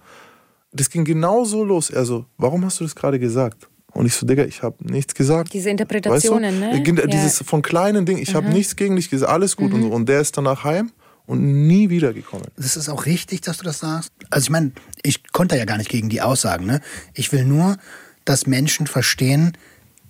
das 0.72 0.88
ging 0.88 1.04
genau 1.04 1.44
so 1.44 1.64
los. 1.64 1.90
Er 1.90 2.04
so, 2.04 2.24
warum 2.38 2.64
hast 2.64 2.80
du 2.80 2.84
das 2.84 2.94
gerade 2.94 3.18
gesagt? 3.18 3.68
Und 3.92 4.06
ich 4.06 4.14
so, 4.14 4.24
Digga, 4.24 4.44
ich 4.44 4.62
habe 4.62 4.76
nichts 4.84 5.14
gesagt. 5.14 5.52
Diese 5.52 5.68
Interpretationen, 5.68 6.60
weißt 6.60 6.74
du? 6.74 6.92
ne? 6.92 7.00
Äh, 7.00 7.00
Ja. 7.00 7.06
Mhm. 7.06 7.10
Dieses 7.10 7.42
von 7.42 7.60
kleinen 7.60 8.06
Dingen, 8.06 8.22
ich 8.22 8.34
habe 8.36 8.48
nichts 8.48 8.76
gegen 8.76 8.94
dich 8.96 9.10
gesagt, 9.10 9.32
alles 9.32 9.56
gut 9.56 9.72
und 9.72 9.82
so. 9.82 9.88
Und 9.88 10.08
der 10.08 10.20
ist 10.20 10.36
danach 10.36 10.62
heim 10.62 10.92
und 11.26 11.66
nie 11.66 11.90
wiedergekommen. 11.90 12.46
Das 12.56 12.76
ist 12.76 12.88
auch 12.88 13.04
richtig, 13.06 13.40
dass 13.40 13.58
du 13.58 13.64
das 13.64 13.80
sagst. 13.80 14.12
Also 14.30 14.44
ich 14.44 14.50
meine, 14.50 14.70
ich 15.02 15.32
konnte 15.32 15.56
ja 15.56 15.64
gar 15.64 15.76
nicht 15.76 15.90
gegen 15.90 16.08
die 16.08 16.20
Aussagen. 16.22 16.66
Ne? 16.66 16.80
Ich 17.14 17.32
will 17.32 17.44
nur, 17.44 17.78
dass 18.24 18.46
Menschen 18.46 18.86
verstehen, 18.86 19.56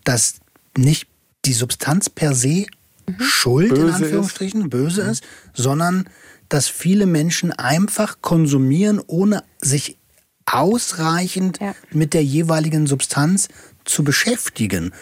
dass 0.04 0.40
nicht 0.76 1.08
die 1.46 1.54
Substanz 1.54 2.10
per 2.10 2.34
se 2.34 2.66
schuld 3.18 3.70
Böse 3.70 3.82
in 3.82 3.88
ist. 3.88 3.94
Anführungsstrichen 3.96 4.70
böse 4.70 5.02
ist, 5.02 5.24
sondern 5.54 6.08
dass 6.48 6.68
viele 6.68 7.06
Menschen 7.06 7.52
einfach 7.52 8.18
konsumieren, 8.22 9.00
ohne 9.06 9.44
sich 9.60 9.98
ausreichend 10.46 11.60
Ja. 11.60 11.74
mit 11.92 12.14
der 12.14 12.24
jeweiligen 12.24 12.86
Substanz 12.86 13.48
zu 13.84 14.04
beschäftigen. 14.04 14.92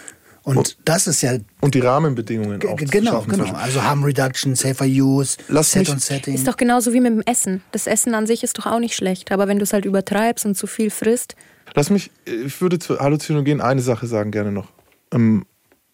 Und 0.43 0.77
das 0.85 1.05
ist 1.05 1.21
ja 1.21 1.33
Und 1.59 1.75
die 1.75 1.79
Rahmenbedingungen 1.79 2.61
auch. 2.65 2.77
zu 2.79 2.85
Genau, 2.85 3.11
schaffen, 3.11 3.31
genau. 3.31 3.53
Also 3.53 3.83
Harm 3.83 4.03
Reduction, 4.03 4.55
Safer 4.55 4.85
Use, 4.85 5.37
Lass 5.47 5.71
Set 5.71 5.89
und 5.89 6.01
Setting. 6.01 6.33
Ist 6.33 6.47
doch 6.47 6.57
genauso 6.57 6.93
wie 6.93 7.01
mit 7.01 7.11
dem 7.11 7.21
Essen. 7.21 7.61
Das 7.71 7.87
Essen 7.87 8.15
an 8.15 8.25
sich 8.25 8.43
ist 8.43 8.57
doch 8.57 8.65
auch 8.65 8.79
nicht 8.79 8.95
schlecht. 8.95 9.31
Aber 9.31 9.47
wenn 9.47 9.59
du 9.59 9.63
es 9.63 9.73
halt 9.73 9.85
übertreibst 9.85 10.45
und 10.45 10.55
zu 10.55 10.65
viel 10.67 10.89
frisst, 10.89 11.35
Lass 11.75 11.91
mich, 11.91 12.09
ich 12.25 12.61
würde 12.61 12.79
zu 12.79 12.97
Halluzinogen 12.99 13.61
eine 13.61 13.81
Sache 13.81 14.07
sagen 14.07 14.31
gerne 14.31 14.51
noch. 14.51 14.69
Ähm, 15.13 15.45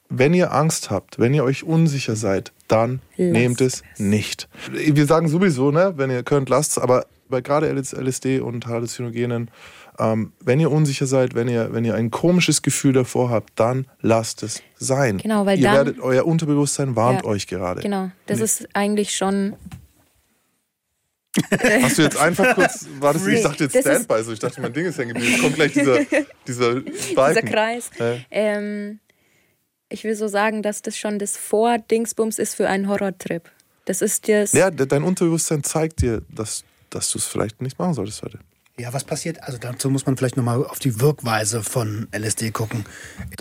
wenn 0.10 0.34
ihr 0.34 0.54
Angst 0.54 0.90
habt, 0.92 1.18
wenn 1.20 1.34
ihr 1.34 1.44
euch 1.44 1.64
unsicher 1.64 2.16
seid, 2.16 2.52
dann 2.68 3.02
Lasst 3.18 3.32
nehmt 3.32 3.62
es, 3.62 3.84
nicht. 3.98 4.48
Wir 4.72 5.06
sagen 5.06 5.28
sowieso, 5.28 5.72
ne, 5.72 5.94
wenn 5.98 6.10
ihr 6.12 6.24
könnt, 6.24 6.50
lasst 6.50 6.72
es, 6.74 6.78
aber 6.78 7.06
bei 7.30 7.42
gerade 7.42 7.68
LSD 7.72 8.40
und 8.40 8.68
Halluzinogenen, 8.68 9.50
ähm, 9.98 10.32
wenn 10.42 10.60
ihr 10.60 10.72
unsicher 10.72 11.08
seid, 11.08 11.34
wenn 11.34 11.48
ihr, 11.48 11.74
wenn 11.74 11.86
ihr 11.86 11.96
ein 11.96 12.12
komisches 12.12 12.62
Gefühl 12.62 12.94
davor 12.94 13.30
habt, 13.32 13.54
dann 13.60 13.88
lasst 14.02 14.44
es 14.44 14.62
sein. 14.78 15.18
Genau, 15.18 15.46
weil 15.46 15.58
ihr 15.58 15.64
dann- 15.66 15.76
werdet, 15.76 16.00
euer 16.00 16.26
Unterbewusstsein 16.26 16.96
warnt 16.96 17.24
Ja, 17.24 17.28
euch 17.30 17.48
gerade. 17.48 17.82
genau. 17.82 18.12
Das 18.28 18.38
Nee. 18.40 18.44
ist 18.46 18.68
eigentlich 18.74 19.16
schon. 19.16 19.56
Hast 21.82 21.98
du 21.98 22.02
jetzt 22.04 22.18
einfach 22.18 22.56
kurz, 22.56 22.88
war 23.00 23.12
das, 23.14 23.28
ich 23.28 23.42
dachte 23.42 23.66
jetzt 23.66 23.78
Standby, 23.78 24.24
so 24.24 24.32
ich 24.32 24.40
dachte, 24.40 24.62
mein 24.62 24.72
Ding 24.72 24.86
ist 24.86 24.98
hängen 24.98 25.14
geblieben. 25.16 25.42
Kommt 25.42 25.56
gleich 25.56 25.74
dieser, 25.74 26.00
dieser 26.48 26.80
Dieser. 26.82 27.42
Kreis. 27.42 27.90
Ja. 28.00 28.16
Ähm, 28.32 29.00
ich 29.96 30.04
will 30.04 30.16
so 30.16 30.28
sagen, 30.28 30.62
dass 30.62 30.82
das 30.82 30.98
schon 30.98 31.18
das 31.20 31.38
Vor-Dingsbums 31.38 32.38
ist 32.38 32.54
für 32.56 32.68
einen 32.70 32.88
Horrortrip. 32.88 33.50
Das 33.86 34.02
ist 34.02 34.28
das. 34.28 34.52
Ja, 34.54 34.70
de- 34.70 34.86
dein 34.86 35.04
Unterbewusstsein 35.04 35.64
zeigt 35.64 36.02
dir, 36.02 36.22
dass, 36.30 36.64
dass 36.90 37.10
du 37.12 37.18
es 37.18 37.26
vielleicht 37.26 37.62
nicht 37.62 37.80
machen 37.80 37.94
solltest 37.94 38.22
heute. 38.24 38.40
Ja, 38.78 38.92
was 38.92 39.06
passiert? 39.06 39.42
Also 39.44 39.58
dazu 39.58 39.90
muss 39.90 40.06
man 40.06 40.18
vielleicht 40.18 40.36
nochmal 40.36 40.66
auf 40.66 40.80
die 40.80 41.00
Wirkweise 41.00 41.64
von 41.64 42.08
LSD 42.12 42.52
gucken. 42.52 42.84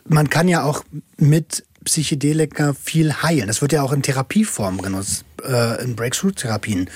Man 0.07 0.31
kann 0.31 0.47
ja 0.47 0.63
auch 0.63 0.85
mit 1.17 1.65
Psychedelika 1.85 2.73
viel 2.75 3.13
heilen. 3.23 3.49
Das 3.49 3.61
wird 3.61 3.73
ja 3.73 3.83
auch 3.83 3.93
in 3.93 4.03
Therapieform 4.03 4.81
genutzt, 4.81 5.25
äh, 5.45 5.83
in 5.83 5.97
Breakthrough-Therapien. 5.97 6.89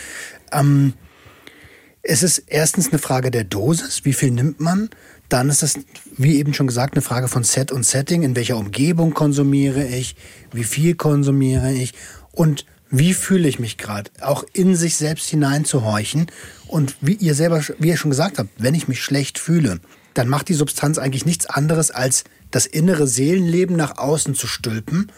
Ähm, 0.52 0.92
es 2.02 2.22
ist 2.22 2.38
erstens 2.46 2.90
eine 2.90 2.98
Frage 3.00 3.30
der 3.32 3.44
Dosis, 3.44 4.04
wie 4.04 4.12
viel 4.12 4.30
nimmt 4.30 4.61
man. 4.61 4.88
Dann 5.29 5.51
ist 5.51 5.62
es, 5.62 5.79
wie 6.16 6.37
eben 6.37 6.55
schon 6.55 6.66
gesagt, 6.66 6.95
eine 6.95 7.03
Frage 7.03 7.29
von 7.29 7.45
Set 7.45 7.70
und 7.70 7.85
Setting. 7.85 8.22
In 8.22 8.35
welcher 8.35 8.57
Umgebung 8.57 9.12
konsumiere 9.12 9.87
ich? 9.87 10.16
Wie 10.53 10.64
viel 10.64 10.95
konsumiere 10.95 11.72
ich? 11.72 11.95
Und 12.33 12.64
wie 12.91 13.12
fühle 13.12 13.49
ich 13.49 13.59
mich 13.59 13.76
gerade? 13.76 14.11
Auch 14.20 14.45
in 14.55 14.74
sich 14.74 14.97
selbst 14.97 15.29
hineinzuhorchen. 15.29 16.31
Und 16.66 16.97
wie 17.01 17.14
ihr 17.14 17.35
selber, 17.35 17.62
wie 17.79 17.89
ihr 17.89 17.97
schon 17.99 18.11
gesagt 18.11 18.39
habt, 18.39 18.51
wenn 18.59 18.74
ich 18.74 18.89
mich 18.89 19.03
schlecht 19.03 19.39
fühle, 19.39 19.81
dann 20.14 20.29
macht 20.29 20.49
die 20.49 20.55
Substanz 20.55 20.99
eigentlich 20.99 21.26
nichts 21.26 21.47
anderes, 21.47 21.91
als 21.91 22.24
das 22.51 22.66
innere 22.66 23.07
Seelenleben 23.07 23.76
nach 23.76 23.99
außen 23.99 24.35
zu 24.35 24.47
stülpen. 24.47 25.12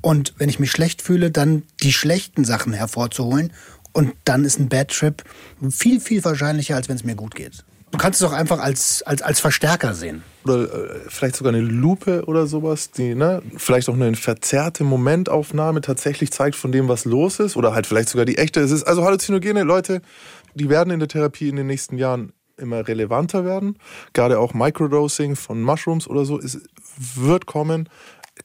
Und 0.00 0.34
wenn 0.38 0.48
ich 0.48 0.58
mich 0.58 0.70
schlecht 0.70 1.02
fühle, 1.02 1.30
dann 1.30 1.64
die 1.82 1.92
schlechten 1.92 2.44
Sachen 2.44 2.72
hervorzuholen. 2.72 3.52
Und 3.92 4.14
dann 4.24 4.44
ist 4.44 4.58
ein 4.58 4.68
Bad 4.70 4.88
Trip 4.88 5.22
viel, 5.70 6.00
viel 6.00 6.24
wahrscheinlicher, 6.24 6.76
als 6.76 6.88
wenn 6.88 6.96
es 6.96 7.04
mir 7.04 7.16
gut 7.16 7.34
geht. 7.34 7.64
Du 7.90 7.98
kannst 7.98 8.20
es 8.20 8.28
auch 8.28 8.32
einfach 8.32 8.60
als, 8.60 9.02
als, 9.02 9.20
als 9.22 9.40
Verstärker 9.40 9.94
sehen. 9.94 10.22
Oder 10.44 10.62
äh, 10.62 11.00
vielleicht 11.08 11.36
sogar 11.36 11.52
eine 11.52 11.62
Lupe 11.62 12.24
oder 12.26 12.46
sowas, 12.46 12.90
die 12.92 13.14
ne, 13.14 13.42
vielleicht 13.56 13.88
auch 13.88 13.94
eine 13.94 14.14
verzerrte 14.14 14.84
Momentaufnahme 14.84 15.80
tatsächlich 15.80 16.30
zeigt 16.30 16.56
von 16.56 16.70
dem, 16.72 16.88
was 16.88 17.04
los 17.04 17.40
ist. 17.40 17.56
Oder 17.56 17.74
halt 17.74 17.86
vielleicht 17.86 18.08
sogar 18.08 18.24
die 18.24 18.38
echte. 18.38 18.60
Es 18.60 18.70
ist, 18.70 18.84
also 18.84 19.04
Halluzinogene, 19.04 19.64
Leute, 19.64 20.02
die 20.54 20.68
werden 20.68 20.90
in 20.90 21.00
der 21.00 21.08
Therapie 21.08 21.48
in 21.48 21.56
den 21.56 21.66
nächsten 21.66 21.98
Jahren 21.98 22.32
immer 22.56 22.86
relevanter 22.86 23.44
werden. 23.44 23.76
Gerade 24.12 24.38
auch 24.38 24.54
Microdosing 24.54 25.34
von 25.34 25.60
Mushrooms 25.60 26.06
oder 26.06 26.24
so. 26.24 26.38
Es 26.38 26.60
wird 26.96 27.46
kommen. 27.46 27.88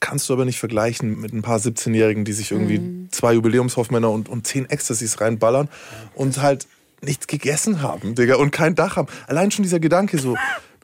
Kannst 0.00 0.28
du 0.28 0.32
aber 0.32 0.44
nicht 0.44 0.58
vergleichen 0.58 1.20
mit 1.20 1.32
ein 1.32 1.42
paar 1.42 1.58
17-Jährigen, 1.58 2.24
die 2.24 2.32
sich 2.32 2.50
irgendwie 2.50 3.08
zwei 3.10 3.34
Jubiläumshoffmänner 3.34 4.10
und, 4.10 4.28
und 4.28 4.46
zehn 4.46 4.68
Ecstasys 4.68 5.20
reinballern 5.20 5.68
und 6.14 6.42
halt 6.42 6.66
nichts 7.06 7.26
gegessen 7.26 7.80
haben, 7.80 8.14
Digga, 8.14 8.36
und 8.36 8.50
kein 8.50 8.74
Dach 8.74 8.96
haben. 8.96 9.08
Allein 9.26 9.50
schon 9.50 9.62
dieser 9.62 9.80
Gedanke 9.80 10.18
so, 10.18 10.36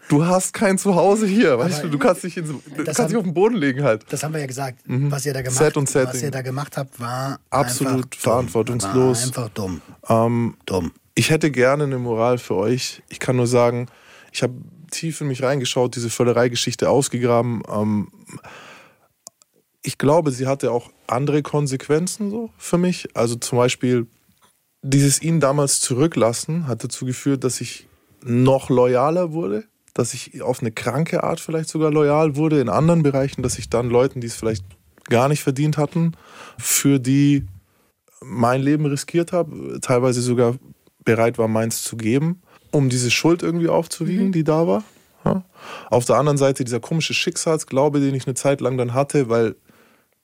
du 0.08 0.24
hast 0.26 0.54
kein 0.54 0.78
Zuhause 0.78 1.26
hier, 1.26 1.58
weißt 1.58 1.84
du, 1.84 1.88
du 1.88 1.98
kannst 1.98 2.24
dich, 2.24 2.36
in, 2.38 2.46
du 2.46 2.60
kannst 2.84 2.88
dich 2.88 2.98
haben- 2.98 3.16
auf 3.16 3.22
den 3.24 3.34
Boden 3.34 3.56
legen 3.56 3.82
halt. 3.82 4.04
Das 4.10 4.22
haben 4.22 4.32
wir 4.32 4.40
ja 4.40 4.46
gesagt. 4.46 4.78
Was 4.86 5.26
ihr 5.26 5.32
da 5.34 5.42
gemacht, 5.42 5.60
Mhm. 5.60 5.64
Set 5.64 5.76
und 5.76 5.94
was 5.94 6.22
ihr 6.22 6.30
da 6.30 6.42
gemacht 6.42 6.76
habt, 6.76 6.98
war 7.00 7.38
Absolut 7.50 8.04
dumm. 8.04 8.20
verantwortungslos. 8.20 9.36
War 9.36 9.44
einfach 9.44 9.48
dumm. 9.54 9.80
Ähm, 10.08 10.56
Dumm. 10.66 10.92
ich 11.14 11.30
hätte 11.30 11.50
gerne 11.50 11.84
eine 11.84 11.98
Moral 11.98 12.38
für 12.38 12.54
euch. 12.56 13.02
Ich 13.10 13.20
kann 13.20 13.36
nur 13.36 13.46
sagen, 13.46 13.86
ich 14.32 14.42
habe 14.42 14.54
tief 14.90 15.20
in 15.22 15.28
mich 15.28 15.42
reingeschaut, 15.42 15.96
diese 15.96 16.10
Völlerei-Geschichte 16.10 16.88
ausgegraben. 16.90 17.62
Ähm, 17.70 18.08
ich 19.82 19.98
glaube, 19.98 20.30
sie 20.30 20.46
hatte 20.46 20.70
auch 20.70 20.90
andere 21.06 21.42
Konsequenzen 21.42 22.30
so 22.30 22.50
für 22.56 22.78
mich. 22.78 23.08
Also 23.14 23.34
zum 23.36 23.58
Beispiel 23.58 24.06
dieses 24.82 25.22
ihn 25.22 25.40
damals 25.40 25.80
zurücklassen 25.80 26.66
hat 26.66 26.84
dazu 26.84 27.06
geführt, 27.06 27.44
dass 27.44 27.60
ich 27.60 27.86
noch 28.24 28.68
loyaler 28.68 29.32
wurde, 29.32 29.64
dass 29.94 30.14
ich 30.14 30.42
auf 30.42 30.60
eine 30.60 30.72
kranke 30.72 31.22
Art 31.22 31.40
vielleicht 31.40 31.68
sogar 31.68 31.90
loyal 31.90 32.36
wurde 32.36 32.60
in 32.60 32.68
anderen 32.68 33.02
Bereichen, 33.02 33.42
dass 33.42 33.58
ich 33.58 33.70
dann 33.70 33.90
Leuten, 33.90 34.20
die 34.20 34.26
es 34.26 34.34
vielleicht 34.34 34.64
gar 35.04 35.28
nicht 35.28 35.42
verdient 35.42 35.78
hatten, 35.78 36.12
für 36.58 36.98
die 36.98 37.46
mein 38.20 38.62
Leben 38.62 38.86
riskiert 38.86 39.32
habe, 39.32 39.78
teilweise 39.80 40.20
sogar 40.20 40.56
bereit 41.04 41.38
war, 41.38 41.48
meins 41.48 41.82
zu 41.82 41.96
geben, 41.96 42.42
um 42.70 42.88
diese 42.88 43.10
Schuld 43.10 43.42
irgendwie 43.42 43.68
aufzuwiegen, 43.68 44.32
die 44.32 44.44
da 44.44 44.66
war. 44.66 44.84
Ja. 45.24 45.44
Auf 45.90 46.04
der 46.04 46.16
anderen 46.16 46.38
Seite 46.38 46.64
dieser 46.64 46.80
komische 46.80 47.14
Schicksalsglaube, 47.14 48.00
den 48.00 48.14
ich 48.14 48.26
eine 48.26 48.34
Zeit 48.34 48.60
lang 48.60 48.76
dann 48.76 48.94
hatte, 48.94 49.28
weil 49.28 49.56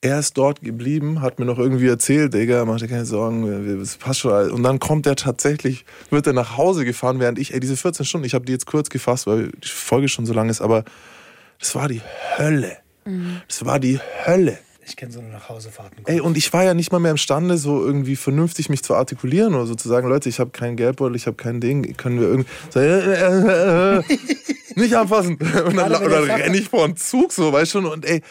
er 0.00 0.20
ist 0.20 0.38
dort 0.38 0.60
geblieben, 0.60 1.22
hat 1.22 1.38
mir 1.38 1.44
noch 1.44 1.58
irgendwie 1.58 1.88
erzählt, 1.88 2.32
Digga, 2.32 2.64
mach 2.64 2.78
dir 2.78 2.88
keine 2.88 3.04
Sorgen, 3.04 3.44
es 3.80 3.96
passt 3.96 4.20
schon. 4.20 4.32
alles. 4.32 4.52
Und 4.52 4.62
dann 4.62 4.78
kommt 4.78 5.06
er 5.06 5.16
tatsächlich, 5.16 5.84
wird 6.10 6.26
er 6.26 6.32
nach 6.32 6.56
Hause 6.56 6.84
gefahren, 6.84 7.18
während 7.18 7.38
ich, 7.38 7.52
ey, 7.52 7.60
diese 7.60 7.76
14 7.76 8.06
Stunden, 8.06 8.24
ich 8.24 8.34
habe 8.34 8.44
die 8.44 8.52
jetzt 8.52 8.66
kurz 8.66 8.90
gefasst, 8.90 9.26
weil 9.26 9.48
die 9.48 9.68
Folge 9.68 10.08
schon 10.08 10.24
so 10.24 10.32
lang 10.32 10.48
ist, 10.48 10.60
aber 10.60 10.84
das 11.58 11.74
war 11.74 11.88
die 11.88 12.00
Hölle. 12.36 12.76
Das 13.48 13.64
war 13.64 13.80
die 13.80 13.98
Hölle. 14.26 14.58
Ich 14.86 14.96
kenne 14.96 15.12
so 15.12 15.20
eine 15.20 15.28
Nachhausefahrten. 15.28 16.04
Ey, 16.06 16.20
und 16.20 16.36
ich 16.36 16.52
war 16.52 16.64
ja 16.64 16.72
nicht 16.72 16.92
mal 16.92 16.98
mehr 16.98 17.10
imstande, 17.10 17.58
so 17.58 17.84
irgendwie 17.84 18.16
vernünftig 18.16 18.70
mich 18.70 18.82
zu 18.82 18.94
artikulieren 18.94 19.54
oder 19.54 19.66
so 19.66 19.74
zu 19.74 19.88
sagen, 19.88 20.08
Leute, 20.08 20.28
ich 20.28 20.40
habe 20.40 20.50
keinen 20.50 20.76
Geldbeutel, 20.76 21.16
ich 21.16 21.26
habe 21.26 21.36
kein 21.36 21.60
Ding, 21.60 21.94
können 21.96 22.20
wir 22.20 22.28
irgendwie 22.28 22.50
so, 22.70 22.80
äh, 22.80 23.14
äh, 23.14 23.98
äh, 23.98 24.02
nicht 24.76 24.94
anfassen. 24.94 25.36
Und 25.66 25.76
dann, 25.76 25.92
dann 25.92 26.02
renne 26.02 26.56
ich 26.56 26.68
vor 26.68 26.86
den 26.86 26.96
Zug, 26.96 27.32
so, 27.32 27.52
weißt 27.52 27.74
du, 27.74 27.92
und 27.92 28.06
ey, 28.06 28.22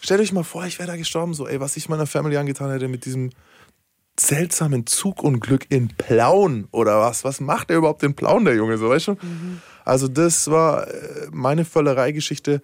stellt 0.00 0.20
euch 0.20 0.32
mal 0.32 0.44
vor, 0.44 0.64
ich 0.66 0.78
wäre 0.78 0.88
da 0.88 0.96
gestorben, 0.96 1.34
so, 1.34 1.46
ey, 1.46 1.60
was 1.60 1.76
ich 1.76 1.88
meiner 1.88 2.06
Family 2.06 2.36
angetan 2.36 2.70
hätte 2.70 2.88
mit 2.88 3.04
diesem 3.04 3.30
seltsamen 4.18 4.86
Zugunglück 4.86 5.66
in 5.68 5.88
Plauen 5.88 6.68
oder 6.70 7.00
was? 7.00 7.24
Was 7.24 7.40
macht 7.40 7.70
er 7.70 7.76
überhaupt 7.76 8.02
in 8.02 8.14
Plauen, 8.14 8.44
der 8.44 8.54
Junge, 8.54 8.78
so, 8.78 8.88
weißt 8.88 9.08
du? 9.08 9.16
Also 9.84 10.08
das 10.08 10.50
war 10.50 10.88
äh, 10.88 11.28
meine 11.32 11.64
Völlerei-Geschichte. 11.64 12.62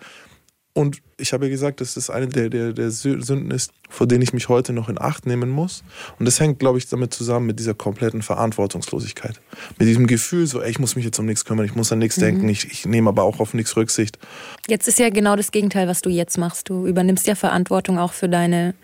Und 0.75 1.03
ich 1.19 1.35
habe 1.35 1.47
ja 1.47 1.51
gesagt, 1.51 1.83
dass 1.83 1.95
das 1.95 2.09
eine 2.09 2.29
der, 2.29 2.49
der, 2.49 2.73
der 2.73 2.91
Sünden 2.91 3.51
ist, 3.51 3.73
vor 3.91 4.07
denen 4.07 4.23
ich 4.23 4.33
mich 4.33 4.49
heute 4.49 4.73
noch 4.73 4.89
in 4.89 4.99
Acht 4.99 5.27
nehmen 5.27 5.51
muss. 5.51 5.85
Und 6.19 6.25
das 6.25 6.41
hängt, 6.41 6.59
glaube 6.59 6.79
ich, 6.79 6.89
damit 6.89 7.13
zusammen 7.13 7.47
mit 7.47 7.59
dieser 7.59 7.75
kompletten 7.75 8.23
Verantwortungslosigkeit. 8.23 9.39
Mit 9.79 9.87
diesem 9.87 10.07
Gefühl, 10.07 10.47
so, 10.47 10.63
ey, 10.63 10.71
ich 10.71 10.79
muss 10.79 10.97
mich 10.97 11.05
jetzt 11.05 11.19
um 11.19 11.27
nichts 11.27 11.45
kümmern, 11.45 11.67
ich 11.67 11.75
muss 11.75 11.93
an 11.93 11.99
nichts 11.99 12.17
mhm. 12.17 12.23
denken, 12.23 12.49
ich, 12.49 12.71
ich 12.71 12.87
nehme 12.87 13.11
aber 13.11 13.25
auch 13.25 13.39
auf 13.39 13.53
nichts 13.53 13.77
Rücksicht. 13.77 14.19
Jetzt 14.67 14.89
ist 14.89 14.99
ja 14.99 15.11
genau 15.11 15.37
das 15.37 15.51
Gegenteil, 15.51 15.89
was 15.89 16.01
du 16.01 16.09
jetzt 16.09 16.39
machst. 16.39 16.71
Du 16.71 16.87
übernimmst 16.87 17.27
ja 17.27 17.35
Verantwortung 17.35 17.99
auch 17.99 18.15
für 18.15 18.31
deine 18.31 18.75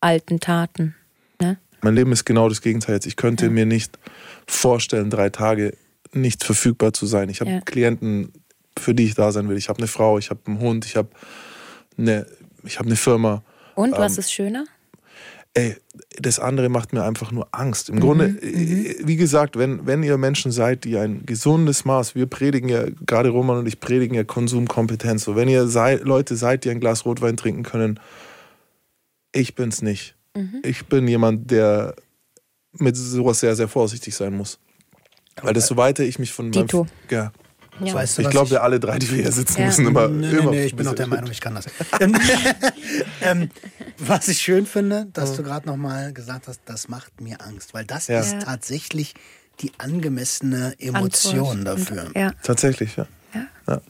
alten 0.00 0.40
Taten. 0.40 0.94
Ne? 1.42 1.58
Mein 1.82 1.94
Leben 1.94 2.12
ist 2.12 2.24
genau 2.24 2.48
das 2.48 2.62
Gegenteil 2.62 2.94
jetzt. 2.94 3.06
Ich 3.06 3.16
könnte 3.16 3.46
ja. 3.46 3.50
mir 3.50 3.66
nicht 3.66 3.98
vorstellen, 4.46 5.10
drei 5.10 5.28
Tage 5.28 5.76
nicht 6.12 6.42
verfügbar 6.42 6.94
zu 6.94 7.04
sein. 7.04 7.28
Ich 7.28 7.40
habe 7.40 7.50
ja. 7.50 7.60
Klienten, 7.60 8.32
für 8.78 8.94
die 8.94 9.04
ich 9.06 9.14
da 9.14 9.32
sein 9.32 9.48
will. 9.48 9.56
Ich 9.56 9.68
habe 9.68 9.78
eine 9.78 9.86
Frau, 9.86 10.18
ich 10.18 10.30
habe 10.30 10.40
einen 10.46 10.60
Hund, 10.60 10.84
ich 10.84 10.96
habe 10.96 11.08
eine, 11.96 12.26
ich 12.64 12.78
hab 12.78 12.86
eine 12.86 12.96
Firma. 12.96 13.42
Und 13.74 13.92
was 13.92 14.14
ähm, 14.14 14.20
ist 14.20 14.32
schöner? 14.32 14.64
Ey, 15.56 15.76
das 16.18 16.40
andere 16.40 16.68
macht 16.68 16.92
mir 16.92 17.04
einfach 17.04 17.30
nur 17.30 17.46
Angst. 17.52 17.88
Im 17.88 17.96
mhm, 17.96 18.00
Grunde, 18.00 18.28
mhm. 18.28 18.38
Äh, 18.42 18.96
wie 19.04 19.16
gesagt, 19.16 19.56
wenn, 19.56 19.86
wenn 19.86 20.02
ihr 20.02 20.18
Menschen 20.18 20.50
seid, 20.50 20.84
die 20.84 20.98
ein 20.98 21.24
gesundes 21.26 21.84
Maß, 21.84 22.14
wir 22.16 22.26
predigen 22.26 22.68
ja, 22.68 22.86
gerade 23.06 23.28
Roman 23.28 23.58
und 23.58 23.66
ich 23.66 23.78
predigen 23.78 24.16
ja 24.16 24.24
Konsumkompetenz. 24.24 25.24
So, 25.24 25.36
wenn 25.36 25.48
ihr 25.48 25.68
sei, 25.68 25.96
Leute 25.96 26.36
seid, 26.36 26.64
die 26.64 26.70
ein 26.70 26.80
Glas 26.80 27.04
Rotwein 27.04 27.36
trinken 27.36 27.62
können, 27.62 28.00
ich 29.32 29.54
bin's 29.54 29.82
nicht. 29.82 30.16
Mhm. 30.36 30.60
Ich 30.64 30.86
bin 30.86 31.06
jemand, 31.06 31.50
der 31.50 31.94
mit 32.72 32.96
sowas 32.96 33.38
sehr, 33.40 33.54
sehr 33.54 33.68
vorsichtig 33.68 34.14
sein 34.14 34.36
muss. 34.36 34.58
Weil 35.42 35.54
desto 35.54 35.76
weiter 35.76 36.04
ich 36.04 36.18
mich 36.18 36.32
von 36.32 36.50
meinem. 36.50 36.66
Ja, 37.10 37.32
ja. 37.80 37.94
Weißt 37.94 38.18
du, 38.18 38.22
ich 38.22 38.30
glaube, 38.30 38.50
wir 38.50 38.62
alle 38.62 38.78
drei, 38.78 38.98
die 38.98 39.10
wir 39.10 39.22
hier 39.22 39.32
sitzen, 39.32 39.60
ja. 39.60 39.66
müssen 39.66 39.86
immer. 39.86 40.08
Nee, 40.08 40.26
nee, 40.26 40.38
immer 40.38 40.50
nee, 40.50 40.64
ich 40.64 40.76
bin 40.76 40.86
auch 40.86 40.94
der 40.94 41.06
Meinung, 41.06 41.30
ich 41.30 41.40
kann 41.40 41.54
das. 41.54 41.66
Ähm, 43.20 43.50
was 43.98 44.28
ich 44.28 44.38
schön 44.38 44.66
finde, 44.66 45.06
dass 45.12 45.30
ja. 45.30 45.36
du 45.36 45.42
gerade 45.44 45.66
nochmal 45.66 46.12
gesagt 46.12 46.46
hast, 46.46 46.60
das 46.66 46.88
macht 46.88 47.20
mir 47.20 47.40
Angst, 47.40 47.72
weil 47.72 47.84
das 47.84 48.06
ja. 48.08 48.20
ist 48.20 48.40
tatsächlich 48.42 49.14
die 49.60 49.72
angemessene 49.78 50.74
Emotion 50.78 51.66
Antwort. 51.66 51.66
dafür. 51.66 52.10
Ja. 52.14 52.32
Tatsächlich, 52.42 52.96
ja. 52.96 53.06
ja. 53.66 53.80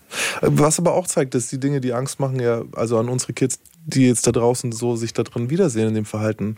Was 0.40 0.78
aber 0.78 0.94
auch 0.94 1.06
zeigt, 1.06 1.34
dass 1.34 1.48
die 1.48 1.58
Dinge, 1.58 1.80
die 1.80 1.92
Angst 1.92 2.20
machen, 2.20 2.38
ja, 2.38 2.62
also 2.76 2.98
an 2.98 3.08
unsere 3.08 3.32
Kids, 3.32 3.58
die 3.84 4.06
jetzt 4.06 4.26
da 4.26 4.32
draußen 4.32 4.72
so 4.72 4.96
sich 4.96 5.12
da 5.12 5.22
drin 5.22 5.50
wiedersehen 5.50 5.88
in 5.88 5.94
dem 5.94 6.04
Verhalten, 6.04 6.56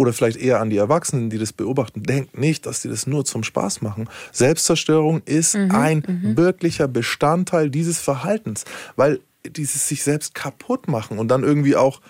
oder 0.00 0.14
vielleicht 0.14 0.38
eher 0.38 0.60
an 0.60 0.70
die 0.70 0.78
Erwachsenen, 0.78 1.28
die 1.28 1.36
das 1.36 1.52
beobachten, 1.52 2.02
denkt 2.02 2.38
nicht, 2.38 2.64
dass 2.64 2.80
die 2.80 2.88
das 2.88 3.06
nur 3.06 3.26
zum 3.26 3.44
Spaß 3.44 3.82
machen. 3.82 4.08
Selbstzerstörung 4.32 5.20
ist 5.26 5.54
mhm, 5.54 5.70
ein 5.72 6.02
mhm. 6.06 6.36
wirklicher 6.38 6.88
Bestandteil 6.88 7.68
dieses 7.68 7.98
Verhaltens, 8.00 8.64
weil 8.96 9.20
dieses 9.46 9.86
sich 9.86 10.02
selbst 10.02 10.34
kaputt 10.34 10.88
machen 10.88 11.18
und 11.18 11.28
dann 11.28 11.42
irgendwie 11.42 11.76
auch 11.76 12.00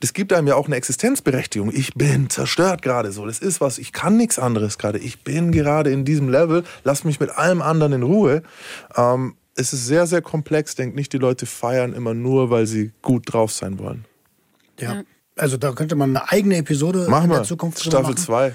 das 0.00 0.14
gibt 0.14 0.32
einem 0.32 0.48
ja 0.48 0.56
auch 0.56 0.66
eine 0.66 0.74
Existenzberechtigung. 0.74 1.70
Ich 1.72 1.94
bin 1.94 2.28
zerstört 2.28 2.82
gerade 2.82 3.12
so. 3.12 3.24
Das 3.24 3.38
ist 3.38 3.60
was, 3.60 3.78
ich 3.78 3.92
kann 3.92 4.16
nichts 4.16 4.36
anderes 4.36 4.76
gerade. 4.76 4.98
Ich 4.98 5.22
bin 5.22 5.52
gerade 5.52 5.92
in 5.92 6.04
diesem 6.04 6.28
Level. 6.28 6.64
Lass 6.82 7.04
mich 7.04 7.20
mit 7.20 7.30
allem 7.30 7.62
anderen 7.62 7.92
in 7.92 8.02
Ruhe. 8.02 8.42
Ähm, 8.96 9.36
es 9.54 9.72
ist 9.72 9.86
sehr, 9.86 10.08
sehr 10.08 10.20
komplex. 10.20 10.74
Denkt 10.74 10.96
nicht, 10.96 11.12
die 11.12 11.18
Leute 11.18 11.46
feiern 11.46 11.92
immer 11.92 12.14
nur, 12.14 12.50
weil 12.50 12.66
sie 12.66 12.90
gut 13.00 13.32
drauf 13.32 13.52
sein 13.52 13.78
wollen. 13.78 14.04
Ja. 14.80 15.04
Also 15.36 15.56
da 15.56 15.72
könnte 15.72 15.94
man 15.94 16.16
eine 16.16 16.30
eigene 16.30 16.56
Episode 16.56 17.06
Machen 17.08 17.24
in 17.24 17.30
der 17.30 17.42
Zukunft 17.44 17.82
Staffel 17.82 18.16
2. 18.16 18.54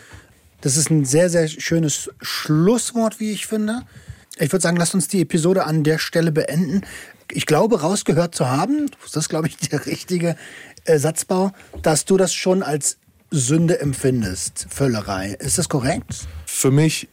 Das 0.61 0.77
ist 0.77 0.89
ein 0.89 1.05
sehr, 1.05 1.29
sehr 1.29 1.47
schönes 1.47 2.09
Schlusswort, 2.21 3.19
wie 3.19 3.31
ich 3.31 3.47
finde. 3.47 3.83
Ich 4.37 4.51
würde 4.51 4.61
sagen, 4.61 4.77
lasst 4.77 4.93
uns 4.93 5.07
die 5.07 5.21
Episode 5.21 5.65
an 5.65 5.83
der 5.83 5.97
Stelle 5.97 6.31
beenden. 6.31 6.81
Ich 7.31 7.45
glaube, 7.45 7.81
rausgehört 7.81 8.35
zu 8.35 8.49
haben, 8.49 8.89
das 9.03 9.15
ist, 9.15 9.29
glaube 9.29 9.47
ich, 9.47 9.57
der 9.69 9.85
richtige 9.85 10.35
äh, 10.85 10.99
Satzbau, 10.99 11.51
dass 11.81 12.05
du 12.05 12.17
das 12.17 12.33
schon 12.33 12.63
als 12.63 12.97
Sünde 13.29 13.79
empfindest, 13.81 14.67
Völlerei. 14.69 15.35
Ist 15.39 15.57
das 15.57 15.67
korrekt? 15.67 16.27
Für 16.45 16.71
mich 16.71 17.09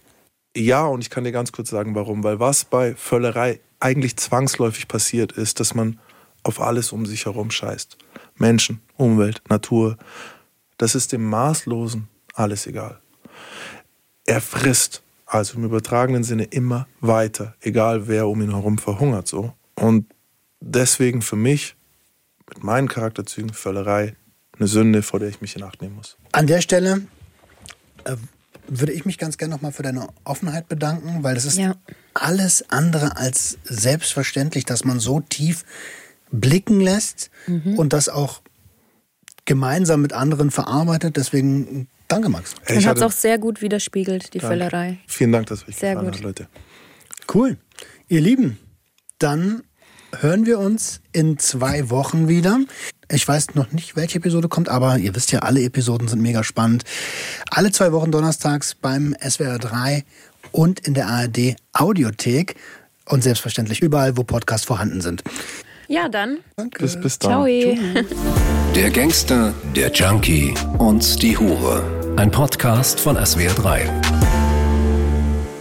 ja, 0.56 0.86
und 0.86 1.00
ich 1.00 1.10
kann 1.10 1.24
dir 1.24 1.32
ganz 1.32 1.50
kurz 1.52 1.70
sagen, 1.70 1.94
warum. 1.94 2.22
Weil 2.22 2.38
was 2.38 2.64
bei 2.64 2.94
Völlerei 2.94 3.60
eigentlich 3.80 4.16
zwangsläufig 4.16 4.86
passiert, 4.86 5.32
ist, 5.32 5.58
dass 5.58 5.74
man 5.74 5.98
auf 6.44 6.60
alles 6.60 6.92
um 6.92 7.06
sich 7.06 7.26
herum 7.26 7.50
scheißt. 7.50 7.96
Menschen, 8.36 8.80
Umwelt, 8.96 9.42
Natur. 9.48 9.96
Das 10.78 10.94
ist 10.94 11.12
dem 11.12 11.28
Maßlosen 11.28 12.08
alles 12.34 12.66
egal. 12.66 13.00
Er 14.26 14.40
frisst, 14.40 15.02
also 15.26 15.56
im 15.56 15.64
übertragenen 15.64 16.24
Sinne, 16.24 16.44
immer 16.44 16.86
weiter, 17.00 17.54
egal 17.60 18.08
wer 18.08 18.28
um 18.28 18.40
ihn 18.42 18.50
herum 18.50 18.78
verhungert 18.78 19.28
so. 19.28 19.52
Und 19.74 20.06
deswegen 20.60 21.22
für 21.22 21.36
mich, 21.36 21.76
mit 22.48 22.62
meinen 22.62 22.88
Charakterzügen, 22.88 23.52
Völlerei, 23.52 24.16
eine 24.58 24.68
Sünde, 24.68 25.02
vor 25.02 25.20
der 25.20 25.28
ich 25.28 25.40
mich 25.40 25.56
in 25.56 25.62
Acht 25.62 25.82
nehmen 25.82 25.96
muss. 25.96 26.16
An 26.32 26.46
der 26.46 26.60
Stelle 26.60 27.02
äh, 28.04 28.16
würde 28.68 28.92
ich 28.92 29.04
mich 29.04 29.18
ganz 29.18 29.36
gerne 29.36 29.54
nochmal 29.54 29.72
für 29.72 29.82
deine 29.82 30.08
Offenheit 30.24 30.68
bedanken, 30.68 31.22
weil 31.22 31.34
das 31.34 31.44
ist 31.44 31.58
ja. 31.58 31.74
alles 32.14 32.70
andere 32.70 33.16
als 33.16 33.58
selbstverständlich, 33.64 34.64
dass 34.64 34.84
man 34.84 35.00
so 35.00 35.20
tief 35.20 35.64
blicken 36.40 36.80
lässt 36.80 37.30
mhm. 37.46 37.78
und 37.78 37.92
das 37.92 38.08
auch 38.08 38.42
gemeinsam 39.44 40.02
mit 40.02 40.12
anderen 40.12 40.50
verarbeitet. 40.50 41.16
Deswegen 41.16 41.88
danke, 42.08 42.28
Max. 42.28 42.54
Und 42.68 42.86
hat 42.86 42.96
es 42.96 43.02
auch 43.02 43.12
sehr 43.12 43.38
gut 43.38 43.62
widerspiegelt, 43.62 44.34
die 44.34 44.38
danke. 44.38 44.56
Völlerei. 44.56 44.98
Vielen 45.06 45.32
Dank, 45.32 45.46
dass 45.46 45.66
euch 45.68 45.76
sehr 45.76 45.96
gut. 45.96 46.14
Hat, 46.14 46.20
Leute. 46.20 46.48
Cool. 47.32 47.56
Ihr 48.08 48.20
Lieben, 48.20 48.58
dann 49.18 49.62
hören 50.20 50.46
wir 50.46 50.58
uns 50.58 51.00
in 51.12 51.38
zwei 51.38 51.90
Wochen 51.90 52.28
wieder. 52.28 52.60
Ich 53.10 53.26
weiß 53.26 53.54
noch 53.54 53.72
nicht, 53.72 53.96
welche 53.96 54.18
Episode 54.18 54.48
kommt, 54.48 54.68
aber 54.68 54.98
ihr 54.98 55.14
wisst 55.14 55.32
ja, 55.32 55.40
alle 55.40 55.62
Episoden 55.62 56.08
sind 56.08 56.22
mega 56.22 56.44
spannend. 56.44 56.84
Alle 57.50 57.70
zwei 57.72 57.92
Wochen 57.92 58.10
donnerstags 58.10 58.74
beim 58.74 59.14
SWR 59.20 59.58
3 59.58 60.04
und 60.52 60.80
in 60.80 60.94
der 60.94 61.08
ARD 61.08 61.56
Audiothek 61.72 62.56
und 63.06 63.22
selbstverständlich 63.22 63.82
überall, 63.82 64.16
wo 64.16 64.24
Podcasts 64.24 64.66
vorhanden 64.66 65.00
sind. 65.00 65.22
Ja, 65.88 66.08
dann. 66.08 66.38
Danke. 66.56 66.82
Bis, 66.82 67.00
bis 67.00 67.18
dann. 67.18 67.30
Ciao. 67.30 67.46
Der 68.74 68.90
Gangster, 68.90 69.52
der 69.76 69.92
Junkie 69.92 70.54
und 70.78 71.22
die 71.22 71.36
Hure. 71.36 72.14
Ein 72.16 72.30
Podcast 72.30 73.00
von 73.00 73.16
SWR3. 73.16 73.80